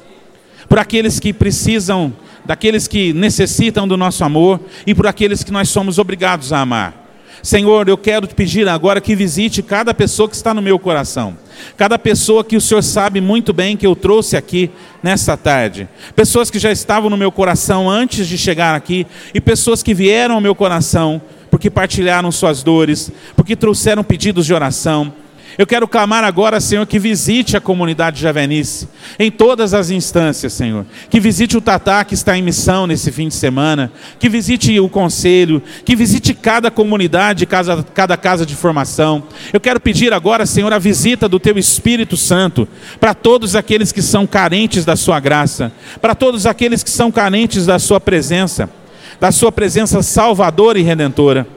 Por 0.69 0.79
aqueles 0.79 1.19
que 1.19 1.33
precisam, 1.33 2.15
daqueles 2.45 2.87
que 2.87 3.13
necessitam 3.13 3.89
do 3.89 3.97
nosso 3.97 4.23
amor 4.23 4.61
e 4.87 4.95
por 4.95 5.09
aqueles 5.09 5.43
que 5.43 5.51
nós 5.51 5.69
somos 5.69 5.99
obrigados 5.99 6.53
a 6.53 6.61
amar. 6.61 7.08
Senhor, 7.43 7.89
eu 7.89 7.97
quero 7.97 8.27
te 8.27 8.35
pedir 8.35 8.69
agora 8.69 9.01
que 9.01 9.15
visite 9.15 9.63
cada 9.63 9.95
pessoa 9.95 10.29
que 10.29 10.35
está 10.35 10.53
no 10.53 10.63
meu 10.63 10.79
coração. 10.79 11.37
Cada 11.77 11.99
pessoa 11.99 12.45
que 12.45 12.57
o 12.57 12.61
Senhor 12.61 12.83
sabe 12.83 13.21
muito 13.21 13.53
bem 13.53 13.77
que 13.77 13.87
eu 13.87 13.97
trouxe 13.97 14.37
aqui 14.37 14.71
nesta 15.03 15.37
tarde. 15.37 15.89
Pessoas 16.15 16.51
que 16.51 16.59
já 16.59 16.71
estavam 16.71 17.11
no 17.11 17.17
meu 17.17 17.33
coração 17.33 17.89
antes 17.89 18.27
de 18.27 18.37
chegar 18.37 18.75
aqui 18.75 19.07
e 19.35 19.41
pessoas 19.41 19.83
que 19.83 19.95
vieram 19.95 20.37
ao 20.37 20.41
meu 20.41 20.55
coração 20.55 21.21
porque 21.51 21.71
partilharam 21.71 22.31
suas 22.31 22.63
dores, 22.63 23.11
porque 23.35 23.57
trouxeram 23.57 24.05
pedidos 24.05 24.47
de 24.47 24.53
oração 24.53 25.13
eu 25.59 25.67
quero 25.67 25.89
clamar 25.89 26.23
agora, 26.23 26.61
Senhor, 26.61 26.87
que 26.87 27.01
visite 27.01 27.57
a 27.57 27.61
comunidade 27.61 28.23
Javenice, 28.23 28.89
em 29.19 29.29
todas 29.29 29.75
as 29.75 29.91
instâncias, 29.91 30.53
Senhor. 30.53 30.87
Que 31.11 31.19
visite 31.19 31.57
o 31.57 31.61
Tatá 31.61 32.05
que 32.05 32.15
está 32.15 32.39
em 32.39 32.43
missão 32.43 32.87
nesse 32.87 33.11
fim 33.11 33.27
de 33.27 33.35
semana, 33.35 33.91
que 34.21 34.29
visite 34.29 34.79
o 34.79 34.89
conselho, 34.89 35.61
que 35.85 35.97
visite 35.97 36.33
cada 36.33 36.71
comunidade, 36.71 37.45
cada, 37.45 37.83
cada 37.83 38.17
casa 38.17 38.47
de 38.47 38.55
formação. 38.55 39.25
Eu 39.53 39.59
quero 39.59 39.81
pedir 39.81 40.13
agora, 40.13 40.47
Senhor, 40.47 40.73
a 40.73 40.79
visita 40.79 41.29
do 41.29 41.41
Teu 41.41 41.59
Espírito 41.59 42.17
Santo 42.17 42.69
para 43.01 43.13
todos 43.13 43.57
aqueles 43.57 43.91
que 43.91 44.01
são 44.01 44.29
carentes 44.29 44.85
da 44.85 44.95
Sua 44.95 45.19
graça, 45.19 45.73
para 46.01 46.15
todos 46.15 46.47
aqueles 46.47 46.85
que 46.85 46.91
são 46.91 47.11
carentes 47.11 47.67
da 47.67 47.81
Sua 47.81 47.99
presença, 47.99 48.71
da 49.19 49.33
Sua 49.33 49.51
presença 49.51 50.05
salvadora 50.05 50.79
e 50.79 50.83
redentora. 50.83 51.49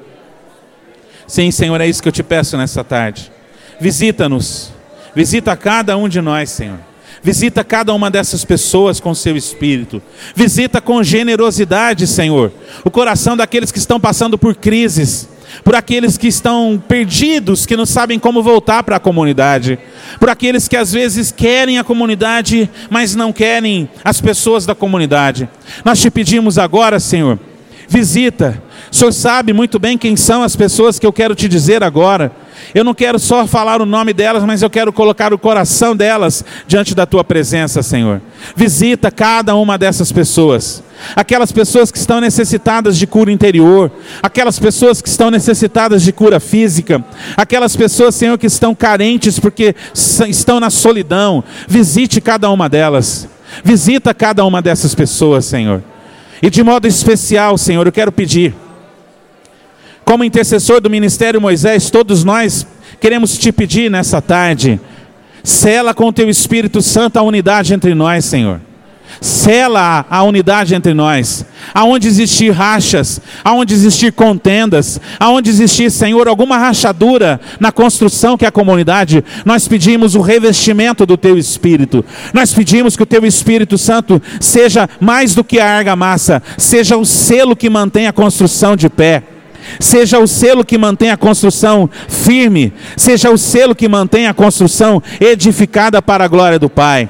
Sim, 1.27 1.51
Senhor, 1.51 1.79
é 1.79 1.87
isso 1.87 2.01
que 2.01 2.07
eu 2.07 2.11
te 2.11 2.23
peço 2.23 2.57
nessa 2.57 2.83
tarde. 2.83 3.31
Visita-nos. 3.81 4.71
Visita 5.15 5.57
cada 5.57 5.97
um 5.97 6.07
de 6.07 6.21
nós, 6.21 6.51
Senhor. 6.51 6.77
Visita 7.23 7.63
cada 7.63 7.91
uma 7.95 8.11
dessas 8.11 8.45
pessoas 8.45 8.99
com 8.99 9.15
seu 9.15 9.35
espírito. 9.35 9.99
Visita 10.35 10.79
com 10.79 11.01
generosidade, 11.01 12.05
Senhor, 12.05 12.51
o 12.85 12.91
coração 12.91 13.35
daqueles 13.35 13.71
que 13.71 13.79
estão 13.79 13.99
passando 13.99 14.37
por 14.37 14.53
crises, 14.53 15.27
por 15.63 15.75
aqueles 15.75 16.15
que 16.15 16.27
estão 16.27 16.81
perdidos, 16.87 17.65
que 17.65 17.75
não 17.75 17.87
sabem 17.87 18.19
como 18.19 18.43
voltar 18.43 18.83
para 18.83 18.97
a 18.97 18.99
comunidade, 18.99 19.79
por 20.19 20.29
aqueles 20.29 20.67
que 20.67 20.77
às 20.77 20.91
vezes 20.91 21.31
querem 21.31 21.79
a 21.79 21.83
comunidade, 21.83 22.69
mas 22.87 23.15
não 23.15 23.33
querem 23.33 23.89
as 24.03 24.21
pessoas 24.21 24.63
da 24.63 24.75
comunidade. 24.75 25.49
Nós 25.83 25.99
te 25.99 26.11
pedimos 26.11 26.59
agora, 26.59 26.99
Senhor, 26.99 27.39
visita. 27.87 28.61
O 28.91 28.95
Senhor 28.95 29.11
sabe 29.11 29.53
muito 29.53 29.79
bem 29.79 29.97
quem 29.97 30.15
são 30.15 30.43
as 30.43 30.55
pessoas 30.55 30.99
que 30.99 31.05
eu 31.05 31.13
quero 31.13 31.33
te 31.33 31.47
dizer 31.47 31.83
agora. 31.83 32.31
Eu 32.73 32.83
não 32.83 32.93
quero 32.93 33.19
só 33.19 33.45
falar 33.45 33.81
o 33.81 33.85
nome 33.85 34.13
delas, 34.13 34.43
mas 34.43 34.61
eu 34.61 34.69
quero 34.69 34.93
colocar 34.93 35.33
o 35.33 35.37
coração 35.37 35.95
delas 35.95 36.43
diante 36.67 36.95
da 36.95 37.05
tua 37.05 37.23
presença, 37.23 37.83
Senhor. 37.83 38.21
Visita 38.55 39.11
cada 39.11 39.55
uma 39.55 39.77
dessas 39.77 40.11
pessoas. 40.11 40.83
Aquelas 41.15 41.51
pessoas 41.51 41.91
que 41.91 41.97
estão 41.97 42.21
necessitadas 42.21 42.97
de 42.97 43.07
cura 43.07 43.31
interior, 43.31 43.91
aquelas 44.21 44.59
pessoas 44.59 45.01
que 45.01 45.09
estão 45.09 45.31
necessitadas 45.31 46.03
de 46.03 46.11
cura 46.11 46.39
física, 46.39 47.03
aquelas 47.35 47.75
pessoas, 47.75 48.15
Senhor, 48.15 48.37
que 48.37 48.47
estão 48.47 48.75
carentes 48.75 49.39
porque 49.39 49.75
estão 50.27 50.59
na 50.59 50.69
solidão. 50.69 51.43
Visite 51.67 52.21
cada 52.21 52.49
uma 52.49 52.69
delas. 52.69 53.27
Visita 53.63 54.13
cada 54.13 54.45
uma 54.45 54.61
dessas 54.61 54.95
pessoas, 54.95 55.45
Senhor. 55.45 55.83
E 56.41 56.49
de 56.49 56.63
modo 56.63 56.87
especial, 56.87 57.57
Senhor, 57.57 57.85
eu 57.85 57.91
quero 57.91 58.11
pedir 58.11 58.55
como 60.05 60.23
intercessor 60.23 60.81
do 60.81 60.89
ministério 60.89 61.39
Moisés, 61.39 61.89
todos 61.89 62.23
nós 62.23 62.65
queremos 62.99 63.37
te 63.37 63.51
pedir 63.51 63.89
nessa 63.89 64.21
tarde, 64.21 64.79
sela 65.43 65.93
com 65.93 66.07
o 66.07 66.13
teu 66.13 66.29
Espírito 66.29 66.81
Santo 66.81 67.17
a 67.17 67.21
unidade 67.21 67.73
entre 67.73 67.95
nós, 67.95 68.25
Senhor. 68.25 68.61
Sela 69.19 70.05
a 70.09 70.23
unidade 70.23 70.73
entre 70.73 70.93
nós. 70.93 71.45
Aonde 71.73 72.07
existir 72.07 72.49
rachas, 72.51 73.19
aonde 73.43 73.73
existir 73.73 74.13
contendas, 74.13 75.01
aonde 75.19 75.49
existir, 75.49 75.91
Senhor, 75.91 76.27
alguma 76.27 76.57
rachadura 76.57 77.39
na 77.59 77.71
construção 77.71 78.37
que 78.37 78.45
é 78.45 78.47
a 78.47 78.51
comunidade, 78.51 79.23
nós 79.43 79.67
pedimos 79.67 80.15
o 80.15 80.21
revestimento 80.21 81.05
do 81.05 81.17
teu 81.17 81.37
Espírito. 81.37 82.05
Nós 82.33 82.53
pedimos 82.53 82.95
que 82.95 83.03
o 83.03 83.05
teu 83.05 83.25
Espírito 83.25 83.77
Santo 83.77 84.21
seja 84.39 84.89
mais 84.99 85.35
do 85.35 85.43
que 85.43 85.59
a 85.59 85.77
argamassa, 85.77 86.41
seja 86.57 86.97
o 86.97 87.05
selo 87.05 87.55
que 87.55 87.69
mantém 87.69 88.07
a 88.07 88.13
construção 88.13 88.75
de 88.75 88.89
pé 88.89 89.23
seja 89.79 90.19
o 90.19 90.27
selo 90.27 90.65
que 90.65 90.77
mantém 90.77 91.11
a 91.11 91.17
construção 91.17 91.89
firme, 92.07 92.73
seja 92.95 93.29
o 93.29 93.37
selo 93.37 93.75
que 93.75 93.87
mantém 93.87 94.27
a 94.27 94.33
construção 94.33 95.01
edificada 95.19 96.01
para 96.01 96.25
a 96.25 96.27
glória 96.27 96.59
do 96.59 96.69
Pai. 96.69 97.09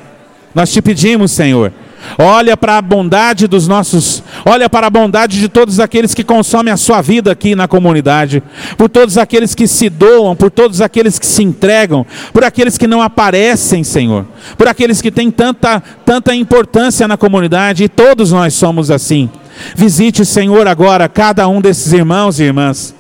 Nós 0.54 0.72
te 0.72 0.82
pedimos, 0.82 1.32
Senhor, 1.32 1.72
olha 2.18 2.58
para 2.58 2.78
a 2.78 2.82
bondade 2.82 3.48
dos 3.48 3.68
nossos, 3.68 4.22
olha 4.46 4.70
para 4.70 4.88
a 4.88 4.90
bondade 4.90 5.40
de 5.40 5.48
todos 5.48 5.80
aqueles 5.80 6.14
que 6.14 6.24
consomem 6.24 6.74
a 6.74 6.78
sua 6.78 7.02
vida 7.02 7.32
aqui 7.32 7.56
na 7.56 7.68
comunidade, 7.68 8.44
por 8.78 8.90
todos 8.90 9.18
aqueles 9.18 9.56
que 9.56 9.68
se 9.68 9.90
doam, 9.90 10.36
por 10.36 10.52
todos 10.52 10.82
aqueles 10.82 11.18
que 11.18 11.26
se 11.26 11.44
entregam, 11.44 12.06
por 12.34 12.44
aqueles 12.44 12.78
que 12.78 12.88
não 12.88 13.02
aparecem, 13.02 13.84
Senhor, 13.84 14.26
por 14.58 14.68
aqueles 14.68 15.02
que 15.02 15.12
têm 15.12 15.32
tanta, 15.32 15.82
tanta 16.06 16.36
importância 16.36 17.08
na 17.08 17.18
comunidade, 17.18 17.84
e 17.84 17.90
todos 17.90 18.32
nós 18.32 18.54
somos 18.54 18.92
assim. 18.92 19.30
Visite, 19.76 20.26
Senhor, 20.26 20.68
agora 20.68 21.10
cada 21.10 21.48
um 21.48 21.62
desses 21.62 21.92
irmãos 21.94 22.40
e 22.40 22.44
irmãs. 22.44 22.96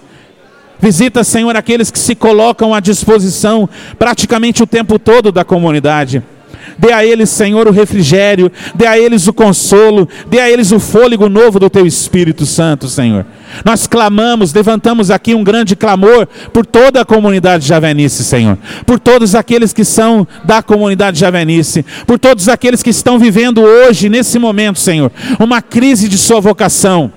Visita, 0.79 1.23
Senhor, 1.23 1.55
aqueles 1.55 1.91
que 1.91 1.99
se 1.99 2.15
colocam 2.15 2.73
à 2.73 2.79
disposição 2.79 3.69
praticamente 3.99 4.63
o 4.63 4.67
tempo 4.67 4.97
todo 4.97 5.31
da 5.31 5.45
comunidade. 5.45 6.23
Dê 6.77 6.91
a 6.91 7.05
eles, 7.05 7.29
Senhor, 7.29 7.67
o 7.67 7.71
refrigério, 7.71 8.51
dê 8.75 8.85
a 8.85 8.97
eles 8.97 9.27
o 9.27 9.33
consolo, 9.33 10.07
dê 10.27 10.39
a 10.39 10.49
eles 10.49 10.71
o 10.71 10.79
fôlego 10.79 11.29
novo 11.29 11.59
do 11.59 11.69
Teu 11.69 11.85
Espírito 11.85 12.45
Santo, 12.45 12.87
Senhor. 12.87 13.25
Nós 13.65 13.87
clamamos, 13.87 14.53
levantamos 14.53 15.11
aqui 15.11 15.35
um 15.35 15.43
grande 15.43 15.75
clamor 15.75 16.27
por 16.53 16.65
toda 16.65 17.01
a 17.01 17.05
comunidade 17.05 17.67
javenice, 17.67 18.23
Senhor. 18.23 18.57
Por 18.85 18.99
todos 18.99 19.35
aqueles 19.35 19.73
que 19.73 19.83
são 19.83 20.27
da 20.43 20.63
comunidade 20.63 21.19
javenice, 21.19 21.85
por 22.07 22.17
todos 22.17 22.47
aqueles 22.47 22.81
que 22.81 22.89
estão 22.89 23.19
vivendo 23.19 23.61
hoje, 23.61 24.09
nesse 24.09 24.39
momento, 24.39 24.79
Senhor, 24.79 25.11
uma 25.39 25.61
crise 25.61 26.07
de 26.07 26.17
sua 26.17 26.39
vocação. 26.39 27.11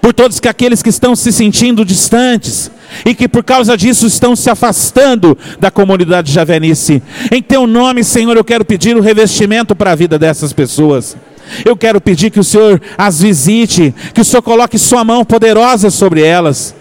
Por 0.00 0.14
todos 0.14 0.40
aqueles 0.46 0.82
que 0.82 0.88
estão 0.88 1.14
se 1.14 1.32
sentindo 1.32 1.84
distantes, 1.84 2.70
e 3.04 3.14
que 3.14 3.28
por 3.28 3.44
causa 3.44 3.76
disso 3.76 4.06
estão 4.06 4.34
se 4.34 4.50
afastando 4.50 5.36
da 5.58 5.70
comunidade 5.70 6.32
javenice. 6.32 7.02
Em 7.30 7.42
teu 7.42 7.66
nome, 7.66 8.04
Senhor, 8.04 8.36
eu 8.36 8.44
quero 8.44 8.64
pedir 8.64 8.96
o 8.96 9.00
revestimento 9.00 9.74
para 9.74 9.92
a 9.92 9.94
vida 9.94 10.18
dessas 10.18 10.52
pessoas. 10.52 11.16
Eu 11.64 11.76
quero 11.76 12.00
pedir 12.00 12.30
que 12.30 12.40
o 12.40 12.44
Senhor 12.44 12.80
as 12.98 13.20
visite, 13.20 13.94
que 14.12 14.20
o 14.20 14.24
Senhor 14.24 14.42
coloque 14.42 14.78
sua 14.78 15.04
mão 15.04 15.24
poderosa 15.24 15.90
sobre 15.90 16.22
elas. 16.22 16.74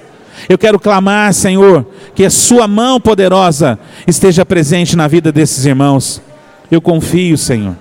Eu 0.50 0.58
quero 0.58 0.80
clamar, 0.80 1.34
Senhor, 1.34 1.86
que 2.14 2.26
a 2.26 2.30
sua 2.30 2.68
mão 2.68 3.00
poderosa 3.00 3.80
esteja 4.08 4.46
presente 4.46 4.96
na 4.96 5.08
vida 5.08 5.32
desses 5.32 5.66
irmãos. 5.66 6.22
Eu 6.70 6.82
confio, 6.82 7.38
Senhor. 7.38 7.76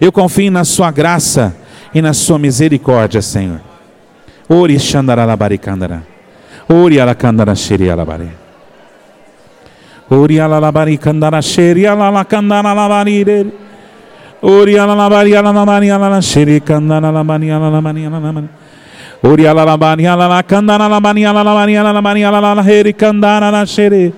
Eu 0.00 0.12
confio 0.12 0.50
na 0.50 0.64
sua 0.64 0.90
graça 0.90 1.54
e 1.94 2.02
na 2.02 2.12
sua 2.12 2.38
misericórdia, 2.38 3.22
Senhor. 3.22 3.60
Ori 4.48 4.78
Shandaralabarikandara. 4.78 6.15
Ori 6.68 6.96
Alakandara 6.96 7.54
Shiri 7.54 7.86
Alabari. 7.86 8.28
Ori 10.10 10.34
Alalabari 10.34 10.98
Kandara 10.98 11.42
Shiri 11.42 11.82
Alalakandara 11.86 12.74
Alabari. 12.74 13.22
Ori 14.42 14.72
Alalabari 14.74 15.30
Alalabari 15.34 15.88
Alalashiri 15.90 16.60
Kandara 16.60 17.08
Alabari 17.10 17.46
Alalabari 17.50 18.06
Alalabari. 18.06 18.48
Ori 19.22 19.42
Alalabari 19.44 20.02
Alalakandara 20.06 20.86
Alabari 20.86 21.22
Alalabari 21.22 21.74
Alalabari 21.78 22.22
Alalaheri 22.26 22.92
Kandara 22.94 23.48
Alashiri. 23.50 24.12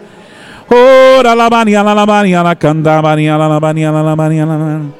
Ora 0.70 1.32
Alabari 1.32 1.72
Alalabari 1.76 2.32
Alakandabari 2.32 3.28
Alalabari 3.28 3.84
Alalabari 3.84 4.40
Alalabari. 4.40 4.92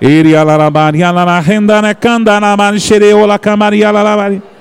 Iri 0.00 0.32
Alalabari 0.34 0.98
Alalahendana 0.98 1.94
Kandara 1.94 2.54
Alabari 2.54 2.78
Shiri 2.78 3.14
Ola 3.14 3.38
Kamari 3.38 3.82
Alalabari. 3.86 4.55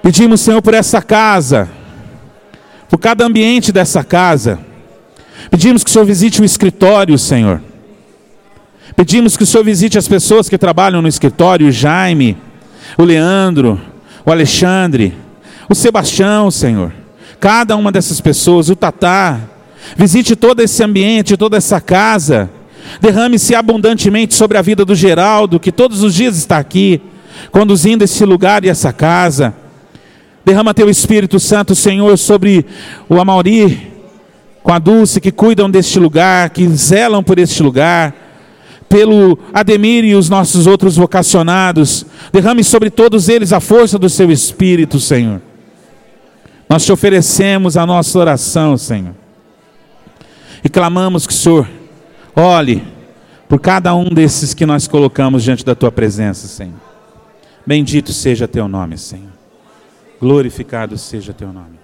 Pedimos, 0.00 0.40
Senhor, 0.40 0.62
por 0.62 0.72
essa 0.72 1.02
casa, 1.02 1.68
por 2.88 2.96
cada 2.96 3.26
ambiente 3.26 3.72
dessa 3.72 4.04
casa. 4.04 4.60
Pedimos 5.50 5.82
que 5.82 5.90
o 5.90 5.92
Senhor 5.92 6.04
visite 6.04 6.40
o 6.40 6.44
escritório, 6.44 7.18
Senhor. 7.18 7.60
Pedimos 8.94 9.36
que 9.36 9.42
o 9.42 9.46
Senhor 9.46 9.64
visite 9.64 9.98
as 9.98 10.06
pessoas 10.06 10.48
que 10.48 10.56
trabalham 10.56 11.02
no 11.02 11.08
escritório, 11.08 11.66
o 11.66 11.72
Jaime, 11.72 12.38
o 12.96 13.02
Leandro, 13.02 13.80
o 14.24 14.30
Alexandre, 14.30 15.12
o 15.68 15.74
Sebastião, 15.74 16.52
Senhor. 16.52 16.92
Cada 17.40 17.74
uma 17.74 17.90
dessas 17.90 18.20
pessoas, 18.20 18.68
o 18.68 18.76
Tatá. 18.76 19.40
Visite 19.96 20.36
todo 20.36 20.60
esse 20.60 20.84
ambiente, 20.84 21.36
toda 21.36 21.56
essa 21.56 21.80
casa. 21.80 22.48
Derrame-se 23.00 23.54
abundantemente 23.54 24.34
sobre 24.34 24.58
a 24.58 24.62
vida 24.62 24.84
do 24.84 24.94
Geraldo, 24.94 25.60
que 25.60 25.72
todos 25.72 26.02
os 26.02 26.14
dias 26.14 26.36
está 26.36 26.58
aqui, 26.58 27.00
conduzindo 27.50 28.04
esse 28.04 28.24
lugar 28.24 28.64
e 28.64 28.68
essa 28.68 28.92
casa. 28.92 29.54
Derrama 30.44 30.74
teu 30.74 30.88
Espírito 30.88 31.38
Santo, 31.38 31.74
Senhor, 31.74 32.16
sobre 32.16 32.64
o 33.08 33.20
Amauri, 33.20 33.92
com 34.62 34.72
a 34.72 34.78
Dulce, 34.78 35.20
que 35.20 35.30
cuidam 35.30 35.70
deste 35.70 35.98
lugar, 35.98 36.50
que 36.50 36.66
zelam 36.68 37.22
por 37.22 37.38
este 37.38 37.62
lugar. 37.62 38.14
pelo 38.88 39.38
Ademir 39.52 40.04
e 40.04 40.14
os 40.14 40.28
nossos 40.28 40.66
outros 40.66 40.96
vocacionados. 40.96 42.06
Derrame 42.32 42.64
sobre 42.64 42.90
todos 42.90 43.28
eles 43.28 43.52
a 43.52 43.60
força 43.60 43.98
do 43.98 44.08
seu 44.08 44.30
Espírito, 44.30 44.98
Senhor. 44.98 45.42
Nós 46.68 46.84
te 46.84 46.92
oferecemos 46.92 47.76
a 47.76 47.86
nossa 47.86 48.18
oração, 48.18 48.76
Senhor. 48.76 49.14
E 50.64 50.68
clamamos 50.68 51.26
que 51.26 51.32
o 51.32 51.36
Senhor 51.36 51.68
olhe 52.38 52.82
por 53.48 53.60
cada 53.60 53.94
um 53.94 54.10
desses 54.10 54.54
que 54.54 54.64
nós 54.64 54.86
colocamos 54.86 55.42
diante 55.42 55.64
da 55.64 55.74
tua 55.74 55.90
presença, 55.90 56.46
Senhor. 56.46 56.80
Bendito 57.66 58.12
seja 58.12 58.46
teu 58.46 58.68
nome, 58.68 58.96
Senhor. 58.96 59.32
Glorificado 60.20 60.96
seja 60.96 61.32
teu 61.32 61.52
nome. 61.52 61.78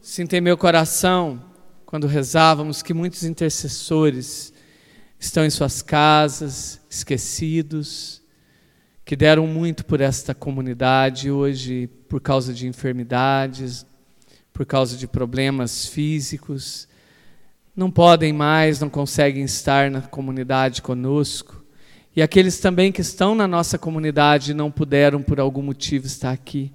Sinto 0.00 0.40
meu 0.40 0.56
coração, 0.56 1.42
quando 1.86 2.06
rezávamos, 2.06 2.82
que 2.82 2.94
muitos 2.94 3.24
intercessores 3.24 4.52
estão 5.18 5.44
em 5.44 5.50
suas 5.50 5.82
casas, 5.82 6.80
esquecidos, 6.88 8.22
que 9.04 9.16
deram 9.16 9.46
muito 9.46 9.84
por 9.84 10.00
esta 10.00 10.34
comunidade 10.34 11.30
hoje 11.30 11.88
por 12.08 12.20
causa 12.20 12.54
de 12.54 12.66
enfermidades, 12.66 13.84
por 14.54 14.64
causa 14.64 14.96
de 14.96 15.08
problemas 15.08 15.84
físicos, 15.84 16.86
não 17.74 17.90
podem 17.90 18.32
mais, 18.32 18.78
não 18.78 18.88
conseguem 18.88 19.42
estar 19.42 19.90
na 19.90 20.00
comunidade 20.00 20.80
conosco. 20.80 21.60
E 22.14 22.22
aqueles 22.22 22.60
também 22.60 22.92
que 22.92 23.00
estão 23.00 23.34
na 23.34 23.48
nossa 23.48 23.76
comunidade 23.76 24.52
e 24.52 24.54
não 24.54 24.70
puderam 24.70 25.20
por 25.20 25.40
algum 25.40 25.60
motivo 25.60 26.06
estar 26.06 26.30
aqui. 26.30 26.70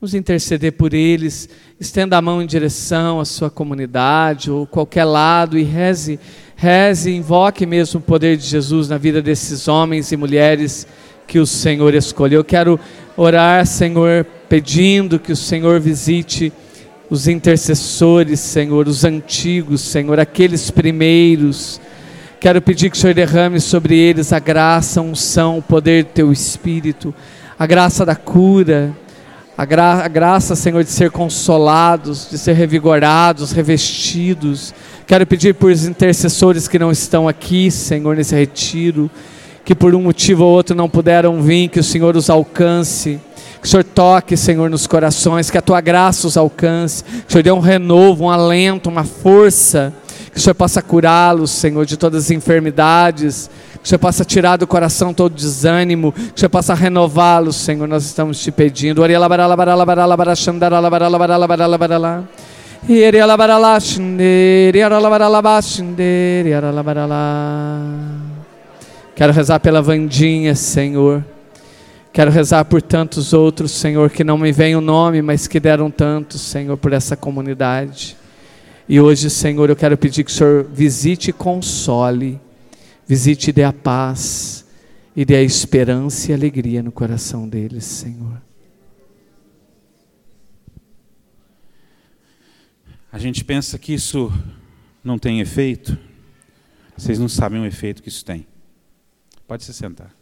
Vamos 0.00 0.12
interceder 0.12 0.72
por 0.72 0.92
eles, 0.92 1.48
estenda 1.78 2.16
a 2.16 2.22
mão 2.22 2.42
em 2.42 2.46
direção 2.46 3.20
à 3.20 3.24
sua 3.24 3.48
comunidade 3.48 4.50
ou 4.50 4.66
qualquer 4.66 5.04
lado 5.04 5.56
e 5.56 5.62
reze, 5.62 6.18
reze, 6.56 7.12
invoque 7.12 7.64
mesmo 7.64 8.00
o 8.00 8.02
poder 8.02 8.36
de 8.36 8.46
Jesus 8.46 8.88
na 8.88 8.98
vida 8.98 9.22
desses 9.22 9.68
homens 9.68 10.10
e 10.10 10.16
mulheres 10.16 10.84
que 11.28 11.38
o 11.38 11.46
Senhor 11.46 11.94
escolheu. 11.94 12.40
Eu 12.40 12.44
quero 12.44 12.80
orar, 13.16 13.64
Senhor, 13.66 14.26
pedindo 14.48 15.20
que 15.20 15.30
o 15.30 15.36
Senhor 15.36 15.78
visite 15.78 16.52
os 17.10 17.26
intercessores, 17.26 18.38
Senhor, 18.38 18.86
os 18.86 19.04
antigos, 19.04 19.80
Senhor, 19.80 20.20
aqueles 20.20 20.70
primeiros. 20.70 21.80
Quero 22.38 22.62
pedir 22.62 22.88
que 22.88 22.96
o 22.96 23.00
Senhor 23.00 23.12
derrame 23.12 23.60
sobre 23.60 23.98
eles 23.98 24.32
a 24.32 24.38
graça, 24.38 25.00
a 25.00 25.02
unção, 25.02 25.58
o 25.58 25.62
poder 25.62 26.04
do 26.04 26.10
teu 26.10 26.32
Espírito, 26.32 27.12
a 27.58 27.66
graça 27.66 28.06
da 28.06 28.14
cura, 28.14 28.96
a, 29.58 29.64
gra 29.64 30.04
a 30.04 30.08
graça, 30.08 30.54
Senhor, 30.54 30.84
de 30.84 30.90
ser 30.90 31.10
consolados, 31.10 32.28
de 32.30 32.38
ser 32.38 32.52
revigorados, 32.52 33.50
revestidos. 33.50 34.72
Quero 35.04 35.26
pedir 35.26 35.54
por 35.54 35.72
os 35.72 35.84
intercessores 35.84 36.68
que 36.68 36.78
não 36.78 36.92
estão 36.92 37.26
aqui, 37.26 37.70
Senhor, 37.72 38.14
nesse 38.14 38.36
retiro 38.36 39.10
que 39.64 39.74
por 39.74 39.94
um 39.94 40.02
motivo 40.02 40.44
ou 40.44 40.50
outro 40.50 40.74
não 40.74 40.88
puderam 40.88 41.40
vir, 41.42 41.68
que 41.68 41.78
o 41.78 41.84
Senhor 41.84 42.16
os 42.16 42.28
alcance. 42.28 43.20
Que 43.60 43.66
o 43.66 43.70
Senhor 43.70 43.84
toque, 43.84 44.36
Senhor, 44.36 44.70
nos 44.70 44.86
corações, 44.86 45.50
que 45.50 45.58
a 45.58 45.62
tua 45.62 45.80
graça 45.80 46.26
os 46.26 46.36
alcance, 46.36 47.04
que 47.04 47.28
o 47.28 47.32
Senhor 47.32 47.42
dê 47.42 47.52
um 47.52 47.60
renovo, 47.60 48.24
um 48.24 48.30
alento, 48.30 48.88
uma 48.88 49.04
força, 49.04 49.92
que 50.32 50.38
o 50.38 50.40
Senhor 50.40 50.54
possa 50.54 50.80
curá-los, 50.80 51.50
Senhor, 51.50 51.84
de 51.84 51.96
todas 51.96 52.24
as 52.24 52.30
enfermidades, 52.30 53.50
que 53.74 53.84
o 53.84 53.88
Senhor 53.88 53.98
possa 53.98 54.24
tirar 54.24 54.56
do 54.56 54.66
coração 54.66 55.12
todo 55.12 55.34
desânimo, 55.34 56.12
que 56.12 56.36
o 56.36 56.40
Senhor 56.40 56.50
possa 56.50 56.72
renová-los, 56.72 57.56
Senhor, 57.56 57.86
nós 57.86 58.04
estamos 58.04 58.40
te 58.40 58.50
pedindo. 58.50 59.02
Quero 69.14 69.34
rezar 69.34 69.60
pela 69.60 69.82
Vandinha, 69.82 70.54
Senhor. 70.54 71.22
Quero 72.12 72.30
rezar 72.30 72.64
por 72.64 72.82
tantos 72.82 73.32
outros, 73.32 73.70
Senhor, 73.70 74.10
que 74.10 74.24
não 74.24 74.36
me 74.36 74.50
vem 74.50 74.74
o 74.74 74.80
nome, 74.80 75.22
mas 75.22 75.46
que 75.46 75.60
deram 75.60 75.90
tanto, 75.90 76.38
Senhor, 76.38 76.76
por 76.76 76.92
essa 76.92 77.16
comunidade. 77.16 78.16
E 78.88 79.00
hoje, 79.00 79.30
Senhor, 79.30 79.70
eu 79.70 79.76
quero 79.76 79.96
pedir 79.96 80.24
que 80.24 80.30
o 80.30 80.34
Senhor 80.34 80.64
visite 80.64 81.30
e 81.30 81.32
console, 81.32 82.40
visite 83.06 83.50
e 83.50 83.52
dê 83.52 83.62
a 83.62 83.72
paz, 83.72 84.66
e 85.14 85.24
dê 85.24 85.36
a 85.36 85.42
esperança 85.42 86.32
e 86.32 86.34
alegria 86.34 86.82
no 86.82 86.90
coração 86.90 87.48
deles, 87.48 87.84
Senhor. 87.84 88.42
A 93.12 93.18
gente 93.18 93.44
pensa 93.44 93.78
que 93.78 93.94
isso 93.94 94.32
não 95.04 95.16
tem 95.16 95.40
efeito, 95.40 95.96
vocês 96.96 97.20
não 97.20 97.28
sabem 97.28 97.60
o 97.60 97.66
efeito 97.66 98.02
que 98.02 98.08
isso 98.08 98.24
tem. 98.24 98.46
Pode 99.46 99.62
se 99.62 99.72
sentar. 99.72 100.19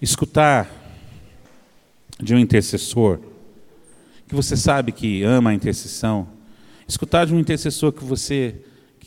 Escutar 0.00 0.70
de 2.20 2.34
um 2.34 2.38
intercessor 2.38 3.20
que 4.28 4.34
você 4.34 4.56
sabe 4.56 4.92
que 4.92 5.22
ama 5.22 5.50
a 5.50 5.54
intercessão, 5.54 6.28
escutar 6.86 7.24
de 7.26 7.34
um 7.34 7.38
intercessor 7.38 7.92
que 7.92 8.04
você 8.04 8.62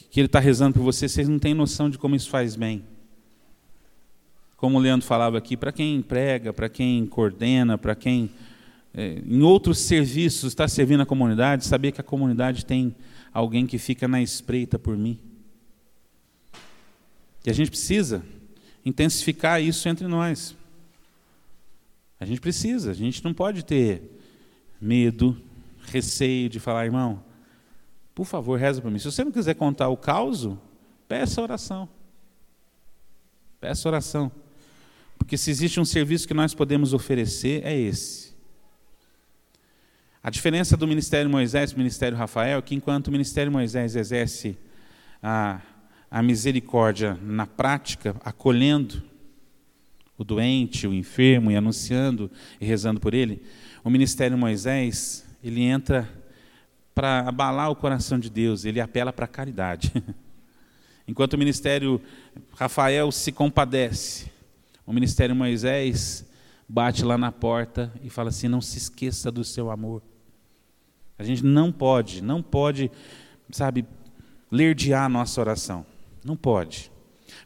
que 0.10 0.20
ele 0.20 0.26
está 0.26 0.40
rezando 0.40 0.74
por 0.74 0.84
você, 0.84 1.08
vocês 1.08 1.30
não 1.30 1.40
têm 1.40 1.54
noção 1.54 1.90
de 1.90 1.98
como 1.98 2.16
isso 2.18 2.30
faz 2.30 2.58
bem. 2.58 2.84
Como 4.58 4.78
o 4.78 4.82
Leandro 4.82 5.08
falava 5.08 5.38
aqui, 5.38 5.56
para 5.56 5.72
quem 5.72 6.02
prega, 6.02 6.52
para 6.52 6.68
quem 6.68 7.06
coordena, 7.06 7.78
para 7.78 7.96
quem 7.96 8.30
é, 8.94 9.22
em 9.26 9.42
outros 9.42 9.78
serviços 9.78 10.52
está 10.52 10.68
servindo 10.68 11.00
a 11.00 11.06
comunidade, 11.06 11.66
saber 11.66 11.94
que 11.94 12.02
a 12.02 12.04
comunidade 12.04 12.66
tem 12.66 12.94
alguém 13.34 13.66
que 13.66 13.78
fica 13.78 14.06
na 14.06 14.22
espreita 14.22 14.78
por 14.78 14.98
mim. 14.98 15.18
E 17.46 17.50
a 17.50 17.54
gente 17.54 17.70
precisa 17.70 18.22
intensificar 18.86 19.62
isso 19.62 19.88
entre 19.88 20.08
nós. 20.08 20.56
A 22.22 22.26
gente 22.26 22.40
precisa, 22.40 22.92
a 22.92 22.94
gente 22.94 23.22
não 23.24 23.34
pode 23.34 23.66
ter 23.66 24.04
medo, 24.80 25.36
receio 25.88 26.48
de 26.48 26.60
falar, 26.60 26.86
irmão, 26.86 27.22
por 28.16 28.26
favor, 28.26 28.58
reza 28.58 28.82
para 28.82 28.90
mim. 28.90 29.00
Se 29.00 29.12
você 29.12 29.24
não 29.24 29.32
quiser 29.32 29.56
contar 29.56 29.90
o 29.90 29.98
caos, 29.98 30.48
peça 31.08 31.42
oração. 31.42 31.90
Peça 33.60 33.90
oração. 33.90 34.32
Porque 35.18 35.38
se 35.38 35.52
existe 35.52 35.80
um 35.80 35.86
serviço 35.86 36.28
que 36.28 36.34
nós 36.34 36.54
podemos 36.54 36.94
oferecer, 36.94 37.66
é 37.66 37.78
esse. 37.78 38.32
A 40.24 40.30
diferença 40.30 40.78
do 40.78 40.88
Ministério 40.88 41.30
Moisés 41.30 41.72
e 41.72 41.74
do 41.74 41.80
Ministério 41.80 42.18
Rafael 42.18 42.60
é 42.60 42.62
que 42.62 42.76
enquanto 42.76 43.08
o 43.08 43.12
Ministério 43.12 43.52
Moisés 43.52 43.96
exerce 43.96 44.58
a 45.22 45.60
a 46.12 46.22
misericórdia 46.22 47.18
na 47.24 47.48
prática, 47.48 48.14
acolhendo 48.20 49.02
o 50.22 50.24
doente, 50.24 50.88
o 50.88 50.94
enfermo 50.94 51.50
e 51.52 51.56
anunciando 51.56 52.30
e 52.60 52.66
rezando 52.66 53.00
por 53.00 53.14
ele, 53.14 53.42
o 53.84 53.90
ministério 53.90 54.38
Moisés, 54.38 55.26
ele 55.44 55.64
entra 55.64 56.08
para 56.94 57.28
abalar 57.28 57.72
o 57.72 57.76
coração 57.76 58.20
de 58.20 58.30
Deus, 58.30 58.64
ele 58.64 58.80
apela 58.80 59.12
para 59.12 59.26
a 59.26 59.28
caridade. 59.28 59.92
Enquanto 61.08 61.34
o 61.34 61.38
ministério 61.38 62.00
Rafael 62.54 63.12
se 63.12 63.32
compadece, 63.32 64.32
o 64.86 64.94
ministério 64.94 65.36
Moisés 65.36 66.26
bate 66.70 67.04
lá 67.04 67.18
na 67.18 67.32
porta 67.32 67.92
e 68.04 68.10
fala 68.10 68.30
assim: 68.30 68.48
não 68.48 68.62
se 68.62 68.78
esqueça 68.78 69.32
do 69.32 69.44
seu 69.44 69.72
amor. 69.72 70.04
A 71.18 71.24
gente 71.24 71.44
não 71.44 71.72
pode, 71.72 72.22
não 72.22 72.44
pode, 72.44 72.92
sabe, 73.52 73.86
lerdear 74.52 75.06
a 75.06 75.10
nossa 75.10 75.42
oração. 75.42 75.86
Não 76.24 76.36
pode. 76.36 76.92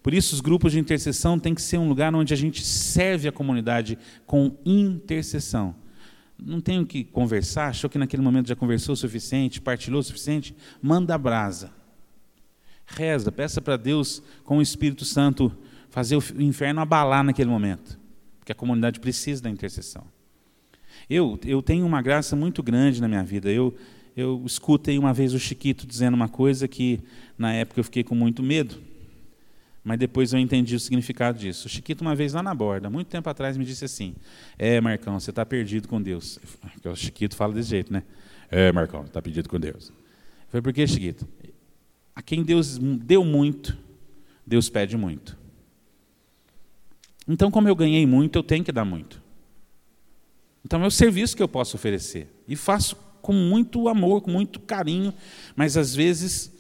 Por 0.01 0.13
isso, 0.13 0.35
os 0.35 0.41
grupos 0.41 0.71
de 0.71 0.79
intercessão 0.79 1.39
têm 1.39 1.53
que 1.53 1.61
ser 1.61 1.77
um 1.77 1.87
lugar 1.87 2.13
onde 2.13 2.33
a 2.33 2.37
gente 2.37 2.63
serve 2.63 3.27
a 3.27 3.31
comunidade 3.31 3.97
com 4.25 4.57
intercessão. 4.65 5.75
Não 6.37 6.59
tenho 6.59 6.85
que 6.85 7.03
conversar, 7.03 7.69
achou 7.69 7.89
que 7.89 7.97
naquele 7.97 8.21
momento 8.21 8.47
já 8.47 8.55
conversou 8.55 8.93
o 8.93 8.97
suficiente, 8.97 9.61
partilhou 9.61 9.99
o 9.99 10.03
suficiente? 10.03 10.55
Manda 10.81 11.15
a 11.15 11.17
brasa. 11.17 11.71
Reza, 12.85 13.31
peça 13.31 13.61
para 13.61 13.77
Deus, 13.77 14.21
com 14.43 14.57
o 14.57 14.61
Espírito 14.61 15.05
Santo, 15.05 15.51
fazer 15.89 16.17
o 16.17 16.41
inferno 16.41 16.81
abalar 16.81 17.23
naquele 17.23 17.49
momento. 17.49 17.97
Porque 18.39 18.51
a 18.51 18.55
comunidade 18.55 18.99
precisa 18.99 19.41
da 19.41 19.49
intercessão. 19.49 20.05
Eu, 21.09 21.39
eu 21.45 21.61
tenho 21.61 21.85
uma 21.85 22.01
graça 22.01 22.35
muito 22.35 22.61
grande 22.61 23.01
na 23.01 23.07
minha 23.07 23.23
vida. 23.23 23.49
Eu, 23.49 23.75
eu 24.15 24.43
escutei 24.45 24.97
uma 24.97 25.13
vez 25.13 25.33
o 25.33 25.39
Chiquito 25.39 25.87
dizendo 25.87 26.13
uma 26.13 26.29
coisa 26.29 26.67
que 26.67 26.99
na 27.37 27.53
época 27.53 27.79
eu 27.79 27.83
fiquei 27.83 28.03
com 28.03 28.15
muito 28.15 28.43
medo, 28.43 28.79
mas 29.85 29.99
depois 29.99 30.33
eu 30.33 30.39
entendi 30.39 30.75
o 30.75 30.79
significado 30.79 31.37
disso. 31.37 31.67
O 31.67 31.69
Chiquito 31.69 32.01
uma 32.01 32.15
vez 32.15 32.33
lá 32.33 32.41
na 32.41 32.55
borda, 32.55 32.89
muito 32.89 33.07
tempo 33.07 33.29
atrás, 33.29 33.55
me 33.55 33.63
disse 33.63 33.85
assim: 33.85 34.15
"É, 34.57 34.81
Marcão, 34.81 35.19
você 35.19 35.29
está 35.29 35.45
perdido 35.45 35.87
com 35.87 36.01
Deus". 36.01 36.39
Porque 36.73 36.89
o 36.89 36.95
Chiquito 36.95 37.35
fala 37.35 37.53
desse 37.53 37.69
jeito, 37.69 37.93
né? 37.93 38.01
"É, 38.49 38.71
Marcão, 38.71 39.05
está 39.05 39.21
perdido 39.21 39.47
com 39.47 39.59
Deus". 39.59 39.93
Foi 40.49 40.59
por 40.59 40.73
que, 40.73 40.87
Chiquito? 40.87 41.27
A 42.15 42.21
quem 42.23 42.43
Deus 42.43 42.79
deu 42.79 43.23
muito, 43.23 43.77
Deus 44.45 44.69
pede 44.69 44.97
muito. 44.97 45.37
Então, 47.27 47.51
como 47.51 47.67
eu 47.67 47.75
ganhei 47.75 48.07
muito, 48.07 48.39
eu 48.39 48.43
tenho 48.43 48.63
que 48.63 48.71
dar 48.71 48.85
muito. 48.85 49.21
Então 50.63 50.83
é 50.83 50.87
o 50.87 50.91
serviço 50.91 51.35
que 51.37 51.43
eu 51.43 51.47
posso 51.47 51.75
oferecer. 51.75 52.27
E 52.47 52.55
faço 52.55 52.95
com 53.21 53.33
muito 53.33 53.87
amor, 53.87 54.21
com 54.21 54.31
muito 54.31 54.59
carinho, 54.59 55.13
mas 55.55 55.77
às 55.77 55.93
vezes 55.93 56.51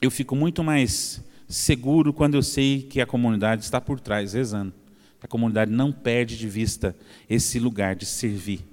eu 0.00 0.10
fico 0.10 0.34
muito 0.34 0.64
mais 0.64 1.22
seguro 1.50 2.12
quando 2.12 2.36
eu 2.36 2.42
sei 2.42 2.82
que 2.82 3.00
a 3.00 3.06
comunidade 3.06 3.64
está 3.64 3.80
por 3.80 4.00
trás, 4.00 4.32
rezando. 4.32 4.72
A 5.22 5.26
comunidade 5.26 5.70
não 5.70 5.92
perde 5.92 6.38
de 6.38 6.48
vista 6.48 6.96
esse 7.28 7.58
lugar 7.58 7.94
de 7.94 8.06
servir. 8.06 8.64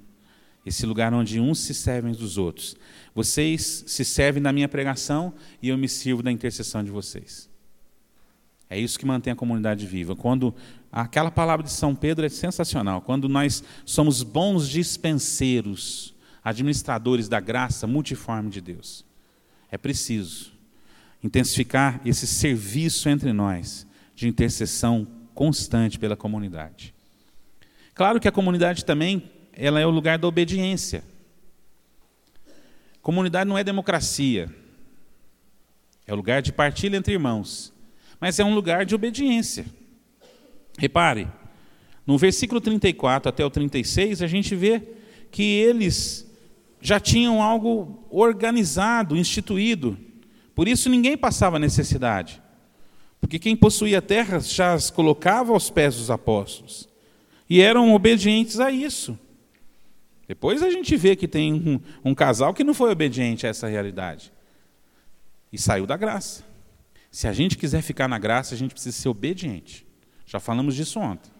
Esse 0.64 0.86
lugar 0.86 1.12
onde 1.12 1.40
uns 1.40 1.58
se 1.60 1.74
servem 1.74 2.12
dos 2.12 2.38
outros. 2.38 2.76
Vocês 3.14 3.84
se 3.86 4.04
servem 4.04 4.42
da 4.42 4.52
minha 4.52 4.68
pregação 4.68 5.34
e 5.60 5.68
eu 5.68 5.76
me 5.76 5.88
sirvo 5.88 6.22
da 6.22 6.30
intercessão 6.30 6.84
de 6.84 6.90
vocês. 6.90 7.50
É 8.70 8.78
isso 8.78 8.98
que 8.98 9.06
mantém 9.06 9.32
a 9.32 9.36
comunidade 9.36 9.86
viva. 9.86 10.14
Quando 10.14 10.54
aquela 10.92 11.30
palavra 11.30 11.64
de 11.64 11.72
São 11.72 11.94
Pedro 11.94 12.24
é 12.24 12.28
sensacional. 12.28 13.00
Quando 13.00 13.28
nós 13.28 13.62
somos 13.84 14.22
bons 14.22 14.68
dispenseiros, 14.68 16.14
administradores 16.44 17.28
da 17.28 17.40
graça 17.40 17.86
multiforme 17.86 18.50
de 18.50 18.60
Deus. 18.60 19.04
É 19.70 19.76
preciso 19.76 20.57
intensificar 21.22 22.00
esse 22.04 22.26
serviço 22.26 23.08
entre 23.08 23.32
nós 23.32 23.86
de 24.14 24.28
intercessão 24.28 25.06
constante 25.34 25.98
pela 25.98 26.16
comunidade. 26.16 26.94
Claro 27.94 28.20
que 28.20 28.28
a 28.28 28.32
comunidade 28.32 28.84
também 28.84 29.30
ela 29.52 29.80
é 29.80 29.86
o 29.86 29.90
lugar 29.90 30.18
da 30.18 30.28
obediência. 30.28 31.02
Comunidade 33.02 33.48
não 33.48 33.58
é 33.58 33.64
democracia. 33.64 34.48
É 36.06 36.12
o 36.12 36.16
lugar 36.16 36.42
de 36.42 36.52
partilha 36.52 36.96
entre 36.96 37.14
irmãos. 37.14 37.72
Mas 38.20 38.38
é 38.38 38.44
um 38.44 38.54
lugar 38.54 38.86
de 38.86 38.94
obediência. 38.94 39.66
Repare, 40.78 41.26
no 42.06 42.16
versículo 42.16 42.60
34 42.60 43.28
até 43.28 43.44
o 43.44 43.50
36, 43.50 44.22
a 44.22 44.26
gente 44.26 44.54
vê 44.54 44.82
que 45.30 45.42
eles 45.42 46.26
já 46.80 47.00
tinham 47.00 47.42
algo 47.42 48.06
organizado, 48.10 49.16
instituído. 49.16 49.98
Por 50.58 50.66
isso 50.66 50.90
ninguém 50.90 51.16
passava 51.16 51.56
necessidade. 51.56 52.42
Porque 53.20 53.38
quem 53.38 53.54
possuía 53.54 54.02
terras 54.02 54.52
já 54.52 54.72
as 54.72 54.90
colocava 54.90 55.52
aos 55.52 55.70
pés 55.70 55.94
dos 55.94 56.10
apóstolos. 56.10 56.88
E 57.48 57.60
eram 57.60 57.94
obedientes 57.94 58.58
a 58.58 58.68
isso. 58.68 59.16
Depois 60.26 60.60
a 60.60 60.68
gente 60.68 60.96
vê 60.96 61.14
que 61.14 61.28
tem 61.28 61.54
um, 61.54 61.80
um 62.04 62.12
casal 62.12 62.52
que 62.52 62.64
não 62.64 62.74
foi 62.74 62.90
obediente 62.90 63.46
a 63.46 63.50
essa 63.50 63.68
realidade. 63.68 64.32
E 65.52 65.56
saiu 65.56 65.86
da 65.86 65.96
graça. 65.96 66.42
Se 67.08 67.28
a 67.28 67.32
gente 67.32 67.56
quiser 67.56 67.80
ficar 67.80 68.08
na 68.08 68.18
graça, 68.18 68.56
a 68.56 68.58
gente 68.58 68.72
precisa 68.72 68.96
ser 68.96 69.08
obediente. 69.10 69.86
Já 70.26 70.40
falamos 70.40 70.74
disso 70.74 70.98
ontem. 70.98 71.30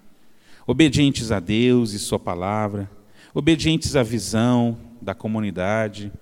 Obedientes 0.64 1.32
a 1.32 1.40
Deus 1.40 1.92
e 1.92 1.98
Sua 1.98 2.20
palavra, 2.20 2.88
obedientes 3.34 3.96
à 3.96 4.02
visão 4.04 4.78
da 5.02 5.12
comunidade, 5.12 6.12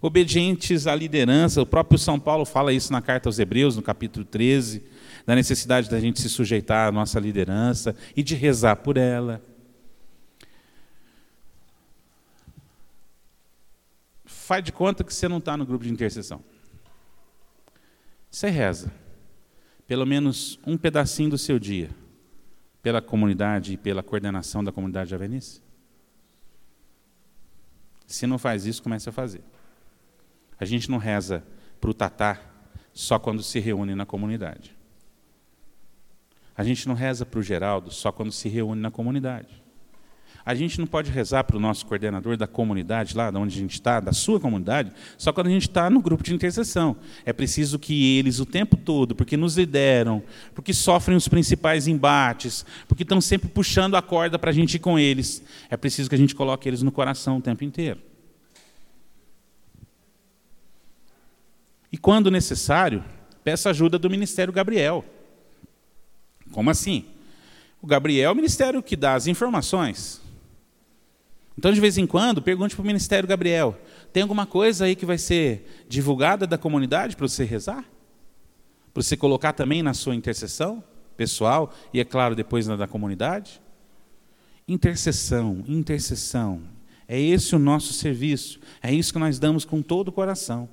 obedientes 0.00 0.86
à 0.86 0.94
liderança. 0.94 1.62
O 1.62 1.66
próprio 1.66 1.98
São 1.98 2.18
Paulo 2.18 2.44
fala 2.44 2.72
isso 2.72 2.92
na 2.92 3.00
carta 3.00 3.28
aos 3.28 3.38
Hebreus, 3.38 3.76
no 3.76 3.82
capítulo 3.82 4.24
13, 4.24 4.82
da 5.26 5.34
necessidade 5.34 5.90
da 5.90 6.00
gente 6.00 6.20
se 6.20 6.28
sujeitar 6.28 6.88
à 6.88 6.92
nossa 6.92 7.18
liderança 7.18 7.94
e 8.16 8.22
de 8.22 8.34
rezar 8.34 8.76
por 8.76 8.96
ela. 8.96 9.42
Faz 14.24 14.64
de 14.64 14.72
conta 14.72 15.04
que 15.04 15.14
você 15.14 15.28
não 15.28 15.38
está 15.38 15.56
no 15.56 15.64
grupo 15.64 15.84
de 15.84 15.90
intercessão. 15.92 16.42
Você 18.30 18.48
reza, 18.48 18.92
pelo 19.86 20.06
menos 20.06 20.58
um 20.66 20.76
pedacinho 20.76 21.30
do 21.30 21.38
seu 21.38 21.58
dia, 21.58 21.90
pela 22.82 23.02
comunidade 23.02 23.74
e 23.74 23.76
pela 23.76 24.02
coordenação 24.02 24.62
da 24.62 24.72
comunidade 24.72 25.08
de 25.08 25.14
Avenice? 25.14 25.60
Se 28.06 28.26
não 28.26 28.38
faz 28.38 28.66
isso, 28.66 28.82
comece 28.82 29.08
a 29.08 29.12
fazer. 29.12 29.40
A 30.60 30.64
gente 30.66 30.90
não 30.90 30.98
reza 30.98 31.42
para 31.80 31.90
o 31.90 31.94
tatá 31.94 32.38
só 32.92 33.18
quando 33.18 33.42
se 33.42 33.58
reúne 33.58 33.94
na 33.94 34.04
comunidade. 34.04 34.76
A 36.56 36.62
gente 36.62 36.86
não 36.86 36.94
reza 36.94 37.24
para 37.24 37.40
o 37.40 37.42
Geraldo 37.42 37.90
só 37.90 38.12
quando 38.12 38.30
se 38.30 38.46
reúne 38.46 38.82
na 38.82 38.90
comunidade. 38.90 39.60
A 40.44 40.54
gente 40.54 40.78
não 40.78 40.86
pode 40.86 41.10
rezar 41.10 41.44
para 41.44 41.56
o 41.56 41.60
nosso 41.60 41.86
coordenador 41.86 42.36
da 42.36 42.46
comunidade, 42.46 43.16
lá 43.16 43.30
de 43.30 43.36
onde 43.36 43.56
a 43.56 43.60
gente 43.60 43.74
está, 43.74 44.00
da 44.00 44.12
sua 44.12 44.40
comunidade, 44.40 44.92
só 45.16 45.32
quando 45.32 45.46
a 45.46 45.50
gente 45.50 45.68
está 45.68 45.88
no 45.88 46.00
grupo 46.00 46.22
de 46.22 46.34
intercessão. 46.34 46.96
É 47.24 47.32
preciso 47.32 47.78
que 47.78 48.18
eles, 48.18 48.40
o 48.40 48.46
tempo 48.46 48.76
todo, 48.76 49.14
porque 49.14 49.36
nos 49.36 49.56
lideram, 49.56 50.22
porque 50.54 50.72
sofrem 50.72 51.16
os 51.16 51.28
principais 51.28 51.86
embates, 51.86 52.64
porque 52.88 53.02
estão 53.02 53.20
sempre 53.20 53.48
puxando 53.48 53.96
a 53.96 54.02
corda 54.02 54.38
para 54.38 54.50
a 54.50 54.52
gente 54.52 54.74
ir 54.74 54.80
com 54.80 54.98
eles, 54.98 55.42
é 55.70 55.76
preciso 55.76 56.08
que 56.08 56.14
a 56.14 56.18
gente 56.18 56.34
coloque 56.34 56.68
eles 56.68 56.82
no 56.82 56.92
coração 56.92 57.36
o 57.36 57.42
tempo 57.42 57.64
inteiro. 57.64 58.09
E 61.92 61.98
quando 61.98 62.30
necessário, 62.30 63.04
peça 63.42 63.70
ajuda 63.70 63.98
do 63.98 64.10
Ministério 64.10 64.52
Gabriel. 64.52 65.04
Como 66.52 66.70
assim? 66.70 67.04
O 67.82 67.86
Gabriel 67.86 68.28
é 68.28 68.32
o 68.32 68.36
ministério 68.36 68.82
que 68.82 68.96
dá 68.96 69.14
as 69.14 69.26
informações. 69.26 70.20
Então, 71.56 71.72
de 71.72 71.80
vez 71.80 71.98
em 71.98 72.06
quando, 72.06 72.42
pergunte 72.42 72.74
para 72.74 72.82
o 72.82 72.86
Ministério 72.86 73.28
Gabriel: 73.28 73.78
tem 74.12 74.22
alguma 74.22 74.46
coisa 74.46 74.84
aí 74.84 74.96
que 74.96 75.06
vai 75.06 75.18
ser 75.18 75.84
divulgada 75.88 76.46
da 76.46 76.58
comunidade 76.58 77.16
para 77.16 77.26
você 77.26 77.44
rezar? 77.44 77.84
Para 78.92 79.02
você 79.02 79.16
colocar 79.16 79.52
também 79.52 79.82
na 79.82 79.94
sua 79.94 80.14
intercessão 80.14 80.82
pessoal 81.16 81.72
e, 81.92 82.00
é 82.00 82.04
claro, 82.04 82.34
depois 82.34 82.66
na 82.66 82.76
da 82.76 82.86
comunidade? 82.86 83.60
Intercessão, 84.66 85.64
intercessão. 85.66 86.62
É 87.06 87.20
esse 87.20 87.54
o 87.54 87.58
nosso 87.58 87.92
serviço. 87.92 88.60
É 88.82 88.92
isso 88.92 89.12
que 89.12 89.18
nós 89.18 89.38
damos 89.38 89.64
com 89.64 89.82
todo 89.82 90.08
o 90.08 90.12
coração. 90.12 90.68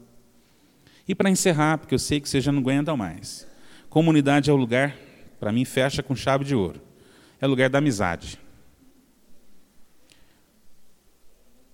E 1.08 1.16
para 1.16 1.30
encerrar, 1.30 1.78
porque 1.78 1.96
eu 1.96 2.00
sei 2.00 2.20
que 2.20 2.28
você 2.28 2.42
já 2.42 2.52
não 2.52 2.60
aguenta 2.60 2.96
mais. 2.96 3.48
Comunidade 3.90 4.50
é 4.50 4.54
o 4.54 4.58
lugar, 4.58 4.96
para 5.40 5.52
mim, 5.52 5.64
fecha 5.64 6.04
com 6.04 6.16
chave 6.16 6.44
de 6.44 6.54
ouro. 6.54 6.82
É 7.40 7.46
o 7.46 7.50
lugar 7.50 7.70
da 7.70 7.78
amizade. 7.78 8.38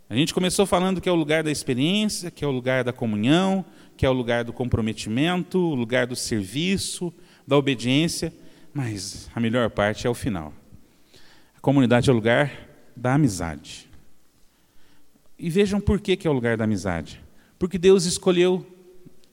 A 0.10 0.16
gente 0.16 0.34
começou 0.34 0.68
falando 0.68 1.02
que 1.02 1.10
é 1.10 1.12
o 1.12 1.16
lugar 1.16 1.44
da 1.44 1.50
experiência, 1.50 2.30
que 2.30 2.46
é 2.46 2.48
o 2.48 2.52
lugar 2.52 2.84
da 2.84 2.94
comunhão, 2.94 3.66
que 3.98 4.06
é 4.06 4.10
o 4.10 4.14
lugar 4.14 4.44
do 4.44 4.54
comprometimento, 4.54 5.58
o 5.58 5.74
lugar 5.74 6.06
do 6.06 6.16
serviço, 6.16 7.12
da 7.48 7.58
obediência, 7.58 8.32
mas 8.72 9.30
a 9.34 9.40
melhor 9.40 9.72
parte 9.72 10.06
é 10.06 10.10
o 10.10 10.14
final. 10.14 10.54
A 11.58 11.60
comunidade 11.60 12.10
é 12.10 12.14
o 12.14 12.16
lugar 12.16 12.52
da 12.96 13.16
amizade. 13.16 13.90
E 15.40 15.50
vejam 15.50 15.82
por 15.82 16.00
que, 16.00 16.16
que 16.16 16.28
é 16.28 16.30
o 16.30 16.34
lugar 16.34 16.58
da 16.58 16.66
amizade. 16.66 17.20
Porque 17.58 17.80
Deus 17.80 18.06
escolheu 18.06 18.66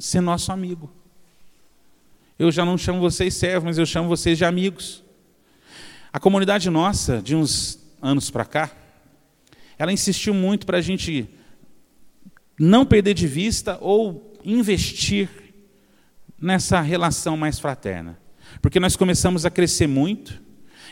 ser 0.01 0.21
nosso 0.21 0.51
amigo. 0.51 0.91
Eu 2.39 2.51
já 2.51 2.65
não 2.65 2.79
chamo 2.79 2.99
vocês 3.01 3.35
servos, 3.35 3.65
mas 3.65 3.79
eu 3.79 3.85
chamo 3.85 4.09
vocês 4.09 4.39
de 4.39 4.45
amigos. 4.45 5.05
A 6.13 6.19
comunidade 6.19 6.69
nossa, 6.71 7.21
de 7.21 7.37
uns 7.37 7.79
anos 8.01 8.31
para 8.31 8.47
cá, 8.47 8.71
ela 9.79 9.93
insistiu 9.93 10.33
muito 10.33 10.67
para 10.67 10.79
a 10.79 10.81
gente 10.81 11.29
não 12.59 12.85
perder 12.85 13.15
de 13.15 13.27
vista 13.27 13.79
ou 13.81 14.35
investir 14.43 15.29
nessa 16.41 16.81
relação 16.81 17.37
mais 17.37 17.59
fraterna. 17.59 18.19
Porque 18.63 18.81
nós 18.81 18.97
começamos 18.97 19.45
a 19.45 19.51
crescer 19.51 19.87
muito, 19.87 20.43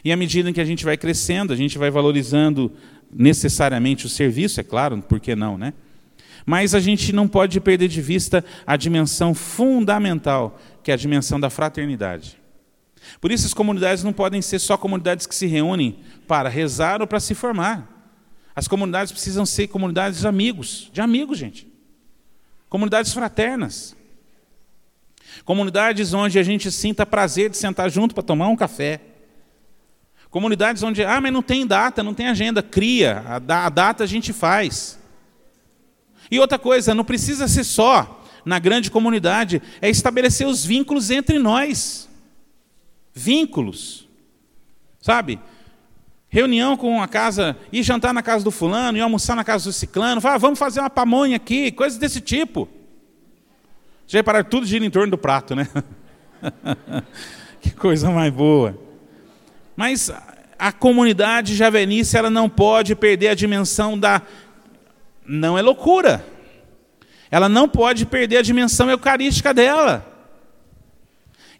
e 0.04 0.12
à 0.12 0.16
medida 0.16 0.52
que 0.52 0.60
a 0.60 0.64
gente 0.64 0.84
vai 0.84 0.96
crescendo, 0.96 1.52
a 1.52 1.56
gente 1.56 1.78
vai 1.78 1.90
valorizando 1.90 2.70
necessariamente 3.10 4.06
o 4.06 4.08
serviço, 4.08 4.60
é 4.60 4.62
claro, 4.62 5.00
por 5.02 5.18
que 5.18 5.34
não, 5.34 5.56
né? 5.56 5.72
Mas 6.48 6.74
a 6.74 6.80
gente 6.80 7.12
não 7.12 7.28
pode 7.28 7.60
perder 7.60 7.88
de 7.88 8.00
vista 8.00 8.42
a 8.66 8.74
dimensão 8.74 9.34
fundamental, 9.34 10.58
que 10.82 10.90
é 10.90 10.94
a 10.94 10.96
dimensão 10.96 11.38
da 11.38 11.50
fraternidade. 11.50 12.40
Por 13.20 13.30
isso, 13.30 13.44
as 13.44 13.52
comunidades 13.52 14.02
não 14.02 14.14
podem 14.14 14.40
ser 14.40 14.58
só 14.58 14.74
comunidades 14.74 15.26
que 15.26 15.34
se 15.34 15.46
reúnem 15.46 15.98
para 16.26 16.48
rezar 16.48 17.02
ou 17.02 17.06
para 17.06 17.20
se 17.20 17.34
formar. 17.34 17.86
As 18.56 18.66
comunidades 18.66 19.12
precisam 19.12 19.44
ser 19.44 19.66
comunidades 19.66 20.20
de 20.20 20.26
amigos, 20.26 20.88
de 20.90 21.02
amigos, 21.02 21.36
gente. 21.36 21.70
Comunidades 22.70 23.12
fraternas. 23.12 23.94
Comunidades 25.44 26.14
onde 26.14 26.38
a 26.38 26.42
gente 26.42 26.72
sinta 26.72 27.04
prazer 27.04 27.50
de 27.50 27.58
sentar 27.58 27.90
junto 27.90 28.14
para 28.14 28.24
tomar 28.24 28.48
um 28.48 28.56
café. 28.56 29.02
Comunidades 30.30 30.82
onde, 30.82 31.04
ah, 31.04 31.20
mas 31.20 31.30
não 31.30 31.42
tem 31.42 31.66
data, 31.66 32.02
não 32.02 32.14
tem 32.14 32.26
agenda, 32.26 32.62
cria, 32.62 33.22
a, 33.26 33.68
data 33.68 34.04
a 34.04 34.06
gente 34.06 34.32
faz. 34.32 34.97
E 36.30 36.38
outra 36.38 36.58
coisa, 36.58 36.94
não 36.94 37.04
precisa 37.04 37.48
ser 37.48 37.64
só 37.64 38.22
na 38.44 38.58
grande 38.58 38.90
comunidade, 38.90 39.62
é 39.80 39.90
estabelecer 39.90 40.46
os 40.46 40.64
vínculos 40.64 41.10
entre 41.10 41.38
nós. 41.38 42.08
Vínculos. 43.14 44.08
Sabe? 45.00 45.38
Reunião 46.28 46.76
com 46.76 47.02
a 47.02 47.08
casa, 47.08 47.56
ir 47.72 47.82
jantar 47.82 48.12
na 48.12 48.22
casa 48.22 48.44
do 48.44 48.50
fulano, 48.50 48.98
ir 48.98 49.00
almoçar 49.00 49.34
na 49.34 49.44
casa 49.44 49.64
do 49.64 49.72
ciclano, 49.72 50.20
falar, 50.20 50.34
ah, 50.34 50.38
vamos 50.38 50.58
fazer 50.58 50.80
uma 50.80 50.90
pamonha 50.90 51.36
aqui, 51.36 51.72
coisas 51.72 51.98
desse 51.98 52.20
tipo. 52.20 52.68
Já 54.06 54.18
repararam, 54.18 54.48
tudo 54.48 54.66
gira 54.66 54.84
em 54.84 54.90
torno 54.90 55.10
do 55.10 55.18
prato, 55.18 55.54
né? 55.54 55.68
que 57.60 57.70
coisa 57.70 58.10
mais 58.10 58.32
boa. 58.32 58.78
Mas 59.76 60.10
a 60.58 60.72
comunidade 60.72 61.54
javenice 61.54 62.16
ela 62.16 62.28
não 62.28 62.48
pode 62.48 62.94
perder 62.94 63.28
a 63.28 63.34
dimensão 63.34 63.98
da. 63.98 64.22
Não 65.28 65.58
é 65.58 65.62
loucura. 65.62 66.24
Ela 67.30 67.48
não 67.48 67.68
pode 67.68 68.06
perder 68.06 68.38
a 68.38 68.42
dimensão 68.42 68.90
eucarística 68.90 69.52
dela. 69.52 70.04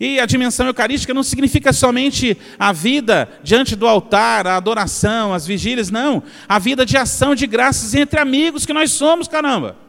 E 0.01 0.21
a 0.21 0.27
dimensão 0.27 0.67
eucarística 0.67 1.13
não 1.13 1.25
significa 1.25 1.73
somente 1.73 2.39
a 2.59 2.73
vida 2.73 3.29
diante 3.43 3.75
do 3.75 3.87
altar, 3.87 4.47
a 4.47 4.57
adoração, 4.57 5.35
as 5.35 5.47
vigílias, 5.47 5.91
não. 5.91 6.23
A 6.49 6.59
vida 6.59 6.87
de 6.87 6.97
ação 6.97 7.35
de 7.35 7.47
graças 7.47 7.95
entre 7.95 8.19
amigos 8.21 8.65
que 8.65 8.73
nós 8.73 8.93
somos, 8.93 9.27
caramba. 9.27 9.88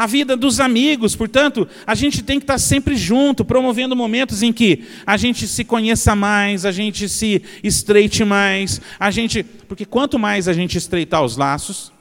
A 0.00 0.06
vida 0.06 0.34
dos 0.34 0.60
amigos, 0.60 1.14
portanto, 1.14 1.68
a 1.86 1.94
gente 1.94 2.22
tem 2.22 2.38
que 2.38 2.44
estar 2.44 2.56
sempre 2.56 2.96
junto, 2.96 3.44
promovendo 3.44 3.94
momentos 3.94 4.42
em 4.42 4.50
que 4.50 4.88
a 5.04 5.14
gente 5.18 5.46
se 5.46 5.62
conheça 5.62 6.16
mais, 6.16 6.64
a 6.64 6.72
gente 6.72 7.06
se 7.06 7.42
estreite 7.62 8.24
mais, 8.24 8.80
a 8.98 9.10
gente, 9.10 9.42
porque 9.42 9.84
quanto 9.84 10.18
mais 10.18 10.48
a 10.48 10.54
gente 10.54 10.78
estreitar 10.78 11.22
os 11.22 11.36
laços, 11.36 11.92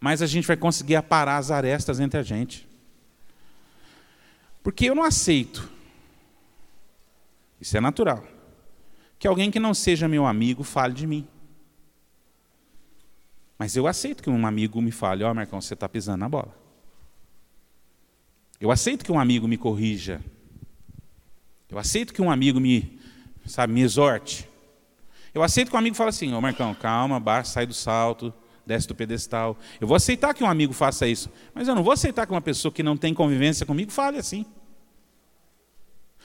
mais 0.00 0.22
a 0.22 0.26
gente 0.26 0.46
vai 0.46 0.56
conseguir 0.56 0.96
aparar 0.96 1.36
as 1.36 1.50
arestas 1.50 2.00
entre 2.00 2.18
a 2.18 2.22
gente. 2.22 2.66
Porque 4.62 4.86
eu 4.86 4.94
não 4.94 5.04
aceito, 5.04 5.70
isso 7.60 7.76
é 7.76 7.80
natural, 7.82 8.26
que 9.18 9.28
alguém 9.28 9.50
que 9.50 9.60
não 9.60 9.74
seja 9.74 10.08
meu 10.08 10.24
amigo 10.24 10.62
fale 10.62 10.94
de 10.94 11.06
mim. 11.06 11.28
Mas 13.64 13.74
eu 13.76 13.86
aceito 13.86 14.22
que 14.22 14.28
um 14.28 14.46
amigo 14.46 14.78
me 14.82 14.90
fale, 14.90 15.24
ó, 15.24 15.30
oh, 15.30 15.34
Marcão, 15.34 15.58
você 15.58 15.72
está 15.72 15.88
pisando 15.88 16.18
na 16.18 16.28
bola. 16.28 16.54
Eu 18.60 18.70
aceito 18.70 19.02
que 19.02 19.10
um 19.10 19.18
amigo 19.18 19.48
me 19.48 19.56
corrija. 19.56 20.20
Eu 21.70 21.78
aceito 21.78 22.12
que 22.12 22.20
um 22.20 22.30
amigo 22.30 22.60
me, 22.60 23.00
sabe, 23.46 23.72
me 23.72 23.80
exorte. 23.80 24.46
Eu 25.32 25.42
aceito 25.42 25.70
que 25.70 25.76
um 25.76 25.78
amigo 25.78 25.96
fale 25.96 26.10
assim, 26.10 26.30
ô 26.34 26.36
oh, 26.36 26.42
Marcão, 26.42 26.74
calma, 26.74 27.18
baixa, 27.18 27.52
sai 27.52 27.64
do 27.64 27.72
salto, 27.72 28.34
desce 28.66 28.86
do 28.86 28.94
pedestal. 28.94 29.58
Eu 29.80 29.88
vou 29.88 29.96
aceitar 29.96 30.34
que 30.34 30.44
um 30.44 30.50
amigo 30.50 30.74
faça 30.74 31.08
isso, 31.08 31.30
mas 31.54 31.66
eu 31.66 31.74
não 31.74 31.82
vou 31.82 31.94
aceitar 31.94 32.26
que 32.26 32.32
uma 32.32 32.42
pessoa 32.42 32.70
que 32.70 32.82
não 32.82 32.98
tem 32.98 33.14
convivência 33.14 33.64
comigo 33.64 33.90
fale 33.90 34.18
assim. 34.18 34.44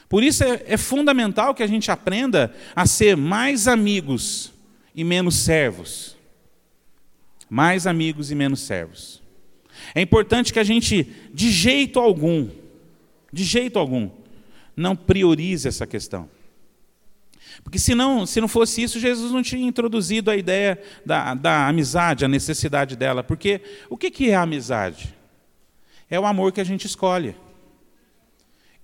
Por 0.09 0.23
isso 0.23 0.43
é, 0.43 0.61
é 0.65 0.75
fundamental 0.75 1.55
que 1.55 1.63
a 1.63 1.67
gente 1.67 1.89
aprenda 1.89 2.53
a 2.75 2.85
ser 2.85 3.15
mais 3.15 3.65
amigos 3.65 4.51
e 4.93 5.05
menos 5.05 5.35
servos. 5.35 6.18
Mais 7.50 7.88
amigos 7.88 8.32
e 8.32 8.36
menos 8.36 8.62
servos. 8.62 9.22
É 9.95 10.02
importante 10.02 10.54
que 10.54 10.60
a 10.60 10.64
gente, 10.64 11.04
de 11.34 11.50
jeito 11.50 12.00
algum, 12.00 12.50
de 13.32 13.43
jeito 13.43 13.80
algum, 13.80 14.10
não 14.76 14.95
priorize 14.95 15.68
essa 15.68 15.88
questão. 15.88 16.30
Porque 17.64 17.80
senão, 17.80 18.26
se 18.26 18.39
não 18.39 18.47
fosse 18.47 18.82
isso, 18.82 19.00
Jesus 19.00 19.32
não 19.32 19.43
tinha 19.43 19.68
introduzido 19.68 20.32
a 20.32 20.36
ideia 20.36 20.82
da, 21.06 21.34
da 21.34 21.68
amizade, 21.68 22.24
a 22.24 22.28
necessidade 22.28 22.95
dela. 22.95 23.24
Porque 23.24 23.62
o 23.89 23.97
que, 23.97 24.10
que 24.10 24.30
é 24.30 24.36
a 24.36 24.43
amizade? 24.43 25.16
É 26.10 26.20
o 26.20 26.26
amor 26.26 26.52
que 26.52 26.62
a 26.62 26.64
gente 26.64 26.86
escolhe. 26.86 27.36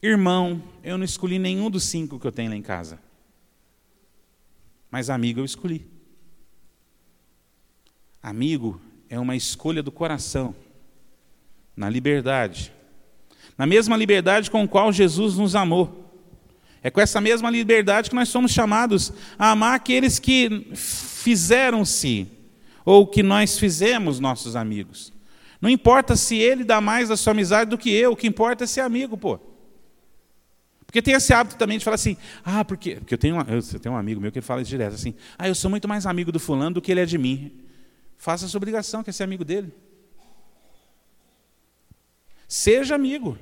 Irmão, 0.02 0.62
eu 0.84 0.98
não 0.98 1.06
escolhi 1.06 1.40
nenhum 1.40 1.70
dos 1.70 1.84
cinco 1.84 2.20
que 2.20 2.28
eu 2.28 2.32
tenho 2.32 2.50
lá 2.50 2.56
em 2.56 2.62
casa. 2.62 3.00
Mas 4.92 5.10
amigo 5.10 5.40
eu 5.40 5.46
escolhi. 5.46 5.95
Amigo 8.26 8.82
é 9.08 9.20
uma 9.20 9.36
escolha 9.36 9.84
do 9.84 9.92
coração, 9.92 10.56
na 11.78 11.88
liberdade. 11.88 12.74
Na 13.56 13.68
mesma 13.68 13.96
liberdade 13.96 14.50
com 14.50 14.64
a 14.64 14.68
qual 14.68 14.92
Jesus 14.92 15.38
nos 15.38 15.56
amou. 15.56 16.12
É 16.82 16.90
com 16.90 17.00
essa 17.00 17.22
mesma 17.22 17.52
liberdade 17.52 18.10
que 18.10 18.16
nós 18.16 18.28
somos 18.30 18.52
chamados 18.52 19.14
a 19.38 19.52
amar 19.52 19.76
aqueles 19.76 20.18
que 20.18 20.72
fizeram-se, 20.74 22.28
ou 22.84 23.06
que 23.06 23.22
nós 23.22 23.60
fizemos 23.60 24.20
nossos 24.20 24.56
amigos. 24.56 25.14
Não 25.62 25.70
importa 25.70 26.16
se 26.16 26.36
ele 26.36 26.64
dá 26.64 26.82
mais 26.82 27.10
da 27.10 27.16
sua 27.16 27.30
amizade 27.30 27.70
do 27.70 27.78
que 27.78 27.92
eu, 27.92 28.14
o 28.14 28.16
que 28.16 28.26
importa 28.26 28.64
é 28.64 28.68
ser 28.68 28.82
amigo, 28.82 29.16
pô. 29.16 29.40
Porque 30.84 31.00
tem 31.00 31.14
esse 31.14 31.32
hábito 31.32 31.58
também 31.58 31.78
de 31.78 31.84
falar 31.84 31.96
assim, 31.96 32.18
ah, 32.44 32.66
porque, 32.66 32.96
porque 32.96 33.14
eu, 33.14 33.20
tenho, 33.20 33.38
eu 33.48 33.80
tenho 33.80 33.94
um 33.94 33.98
amigo 34.00 34.20
meu 34.20 34.32
que 34.32 34.42
fala 34.42 34.64
isso 34.64 34.72
direto, 34.72 34.96
assim, 34.96 35.14
ah, 35.38 35.48
eu 35.48 35.54
sou 35.54 35.70
muito 35.70 35.88
mais 35.88 36.08
amigo 36.08 36.32
do 36.32 36.40
fulano 36.40 36.74
do 36.74 36.82
que 36.82 36.92
ele 36.92 37.02
é 37.02 37.06
de 37.06 37.20
mim. 37.20 37.65
Faça 38.26 38.48
sua 38.48 38.58
obrigação, 38.58 39.04
que 39.04 39.12
é 39.12 39.14
ser 39.14 39.22
amigo 39.22 39.46
dele. 39.46 39.72
Seja 42.48 42.96
amigo. 42.96 43.38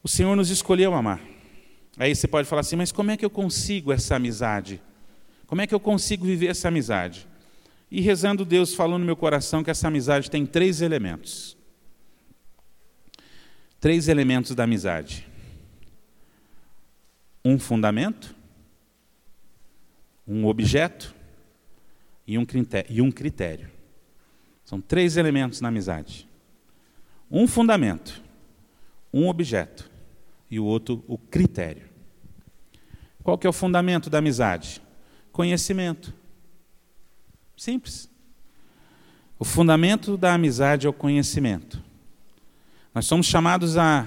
O 0.00 0.06
Senhor 0.08 0.36
nos 0.36 0.48
escolheu 0.48 0.94
amar. 0.94 1.20
Aí 1.98 2.14
você 2.14 2.28
pode 2.28 2.46
falar 2.46 2.60
assim, 2.60 2.76
mas 2.76 2.92
como 2.92 3.10
é 3.10 3.16
que 3.16 3.24
eu 3.24 3.30
consigo 3.30 3.92
essa 3.92 4.14
amizade? 4.14 4.80
Como 5.44 5.60
é 5.60 5.66
que 5.66 5.74
eu 5.74 5.80
consigo 5.80 6.24
viver 6.24 6.46
essa 6.46 6.68
amizade? 6.68 7.26
E 7.90 8.00
rezando, 8.00 8.44
Deus 8.44 8.74
falou 8.74 8.96
no 8.96 9.04
meu 9.04 9.16
coração 9.16 9.64
que 9.64 9.70
essa 9.72 9.88
amizade 9.88 10.30
tem 10.30 10.46
três 10.46 10.80
elementos. 10.80 11.56
Três 13.80 14.06
elementos 14.06 14.54
da 14.54 14.62
amizade: 14.62 15.26
um 17.44 17.58
fundamento, 17.58 18.32
um 20.24 20.46
objeto 20.46 21.21
e 22.88 23.02
um 23.02 23.10
critério. 23.10 23.70
São 24.64 24.80
três 24.80 25.16
elementos 25.16 25.60
na 25.60 25.68
amizade: 25.68 26.28
um 27.30 27.46
fundamento, 27.46 28.22
um 29.12 29.28
objeto 29.28 29.90
e 30.50 30.58
o 30.58 30.64
outro 30.64 31.04
o 31.06 31.18
critério. 31.18 31.90
Qual 33.22 33.38
que 33.38 33.46
é 33.46 33.50
o 33.50 33.52
fundamento 33.52 34.10
da 34.10 34.18
amizade? 34.18 34.82
Conhecimento. 35.30 36.12
Simples. 37.56 38.10
O 39.38 39.44
fundamento 39.44 40.16
da 40.16 40.34
amizade 40.34 40.86
é 40.86 40.90
o 40.90 40.92
conhecimento. 40.92 41.82
Nós 42.94 43.06
somos 43.06 43.26
chamados 43.26 43.76
a 43.76 44.06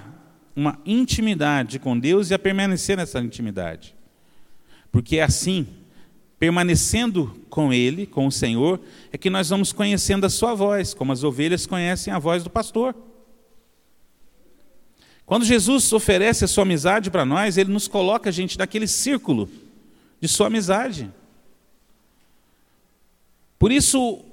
uma 0.55 0.79
intimidade 0.85 1.79
com 1.79 1.97
Deus 1.97 2.29
e 2.29 2.33
a 2.33 2.39
permanecer 2.39 2.95
nessa 2.95 3.19
intimidade. 3.19 3.95
Porque 4.91 5.17
é 5.17 5.23
assim, 5.23 5.67
permanecendo 6.37 7.35
com 7.49 7.71
Ele, 7.71 8.05
com 8.05 8.27
o 8.27 8.31
Senhor, 8.31 8.79
é 9.11 9.17
que 9.17 9.29
nós 9.29 9.49
vamos 9.49 9.71
conhecendo 9.71 10.25
a 10.25 10.29
Sua 10.29 10.53
voz, 10.53 10.93
como 10.93 11.11
as 11.11 11.23
ovelhas 11.23 11.65
conhecem 11.65 12.13
a 12.13 12.19
voz 12.19 12.43
do 12.43 12.49
pastor. 12.49 12.95
Quando 15.25 15.43
Jesus 15.43 15.91
oferece 15.91 16.45
a 16.45 16.47
sua 16.47 16.63
amizade 16.63 17.09
para 17.09 17.25
nós, 17.25 17.57
ele 17.57 17.71
nos 17.71 17.87
coloca 17.87 18.31
gente 18.31 18.59
naquele 18.59 18.87
círculo 18.87 19.49
de 20.21 20.27
sua 20.27 20.47
amizade. 20.47 21.11
Por 23.57 23.71
isso 23.71 24.23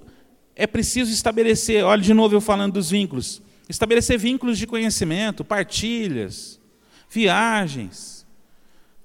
é 0.55 0.67
preciso 0.67 1.11
estabelecer, 1.11 1.83
olha 1.83 2.03
de 2.03 2.13
novo 2.13 2.35
eu 2.35 2.41
falando 2.43 2.75
dos 2.75 2.91
vínculos, 2.91 3.41
estabelecer 3.69 4.19
vínculos 4.19 4.59
de 4.59 4.67
conhecimento, 4.67 5.43
partilhas, 5.43 6.61
viagens, 7.09 8.22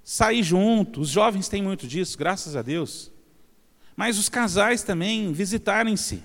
sair 0.07 0.41
junto. 0.41 1.01
Os 1.01 1.09
jovens 1.09 1.49
têm 1.49 1.61
muito 1.61 1.85
disso, 1.85 2.17
graças 2.17 2.55
a 2.55 2.61
Deus. 2.61 3.11
Mas 3.95 4.17
os 4.17 4.29
casais 4.29 4.83
também 4.83 5.33
visitarem-se. 5.33 6.23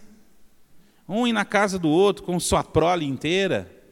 Um 1.09 1.27
ir 1.27 1.33
na 1.33 1.45
casa 1.45 1.79
do 1.79 1.89
outro 1.89 2.23
com 2.23 2.39
sua 2.39 2.63
prole 2.63 3.05
inteira 3.05 3.83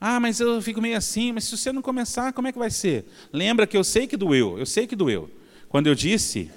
ah, 0.00 0.18
mas 0.18 0.40
eu 0.40 0.62
fico 0.62 0.80
meio 0.80 0.96
assim, 0.96 1.30
mas 1.30 1.44
se 1.44 1.56
você 1.56 1.70
não 1.70 1.82
começar, 1.82 2.32
como 2.32 2.48
é 2.48 2.52
que 2.52 2.58
vai 2.58 2.70
ser? 2.70 3.04
Lembra 3.30 3.66
que 3.66 3.76
eu 3.76 3.84
sei 3.84 4.06
que 4.06 4.16
doeu, 4.16 4.58
eu 4.58 4.64
sei 4.64 4.86
que 4.86 4.96
doeu. 4.96 5.30
Quando 5.68 5.88
eu 5.88 5.94
disse, 5.94 6.50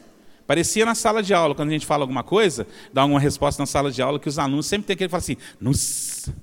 parecia 0.48 0.86
na 0.86 0.96
sala 0.96 1.22
de 1.22 1.34
aula, 1.34 1.54
quando 1.54 1.68
a 1.68 1.74
gente 1.74 1.86
fala 1.86 2.04
alguma 2.04 2.24
coisa, 2.24 2.66
dá 2.94 3.02
alguma 3.02 3.20
resposta 3.20 3.62
na 3.62 3.68
sala 3.68 3.92
de 3.92 4.02
aula, 4.02 4.18
que 4.18 4.30
os 4.30 4.40
alunos 4.40 4.66
sempre 4.66 4.88
têm 4.88 4.96
que 4.96 5.10
falar 5.10 5.20
assim, 5.20 5.36
Nossa. 5.60 6.34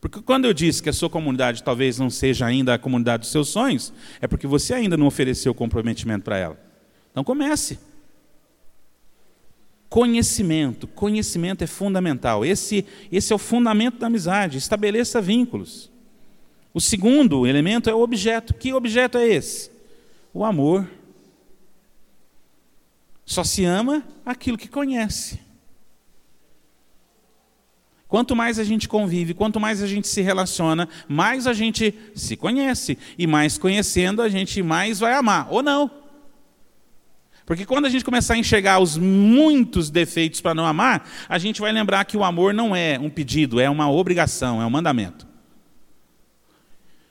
Porque 0.00 0.22
quando 0.22 0.46
eu 0.46 0.54
disse 0.54 0.82
que 0.82 0.88
a 0.88 0.92
sua 0.92 1.10
comunidade 1.10 1.62
talvez 1.62 1.98
não 1.98 2.08
seja 2.08 2.46
ainda 2.46 2.74
a 2.74 2.78
comunidade 2.78 3.22
dos 3.22 3.30
seus 3.30 3.48
sonhos, 3.48 3.92
é 4.20 4.26
porque 4.26 4.46
você 4.46 4.72
ainda 4.72 4.96
não 4.96 5.06
ofereceu 5.06 5.54
comprometimento 5.54 6.24
para 6.24 6.38
ela. 6.38 6.60
Então 7.10 7.22
comece. 7.22 7.78
Conhecimento, 9.90 10.86
conhecimento 10.86 11.62
é 11.62 11.66
fundamental. 11.66 12.44
Esse, 12.44 12.86
esse 13.12 13.32
é 13.32 13.36
o 13.36 13.38
fundamento 13.38 13.98
da 13.98 14.06
amizade. 14.06 14.56
Estabeleça 14.56 15.20
vínculos. 15.20 15.90
O 16.72 16.80
segundo 16.80 17.46
elemento 17.46 17.90
é 17.90 17.94
o 17.94 18.00
objeto. 18.00 18.54
Que 18.54 18.72
objeto 18.72 19.18
é 19.18 19.26
esse? 19.26 19.70
O 20.32 20.44
amor. 20.44 20.88
Só 23.26 23.44
se 23.44 23.64
ama 23.64 24.02
aquilo 24.24 24.56
que 24.56 24.68
conhece. 24.68 25.40
Quanto 28.10 28.34
mais 28.34 28.58
a 28.58 28.64
gente 28.64 28.88
convive, 28.88 29.34
quanto 29.34 29.60
mais 29.60 29.80
a 29.80 29.86
gente 29.86 30.08
se 30.08 30.20
relaciona, 30.20 30.88
mais 31.08 31.46
a 31.46 31.52
gente 31.52 31.94
se 32.12 32.36
conhece. 32.36 32.98
E 33.16 33.24
mais 33.24 33.56
conhecendo, 33.56 34.20
a 34.20 34.28
gente 34.28 34.60
mais 34.64 34.98
vai 34.98 35.14
amar. 35.14 35.46
Ou 35.48 35.62
não. 35.62 35.88
Porque 37.46 37.64
quando 37.64 37.86
a 37.86 37.88
gente 37.88 38.04
começar 38.04 38.34
a 38.34 38.36
enxergar 38.36 38.80
os 38.80 38.98
muitos 38.98 39.90
defeitos 39.90 40.40
para 40.40 40.56
não 40.56 40.66
amar, 40.66 41.08
a 41.28 41.38
gente 41.38 41.60
vai 41.60 41.70
lembrar 41.70 42.04
que 42.04 42.16
o 42.16 42.24
amor 42.24 42.52
não 42.52 42.74
é 42.74 42.98
um 42.98 43.08
pedido, 43.08 43.60
é 43.60 43.70
uma 43.70 43.88
obrigação, 43.88 44.60
é 44.60 44.66
um 44.66 44.70
mandamento. 44.70 45.24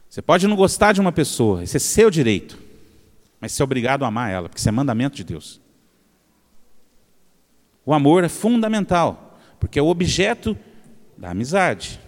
Você 0.09 0.21
pode 0.21 0.45
não 0.49 0.55
gostar 0.57 0.91
de 0.91 0.99
uma 0.99 1.13
pessoa, 1.13 1.63
esse 1.63 1.77
é 1.77 1.79
seu 1.79 2.11
direito. 2.11 2.59
mas 3.39 3.53
ser 3.53 3.63
obrigado 3.63 4.03
a 4.03 4.07
amar 4.09 4.29
ela, 4.29 4.49
porque 4.49 4.59
isso 4.59 4.67
é 4.67 4.71
mandamento 4.73 5.15
de 5.15 5.23
Deus. 5.23 5.61
O 7.85 7.93
amor 7.93 8.25
é 8.25 8.29
fundamental, 8.29 9.39
porque 9.61 9.79
é 9.79 9.81
o 9.81 9.87
objeto 9.87 10.57
da 11.19 11.31
amizade. 11.31 11.99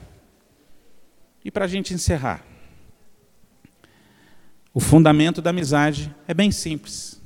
E 1.43 1.51
para 1.51 1.66
a 1.66 1.68
gente 1.68 1.93
encerrar, 1.93 2.45
o 4.74 4.80
fundamento 4.80 5.41
da 5.41 5.49
amizade 5.49 6.16
é 6.26 6.34
bem 6.34 6.49
simples: 6.49 7.22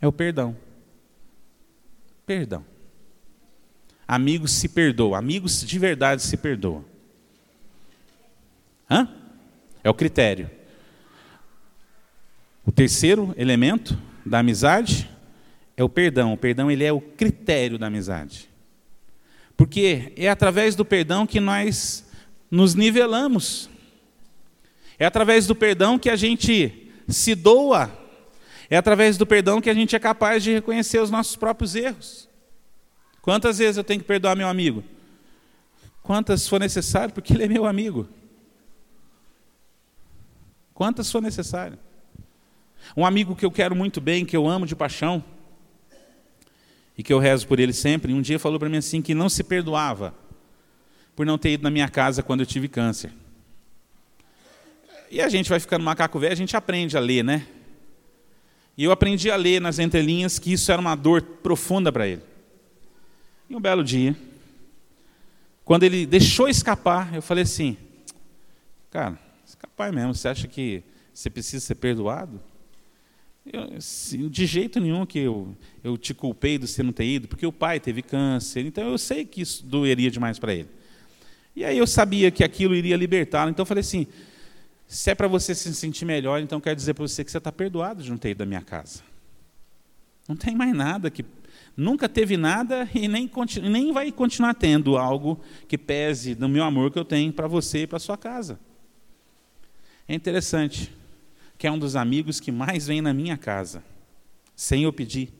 é 0.00 0.06
o 0.06 0.12
perdão. 0.12 0.56
Perdão. 2.26 2.64
Amigos 4.06 4.50
se 4.50 4.68
perdoam, 4.68 5.14
amigos 5.14 5.64
de 5.64 5.78
verdade 5.78 6.22
se 6.22 6.36
perdoam. 6.36 6.84
Hã? 8.90 9.08
É 9.84 9.88
o 9.88 9.94
critério. 9.94 10.50
O 12.66 12.72
terceiro 12.72 13.32
elemento 13.36 13.96
da 14.26 14.40
amizade 14.40 15.08
é 15.76 15.84
o 15.84 15.88
perdão. 15.88 16.32
O 16.32 16.36
perdão 16.36 16.70
ele 16.70 16.84
é 16.84 16.92
o 16.92 17.00
critério 17.00 17.78
da 17.78 17.86
amizade. 17.86 18.51
Porque 19.62 20.12
é 20.16 20.28
através 20.28 20.74
do 20.74 20.84
perdão 20.84 21.24
que 21.24 21.38
nós 21.38 22.04
nos 22.50 22.74
nivelamos. 22.74 23.70
É 24.98 25.06
através 25.06 25.46
do 25.46 25.54
perdão 25.54 26.00
que 26.00 26.10
a 26.10 26.16
gente 26.16 26.92
se 27.06 27.36
doa. 27.36 27.88
É 28.68 28.76
através 28.76 29.16
do 29.16 29.24
perdão 29.24 29.60
que 29.60 29.70
a 29.70 29.74
gente 29.74 29.94
é 29.94 30.00
capaz 30.00 30.42
de 30.42 30.52
reconhecer 30.52 30.98
os 30.98 31.12
nossos 31.12 31.36
próprios 31.36 31.76
erros. 31.76 32.28
Quantas 33.20 33.58
vezes 33.58 33.76
eu 33.76 33.84
tenho 33.84 34.00
que 34.00 34.06
perdoar 34.06 34.34
meu 34.34 34.48
amigo? 34.48 34.82
Quantas 36.02 36.48
for 36.48 36.58
necessário, 36.58 37.14
porque 37.14 37.32
ele 37.32 37.44
é 37.44 37.48
meu 37.48 37.64
amigo. 37.64 38.08
Quantas 40.74 41.08
for 41.08 41.22
necessário. 41.22 41.78
Um 42.96 43.06
amigo 43.06 43.36
que 43.36 43.46
eu 43.46 43.50
quero 43.52 43.76
muito 43.76 44.00
bem, 44.00 44.24
que 44.26 44.36
eu 44.36 44.48
amo 44.48 44.66
de 44.66 44.74
paixão, 44.74 45.22
e 46.96 47.02
que 47.02 47.12
eu 47.12 47.18
rezo 47.18 47.46
por 47.46 47.58
ele 47.58 47.72
sempre, 47.72 48.12
um 48.12 48.20
dia 48.20 48.38
falou 48.38 48.58
para 48.58 48.68
mim 48.68 48.76
assim 48.76 49.00
que 49.00 49.14
não 49.14 49.28
se 49.28 49.42
perdoava 49.42 50.14
por 51.14 51.26
não 51.26 51.38
ter 51.38 51.52
ido 51.52 51.62
na 51.62 51.70
minha 51.70 51.88
casa 51.88 52.22
quando 52.22 52.40
eu 52.40 52.46
tive 52.46 52.68
câncer. 52.68 53.12
E 55.10 55.20
a 55.20 55.28
gente 55.28 55.48
vai 55.50 55.60
ficando 55.60 55.84
macaco 55.84 56.18
velho, 56.18 56.32
a 56.32 56.36
gente 56.36 56.56
aprende 56.56 56.96
a 56.96 57.00
ler, 57.00 57.22
né? 57.22 57.46
E 58.76 58.84
eu 58.84 58.90
aprendi 58.90 59.30
a 59.30 59.36
ler 59.36 59.60
nas 59.60 59.78
entrelinhas 59.78 60.38
que 60.38 60.52
isso 60.52 60.72
era 60.72 60.80
uma 60.80 60.94
dor 60.94 61.20
profunda 61.20 61.92
para 61.92 62.06
ele. 62.06 62.22
E 63.48 63.54
um 63.54 63.60
belo 63.60 63.84
dia, 63.84 64.16
quando 65.64 65.82
ele 65.82 66.06
deixou 66.06 66.48
escapar, 66.48 67.14
eu 67.14 67.20
falei 67.20 67.44
assim: 67.44 67.76
Cara, 68.90 69.18
escapar 69.46 69.92
mesmo, 69.92 70.14
você 70.14 70.28
acha 70.28 70.48
que 70.48 70.82
você 71.12 71.28
precisa 71.28 71.64
ser 71.64 71.74
perdoado? 71.74 72.40
Eu, 73.44 74.28
de 74.28 74.46
jeito 74.46 74.78
nenhum 74.78 75.04
que 75.04 75.18
eu, 75.18 75.56
eu 75.82 75.98
te 75.98 76.14
culpei 76.14 76.58
de 76.58 76.68
você 76.68 76.82
não 76.82 76.92
ter 76.92 77.06
ido, 77.06 77.26
porque 77.26 77.44
o 77.44 77.52
pai 77.52 77.80
teve 77.80 78.00
câncer, 78.00 78.64
então 78.64 78.88
eu 78.88 78.96
sei 78.96 79.24
que 79.24 79.40
isso 79.40 79.66
doeria 79.66 80.10
demais 80.10 80.38
para 80.38 80.54
ele. 80.54 80.68
E 81.54 81.64
aí 81.64 81.76
eu 81.76 81.86
sabia 81.86 82.30
que 82.30 82.44
aquilo 82.44 82.74
iria 82.74 82.96
libertá-lo, 82.96 83.50
então 83.50 83.62
eu 83.62 83.66
falei 83.66 83.80
assim: 83.80 84.06
se 84.86 85.10
é 85.10 85.14
para 85.14 85.26
você 85.26 85.54
se 85.54 85.74
sentir 85.74 86.04
melhor, 86.04 86.40
então 86.40 86.60
quero 86.60 86.76
dizer 86.76 86.94
para 86.94 87.06
você 87.06 87.24
que 87.24 87.30
você 87.30 87.38
está 87.38 87.50
perdoado 87.50 88.02
de 88.02 88.10
não 88.10 88.16
ter 88.16 88.30
ido 88.30 88.38
da 88.38 88.46
minha 88.46 88.62
casa. 88.62 89.02
Não 90.28 90.36
tem 90.36 90.54
mais 90.54 90.74
nada 90.74 91.10
que. 91.10 91.24
Nunca 91.74 92.06
teve 92.08 92.36
nada 92.36 92.86
e 92.94 93.08
nem, 93.08 93.30
nem 93.62 93.92
vai 93.92 94.12
continuar 94.12 94.52
tendo 94.52 94.98
algo 94.98 95.40
que 95.66 95.78
pese 95.78 96.34
no 96.34 96.46
meu 96.46 96.62
amor 96.64 96.90
que 96.90 96.98
eu 96.98 97.04
tenho 97.04 97.32
para 97.32 97.48
você 97.48 97.84
e 97.84 97.86
para 97.86 97.98
sua 97.98 98.18
casa. 98.18 98.60
É 100.06 100.14
interessante 100.14 100.92
que 101.62 101.66
é 101.68 101.70
um 101.70 101.78
dos 101.78 101.94
amigos 101.94 102.40
que 102.40 102.50
mais 102.50 102.88
vem 102.88 103.00
na 103.00 103.14
minha 103.14 103.36
casa, 103.36 103.84
sem 104.56 104.82
eu 104.82 104.92
pedir. 104.92 105.32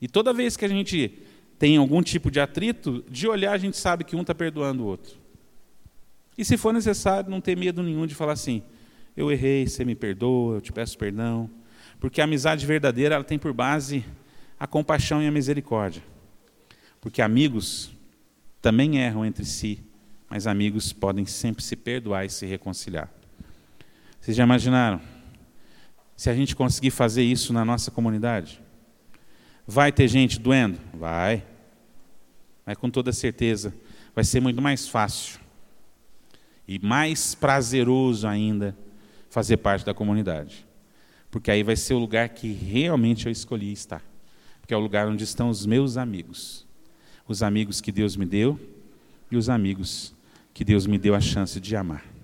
E 0.00 0.06
toda 0.06 0.32
vez 0.32 0.56
que 0.56 0.64
a 0.64 0.68
gente 0.68 1.24
tem 1.58 1.76
algum 1.76 2.00
tipo 2.00 2.30
de 2.30 2.38
atrito, 2.38 3.04
de 3.10 3.26
olhar 3.26 3.50
a 3.50 3.58
gente 3.58 3.76
sabe 3.76 4.04
que 4.04 4.14
um 4.14 4.20
está 4.20 4.32
perdoando 4.32 4.84
o 4.84 4.86
outro. 4.86 5.18
E 6.38 6.44
se 6.44 6.56
for 6.56 6.72
necessário, 6.72 7.28
não 7.28 7.40
ter 7.40 7.56
medo 7.56 7.82
nenhum 7.82 8.06
de 8.06 8.14
falar 8.14 8.34
assim: 8.34 8.62
eu 9.16 9.28
errei, 9.32 9.66
você 9.66 9.84
me 9.84 9.96
perdoa, 9.96 10.58
eu 10.58 10.60
te 10.60 10.72
peço 10.72 10.96
perdão. 10.96 11.50
Porque 11.98 12.20
a 12.20 12.24
amizade 12.24 12.64
verdadeira 12.64 13.16
ela 13.16 13.24
tem 13.24 13.40
por 13.40 13.52
base 13.52 14.04
a 14.56 14.68
compaixão 14.68 15.20
e 15.20 15.26
a 15.26 15.32
misericórdia. 15.32 16.04
Porque 17.00 17.20
amigos 17.20 17.90
também 18.62 18.98
erram 18.98 19.26
entre 19.26 19.44
si, 19.44 19.82
mas 20.30 20.46
amigos 20.46 20.92
podem 20.92 21.26
sempre 21.26 21.60
se 21.60 21.74
perdoar 21.74 22.24
e 22.24 22.30
se 22.30 22.46
reconciliar. 22.46 23.17
Vocês 24.28 24.36
já 24.36 24.44
imaginaram? 24.44 25.00
Se 26.14 26.28
a 26.28 26.34
gente 26.34 26.54
conseguir 26.54 26.90
fazer 26.90 27.22
isso 27.22 27.50
na 27.50 27.64
nossa 27.64 27.90
comunidade? 27.90 28.60
Vai 29.66 29.90
ter 29.90 30.06
gente 30.06 30.38
doendo? 30.38 30.78
Vai. 30.92 31.42
Mas 32.66 32.76
com 32.76 32.90
toda 32.90 33.10
certeza 33.10 33.74
vai 34.14 34.24
ser 34.24 34.40
muito 34.40 34.60
mais 34.60 34.86
fácil 34.86 35.40
e 36.68 36.78
mais 36.78 37.34
prazeroso 37.34 38.28
ainda 38.28 38.76
fazer 39.30 39.56
parte 39.56 39.86
da 39.86 39.94
comunidade. 39.94 40.66
Porque 41.30 41.50
aí 41.50 41.62
vai 41.62 41.74
ser 41.74 41.94
o 41.94 41.98
lugar 41.98 42.28
que 42.28 42.52
realmente 42.52 43.24
eu 43.24 43.32
escolhi 43.32 43.72
estar. 43.72 44.02
Porque 44.60 44.74
é 44.74 44.76
o 44.76 44.80
lugar 44.80 45.08
onde 45.08 45.24
estão 45.24 45.48
os 45.48 45.64
meus 45.64 45.96
amigos. 45.96 46.66
Os 47.26 47.42
amigos 47.42 47.80
que 47.80 47.90
Deus 47.90 48.14
me 48.14 48.26
deu 48.26 48.60
e 49.30 49.38
os 49.38 49.48
amigos 49.48 50.14
que 50.52 50.66
Deus 50.66 50.86
me 50.86 50.98
deu 50.98 51.14
a 51.14 51.20
chance 51.22 51.58
de 51.58 51.74
amar. 51.74 52.17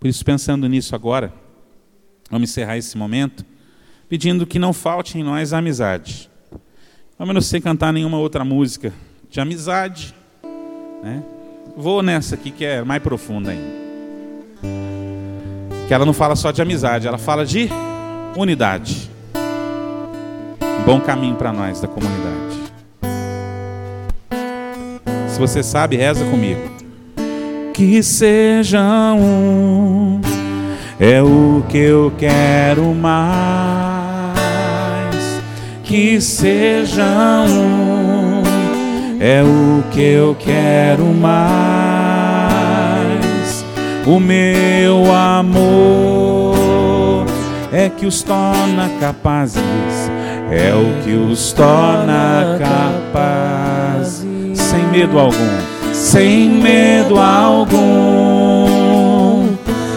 Por 0.00 0.08
isso, 0.08 0.24
pensando 0.24 0.66
nisso 0.66 0.94
agora, 0.94 1.30
vamos 2.30 2.48
encerrar 2.48 2.78
esse 2.78 2.96
momento 2.96 3.44
pedindo 4.08 4.46
que 4.46 4.58
não 4.58 4.72
falte 4.72 5.18
em 5.18 5.22
nós 5.22 5.52
a 5.52 5.58
amizade. 5.58 6.30
Vamos 7.18 7.34
não 7.34 7.42
sei 7.42 7.60
cantar 7.60 7.92
nenhuma 7.92 8.16
outra 8.16 8.42
música 8.42 8.94
de 9.28 9.38
amizade, 9.40 10.14
né? 11.02 11.22
Vou 11.76 12.02
nessa 12.02 12.34
aqui 12.34 12.50
que 12.50 12.64
é 12.64 12.82
mais 12.82 13.02
profunda 13.02 13.50
ainda. 13.50 13.80
Que 15.86 15.92
ela 15.92 16.06
não 16.06 16.14
fala 16.14 16.34
só 16.34 16.50
de 16.50 16.62
amizade, 16.62 17.06
ela 17.06 17.18
fala 17.18 17.44
de 17.44 17.68
unidade. 18.34 19.10
bom 20.86 20.98
caminho 20.98 21.36
para 21.36 21.52
nós 21.52 21.78
da 21.78 21.86
comunidade. 21.86 22.58
Se 25.28 25.38
você 25.38 25.62
sabe, 25.62 25.96
reza 25.96 26.24
comigo 26.24 26.89
que 27.80 28.02
sejam 28.02 29.18
um, 29.18 30.20
é 31.00 31.22
o 31.22 31.64
que 31.66 31.78
eu 31.78 32.12
quero 32.18 32.94
mais. 32.94 34.36
Que 35.82 36.20
sejam 36.20 37.46
um, 37.46 38.42
é 39.18 39.42
o 39.42 39.82
que 39.90 40.02
eu 40.02 40.36
quero 40.38 41.06
mais. 41.06 41.30
O 44.06 44.20
meu 44.20 45.10
amor 45.10 46.44
é 47.72 47.88
que 47.88 48.04
os 48.04 48.22
torna 48.22 48.90
capazes, 49.00 49.62
é 50.50 50.74
o 50.74 51.02
que 51.02 51.14
os 51.14 51.54
torna 51.54 52.58
capazes, 52.58 54.26
sem 54.58 54.86
medo 54.88 55.18
algum 55.18 55.69
sem 56.00 56.48
medo 56.48 57.18
algum, 57.18 57.76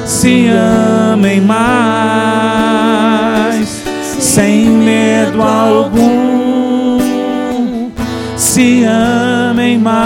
se 0.06 0.49
amem 1.14 1.39
mais, 1.39 2.84
sem 4.20 4.66
medo 4.70 5.41
algum, 5.41 6.99
se 8.36 8.84
amem 8.84 9.80
mais. 9.80 10.03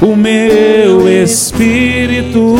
O 0.00 0.14
meu 0.16 1.08
espírito 1.08 2.56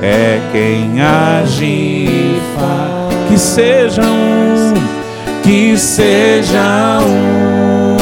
é 0.00 0.40
quem 0.52 1.02
age, 1.02 2.40
que 3.28 3.36
sejam 3.36 4.53
que 4.53 4.53
seja 5.84 6.98
um, 7.02 7.96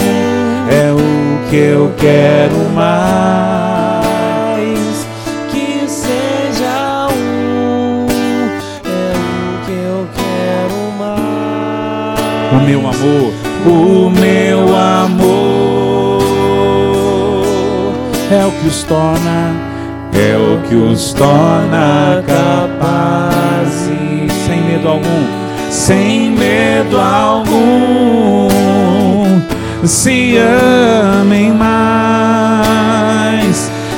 é 0.70 0.92
o 0.92 1.50
que 1.50 1.56
eu 1.56 1.92
quero 1.98 2.70
mais. 2.70 3.98
Que 5.50 5.88
seja 5.88 7.08
um, 7.10 8.06
é 8.86 9.12
o 9.18 9.66
que 9.66 9.72
eu 9.72 10.06
quero 10.14 10.78
mais. 10.96 12.52
O 12.52 12.60
meu 12.64 12.80
amor, 12.88 13.32
o 13.66 14.10
meu 14.10 14.76
amor. 14.76 16.22
É 18.30 18.46
o 18.46 18.50
que 18.52 18.68
os 18.68 18.84
torna, 18.84 19.54
é 20.14 20.36
o 20.36 20.62
que 20.66 20.74
os 20.74 21.12
torna 21.12 22.22
capazes, 22.26 23.90
sem 24.46 24.62
medo 24.62 24.88
algum 24.88 25.41
sem 25.72 26.30
medo 26.30 27.00
algum. 27.00 28.48
Se 29.84 30.36
amem 30.36 31.50
mais, 31.52 32.92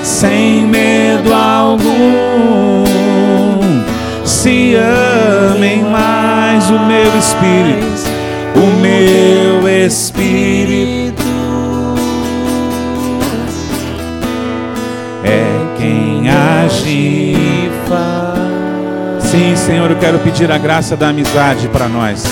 sem 0.03 0.67
medo 0.67 1.35
algum. 1.35 2.85
Se 4.25 4.77
amem 4.77 5.83
mais 5.83 6.71
o 6.71 6.79
meu 6.79 7.19
espírito, 7.19 8.05
o 8.55 8.67
meu 8.81 9.69
espírito 9.69 10.64
Senhor, 19.65 19.91
eu 19.91 19.97
quero 19.97 20.19
pedir 20.19 20.53
a 20.53 20.59
graça 20.59 20.95
da 20.95 21.09
amizade 21.09 21.69
para 21.69 21.89
nós. 21.89 22.23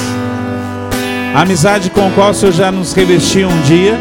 A 1.35 1.41
amizade 1.41 1.89
com 1.89 2.07
a 2.07 2.11
qual 2.11 2.31
o 2.31 2.35
Senhor 2.35 2.53
já 2.53 2.71
nos 2.71 2.93
revestiu 2.93 3.49
um 3.49 3.63
dia. 3.63 3.99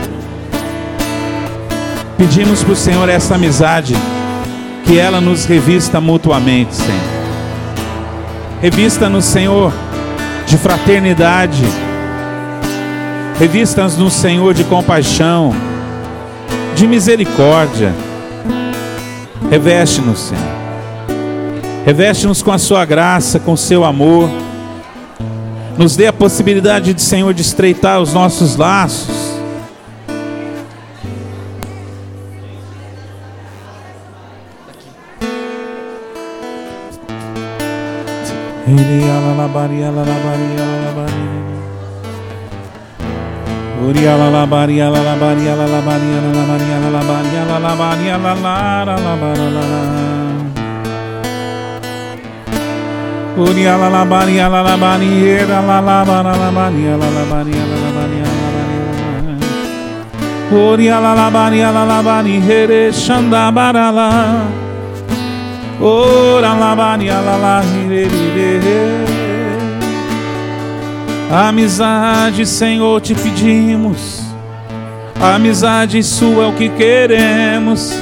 Pedimos 2.17 2.61
para 2.61 2.73
o 2.73 2.75
Senhor 2.75 3.07
essa 3.07 3.35
amizade, 3.35 3.95
que 4.83 4.99
ela 4.99 5.21
nos 5.21 5.45
revista 5.45 6.01
mutuamente, 6.01 6.75
Senhor. 6.75 6.99
Revista-nos, 8.61 9.23
Senhor, 9.23 9.71
de 10.45 10.57
fraternidade. 10.57 11.63
Revista-nos 13.39 13.95
no 13.97 14.11
Senhor 14.11 14.53
de 14.53 14.65
compaixão, 14.65 15.55
de 16.75 16.85
misericórdia. 16.85 17.93
Reveste-nos, 19.49 20.19
Senhor. 20.19 20.60
Reveste-nos 21.85 22.43
com 22.43 22.51
a 22.51 22.57
sua 22.57 22.85
graça, 22.85 23.39
com 23.39 23.53
o 23.53 23.57
seu 23.57 23.83
amor. 23.83 24.29
Nos 25.77 25.95
dê 25.95 26.07
a 26.07 26.13
possibilidade 26.13 26.93
de, 26.93 27.01
Senhor, 27.01 27.33
de 27.33 27.41
estreitar 27.41 27.99
os 27.99 28.13
nossos 28.13 28.55
laços. 28.55 29.31
Uriala 53.41 53.89
la 53.89 54.05
baria 54.05 54.47
la 54.47 54.61
la 54.61 54.77
baria 54.77 55.45
la 55.47 55.61
la 55.61 55.81
baria 55.81 56.97
la 56.97 57.09
la 57.09 57.25
baria 57.31 57.63
la 63.91 64.11
Ora 65.83 66.53
la 66.53 66.75
baria 66.75 67.21
la 67.21 67.37
la 67.37 67.61
re 67.87 68.07
re 68.59 69.11
Amizade, 71.31 72.45
Senhor, 72.45 72.99
te 72.99 73.15
pedimos. 73.15 74.21
Amizade 75.21 76.03
sua 76.03 76.43
é 76.43 76.47
o 76.47 76.53
que 76.53 76.67
queremos. 76.67 77.93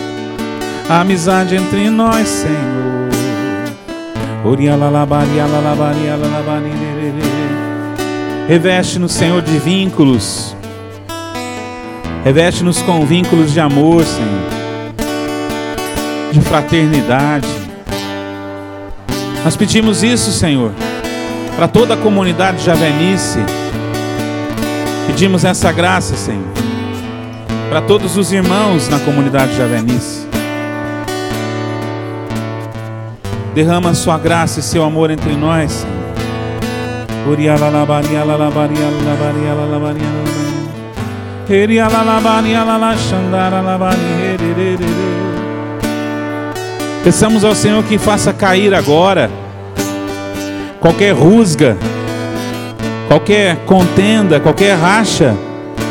Amizade 0.90 1.56
entre 1.56 1.91
nós, 1.91 2.28
Senhor. 2.28 2.99
Reveste-nos, 8.48 9.11
Senhor, 9.11 9.41
de 9.41 9.60
vínculos. 9.60 10.56
Reveste-nos 12.24 12.82
com 12.82 13.06
vínculos 13.06 13.52
de 13.52 13.60
amor, 13.60 14.03
Senhor. 14.03 14.49
De 16.32 16.41
fraternidade. 16.41 17.48
Nós 19.44 19.57
pedimos 19.57 20.03
isso, 20.03 20.32
Senhor, 20.32 20.72
para 21.56 21.68
toda 21.68 21.95
a 21.95 21.98
comunidade 21.98 22.64
javenice. 22.64 23.40
Pedimos 25.07 25.44
essa 25.44 25.72
graça, 25.72 26.16
Senhor, 26.16 26.48
para 27.70 27.82
todos 27.82 28.16
os 28.16 28.32
irmãos 28.32 28.88
na 28.88 28.99
comunidade 28.99 29.57
javenice. 29.57 30.29
Derrama 33.54 33.94
sua 33.94 34.18
graça 34.18 34.60
e 34.60 34.64
seu 34.64 34.84
amor 34.84 35.12
entre 35.12 35.36
nós. 35.36 35.86
Peçamos 47.04 47.44
ao 47.44 47.56
Senhor 47.56 47.84
que 47.84 47.98
faça 47.98 48.32
cair 48.32 48.74
agora 48.74 49.30
qualquer 50.80 51.12
rusga, 51.14 51.78
qualquer 53.08 53.58
contenda, 53.66 54.40
qualquer 54.40 54.78
racha 54.78 55.36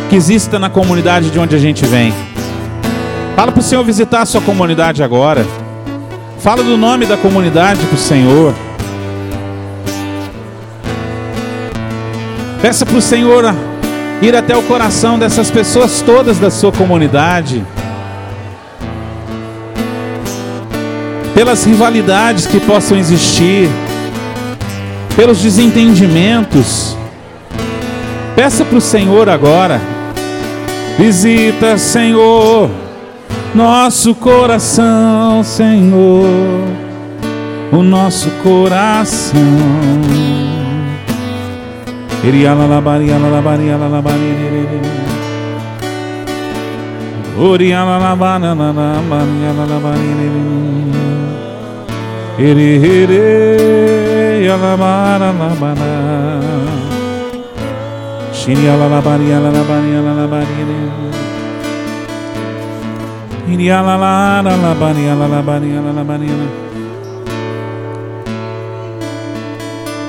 que 0.09 0.17
exista 0.17 0.59
na 0.59 0.71
comunidade 0.71 1.31
de 1.31 1.39
onde 1.39 1.55
a 1.55 1.59
gente 1.59 1.85
vem. 1.85 2.13
Fala 3.37 3.53
para 3.53 3.61
o 3.61 3.63
Senhor 3.63 3.85
visitar 3.85 4.23
a 4.23 4.27
sua 4.27 4.41
comunidade 4.41 5.03
agora. 5.03 5.45
Fala 6.41 6.63
do 6.63 6.77
nome 6.77 7.05
da 7.05 7.17
comunidade 7.17 7.85
para 7.85 7.95
o 7.97 7.99
Senhor. 7.99 8.55
Peça 12.63 12.87
para 12.87 12.97
o 12.97 13.03
Senhor 13.03 13.45
ir 14.23 14.37
até 14.37 14.57
o 14.57 14.63
coração 14.63 15.19
dessas 15.19 15.51
pessoas 15.51 16.01
todas 16.01 16.39
da 16.39 16.49
sua 16.49 16.71
comunidade. 16.71 17.65
Pelas 21.35 21.65
rivalidades 21.65 22.47
que 22.47 22.61
possam 22.61 22.97
existir, 22.97 23.69
pelos 25.17 25.43
desentendimentos. 25.43 26.97
Peça 28.37 28.65
para 28.65 28.79
o 28.79 28.81
Senhor 28.81 29.29
agora. 29.29 29.81
Visita, 30.97 31.77
Senhor 31.77 32.88
nosso 33.55 34.15
coração, 34.15 35.43
Senhor, 35.43 36.65
o 37.73 37.83
nosso 37.83 38.31
coração. 38.43 39.39
Iriala 42.25 42.67
labaria 42.67 43.17
labaria 43.17 43.77
labaria 43.77 44.99
Oriala 47.39 47.97
labana 47.97 48.55
labaria 48.55 49.53
labaria 49.57 50.27
Ere 52.39 52.77
ere 52.77 53.59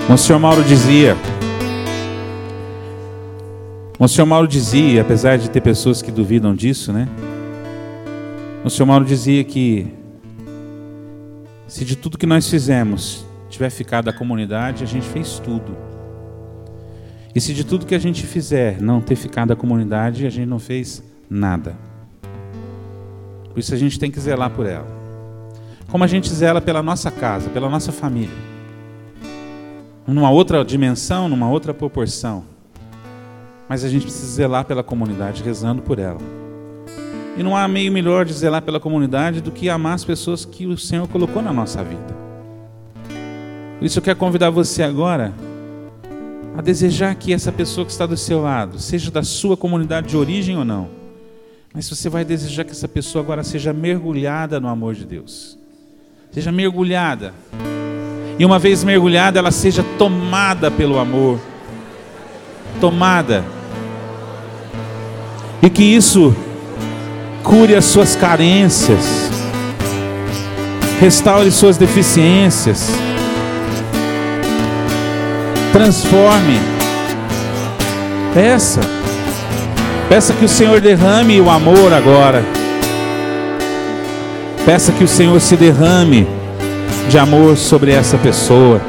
Monsenhor 0.10 0.42
Mauro 0.42 0.64
dizia, 0.64 1.16
Monsenhor 3.98 4.28
Mauro 4.28 4.48
dizia, 4.48 5.02
apesar 5.02 5.38
de 5.38 5.50
ter 5.50 5.62
pessoas 5.62 6.02
que 6.02 6.12
duvidam 6.12 6.54
disso, 6.54 6.92
né? 6.92 7.08
Monsenhor 8.64 8.88
Mauro 8.88 9.06
dizia 9.06 9.44
que 9.44 9.88
se 11.68 11.86
de 11.86 11.96
tudo 11.96 12.18
que 12.18 12.26
nós 12.26 12.50
fizemos 12.50 13.26
tiver 13.50 13.70
ficado 13.70 14.10
a 14.10 14.14
comunidade, 14.14 14.84
a 14.84 14.88
gente 14.88 15.08
fez 15.08 15.40
tudo. 15.40 15.78
E 17.34 17.40
se 17.40 17.54
de 17.54 17.64
tudo 17.64 17.86
que 17.86 17.96
a 17.96 18.00
gente 18.00 18.26
fizer 18.26 18.82
não 18.82 19.00
ter 19.00 19.16
ficado 19.16 19.54
a 19.54 19.56
comunidade, 19.56 20.26
a 20.26 20.30
gente 20.30 20.48
não 20.48 20.60
fez 20.60 21.02
nada. 21.30 21.89
Por 23.60 23.64
isso 23.64 23.76
a 23.76 23.78
gente 23.78 24.00
tem 24.00 24.10
que 24.10 24.22
zelar 24.22 24.50
por 24.52 24.66
ela. 24.66 24.88
Como 25.92 26.02
a 26.02 26.08
gente 26.08 26.30
zela 26.30 26.62
pela 26.62 26.82
nossa 26.82 27.12
casa, 27.12 27.50
pela 27.50 27.70
nossa 27.70 27.92
família. 27.92 28.34
Numa 30.08 30.32
outra 30.32 30.64
dimensão, 30.64 31.28
numa 31.28 31.50
outra 31.50 31.74
proporção. 31.74 32.46
Mas 33.68 33.84
a 33.84 33.90
gente 33.90 34.04
precisa 34.04 34.28
zelar 34.28 34.64
pela 34.64 34.82
comunidade, 34.82 35.44
rezando 35.44 35.82
por 35.82 36.00
ela. 36.00 36.20
E 37.38 37.44
não 37.44 37.54
há 37.54 37.68
meio 37.68 37.92
melhor 37.92 38.24
de 38.24 38.32
zelar 38.32 38.62
pela 38.62 38.80
comunidade 38.80 39.42
do 39.42 39.52
que 39.52 39.70
amar 39.70 39.96
as 39.96 40.06
pessoas 40.06 40.46
que 40.46 40.66
o 40.66 40.78
Senhor 40.78 41.06
colocou 41.10 41.42
na 41.42 41.52
nossa 41.52 41.84
vida. 41.84 42.16
Por 43.78 43.86
isso 43.86 44.00
eu 44.00 44.04
quero 44.04 44.18
convidar 44.18 44.52
você 44.52 44.84
agora 44.84 45.34
a 46.58 46.62
desejar 46.62 47.14
que 47.14 47.34
essa 47.34 47.52
pessoa 47.52 47.86
que 47.86 47.92
está 47.92 48.06
do 48.06 48.16
seu 48.16 48.42
lado, 48.42 48.80
seja 48.80 49.12
da 49.12 49.22
sua 49.22 49.58
comunidade 49.58 50.08
de 50.08 50.16
origem 50.16 50.58
ou 50.58 50.64
não, 50.64 50.99
mas 51.74 51.90
você 51.90 52.10
vai 52.10 52.26
desejar 52.26 52.64
que 52.64 52.72
essa 52.72 52.88
pessoa 52.88 53.24
agora 53.24 53.44
seja 53.44 53.72
mergulhada 53.72 54.60
no 54.60 54.68
amor 54.68 54.96
de 54.96 55.06
Deus. 55.06 55.58
Seja 56.32 56.52
mergulhada. 56.52 57.34
E 58.38 58.46
uma 58.46 58.58
vez 58.58 58.84
mergulhada, 58.84 59.40
ela 59.40 59.52
seja 59.52 59.84
tomada 59.98 60.72
pelo 60.72 61.00
amor. 61.00 61.40
Tomada. 62.80 63.44
E 65.62 65.70
que 65.70 65.84
isso 65.84 66.36
cure 67.44 67.76
as 67.76 67.86
suas 67.86 68.16
carências. 68.16 69.30
Restaure 71.00 71.52
suas 71.52 71.78
deficiências. 71.78 72.90
transforme. 75.72 76.60
Peça. 78.34 78.99
Peça 80.10 80.34
que 80.34 80.44
o 80.44 80.50
Senhor 80.50 80.82
derrame 80.82 81.40
o 81.40 81.52
amor 81.52 81.94
agora. 81.94 82.44
Peça 84.66 84.92
que 84.92 85.04
o 85.04 85.08
Senhor 85.08 85.40
se 85.40 85.56
derrame 85.56 86.28
de 87.08 87.20
amor 87.20 87.56
sobre 87.56 87.92
essa 87.92 88.18
pessoa. 88.18 88.82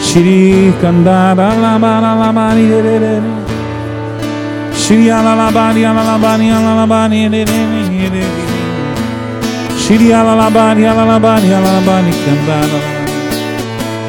Shri 0.00 0.72
Kandara 0.80 1.52
Labara 1.54 2.14
Labari 2.14 2.70
Shri 4.76 5.10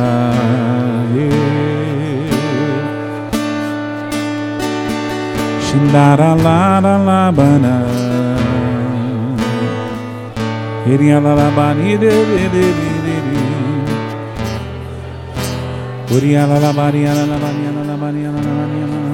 labana 7.08 7.76
Eri 10.88 11.12
alalabani 11.14 11.96
Ori 16.16 16.38
alalabani 16.38 17.08
alalabani 17.08 17.68
alalabani 17.68 18.26
alalabani 18.28 19.12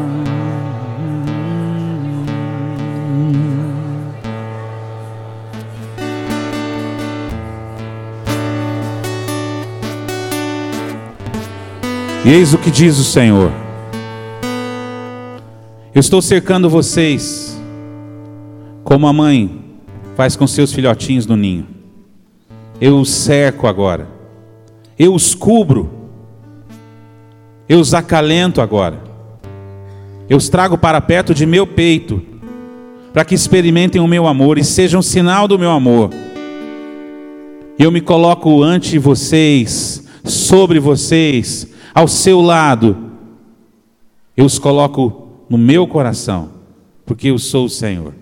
E 12.25 12.29
eis 12.29 12.53
o 12.53 12.57
que 12.57 12.69
diz 12.69 12.99
o 12.99 13.05
Senhor: 13.05 13.66
Eu 15.97 15.99
estou 15.99 16.21
cercando 16.21 16.69
vocês, 16.69 17.59
como 18.83 19.07
a 19.07 19.13
mãe 19.13 19.63
faz 20.15 20.35
com 20.35 20.45
seus 20.45 20.71
filhotinhos 20.71 21.25
no 21.25 21.35
ninho. 21.35 21.65
Eu 22.79 22.99
os 22.99 23.09
cerco 23.09 23.65
agora, 23.65 24.07
eu 24.99 25.11
os 25.15 25.33
cubro, 25.33 25.89
eu 27.67 27.79
os 27.79 27.95
acalento 27.95 28.61
agora, 28.61 29.01
eu 30.29 30.37
os 30.37 30.49
trago 30.49 30.77
para 30.77 31.01
perto 31.01 31.33
de 31.33 31.47
meu 31.47 31.65
peito, 31.65 32.21
para 33.11 33.25
que 33.25 33.33
experimentem 33.33 33.99
o 33.99 34.05
meu 34.05 34.27
amor 34.27 34.59
e 34.59 34.63
sejam 34.63 34.99
um 34.99 35.01
sinal 35.01 35.47
do 35.47 35.57
meu 35.57 35.71
amor. 35.71 36.11
Eu 37.79 37.91
me 37.91 38.01
coloco 38.01 38.61
ante 38.61 38.99
vocês, 38.99 40.07
sobre 40.23 40.79
vocês, 40.79 41.67
ao 41.91 42.07
seu 42.07 42.39
lado, 42.39 42.95
eu 44.37 44.45
os 44.45 44.59
coloco 44.59 45.26
no 45.49 45.57
meu 45.57 45.87
coração, 45.87 46.51
porque 47.05 47.29
eu 47.29 47.39
sou 47.39 47.65
o 47.65 47.69
Senhor. 47.69 48.13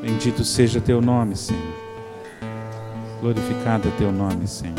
Bendito 0.00 0.44
seja 0.44 0.80
teu 0.80 1.02
nome, 1.02 1.36
Senhor. 1.36 1.73
Glorificado 3.24 3.88
é 3.88 3.90
teu 3.92 4.12
nome, 4.12 4.46
Senhor. 4.46 4.74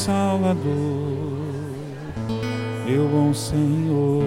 Salvador, 0.00 0.56
meu 2.86 3.06
bom 3.06 3.34
Senhor, 3.34 4.24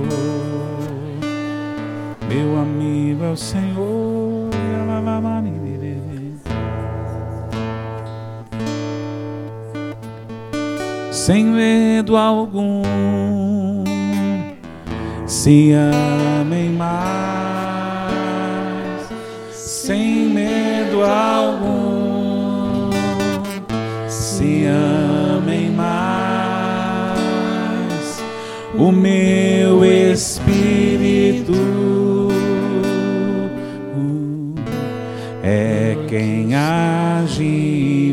meu 2.29 2.61
amigo 2.61 3.23
é 3.23 3.31
o 3.31 3.35
Senhor. 3.35 4.53
Sem 11.11 11.43
medo 11.45 12.17
algum, 12.17 12.83
se 15.25 15.71
amem 15.71 16.32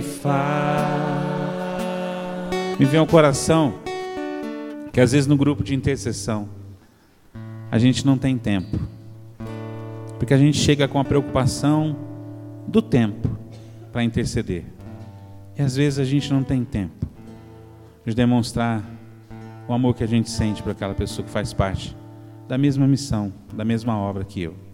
e 0.01 0.03
faz. 0.03 1.01
Me 2.79 2.87
vem 2.87 2.99
ao 2.99 3.07
coração 3.07 3.75
que 4.93 5.01
às 5.01 5.13
vezes 5.13 5.29
no 5.29 5.37
grupo 5.37 5.63
de 5.63 5.75
intercessão 5.75 6.49
a 7.71 7.79
gente 7.79 8.05
não 8.05 8.19
tem 8.19 8.37
tempo, 8.37 8.77
porque 10.19 10.35
a 10.35 10.39
gente 10.39 10.59
chega 10.59 10.89
com 10.89 10.99
a 10.99 11.05
preocupação 11.05 11.97
do 12.67 12.83
tempo 12.83 13.29
para 13.93 14.03
interceder, 14.03 14.65
e 15.57 15.63
às 15.63 15.77
vezes 15.77 16.01
a 16.01 16.05
gente 16.05 16.33
não 16.33 16.43
tem 16.43 16.65
tempo 16.65 17.07
de 18.05 18.15
demonstrar 18.15 18.83
o 19.69 19.73
amor 19.73 19.95
que 19.95 20.03
a 20.03 20.09
gente 20.09 20.29
sente 20.29 20.63
para 20.63 20.73
aquela 20.73 20.95
pessoa 20.95 21.25
que 21.25 21.31
faz 21.31 21.53
parte 21.53 21.97
da 22.49 22.59
mesma 22.59 22.89
missão, 22.89 23.33
da 23.53 23.65
mesma 23.65 23.97
obra 23.97 24.25
que 24.25 24.43
eu. 24.43 24.70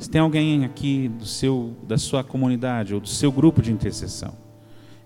Se 0.00 0.08
tem 0.08 0.18
alguém 0.18 0.64
aqui 0.64 1.08
do 1.08 1.26
seu, 1.26 1.76
da 1.86 1.98
sua 1.98 2.24
comunidade 2.24 2.94
ou 2.94 3.00
do 3.00 3.08
seu 3.08 3.30
grupo 3.30 3.60
de 3.60 3.70
intercessão, 3.70 4.32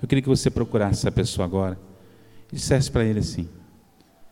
eu 0.01 0.07
queria 0.07 0.23
que 0.23 0.29
você 0.29 0.49
procurasse 0.49 1.01
essa 1.01 1.11
pessoa 1.11 1.45
agora 1.45 1.77
e 2.53 2.55
dissesse 2.55 2.93
para 2.93 3.05
ele 3.05 3.19
assim: 3.19 3.49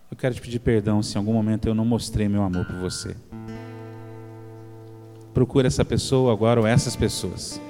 Eu 0.09 0.17
quero 0.17 0.33
te 0.33 0.41
pedir 0.41 0.61
perdão 0.61 1.03
se 1.03 1.17
em 1.17 1.19
algum 1.19 1.33
momento 1.33 1.67
eu 1.67 1.75
não 1.75 1.85
mostrei 1.85 2.29
meu 2.29 2.45
amor 2.45 2.65
por 2.65 2.77
você. 2.77 3.17
Procura 5.35 5.67
essa 5.67 5.85
pessoa 5.85 6.33
agora 6.33 6.61
ou 6.61 6.67
essas 6.67 6.95
pessoas. 6.95 7.61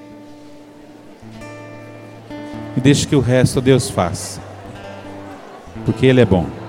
E 2.76 2.80
deixe 2.80 3.08
que 3.08 3.16
o 3.16 3.20
resto 3.20 3.58
Deus 3.62 3.88
faça. 3.88 4.38
Porque 5.86 6.04
Ele 6.04 6.20
é 6.20 6.26
bom. 6.26 6.61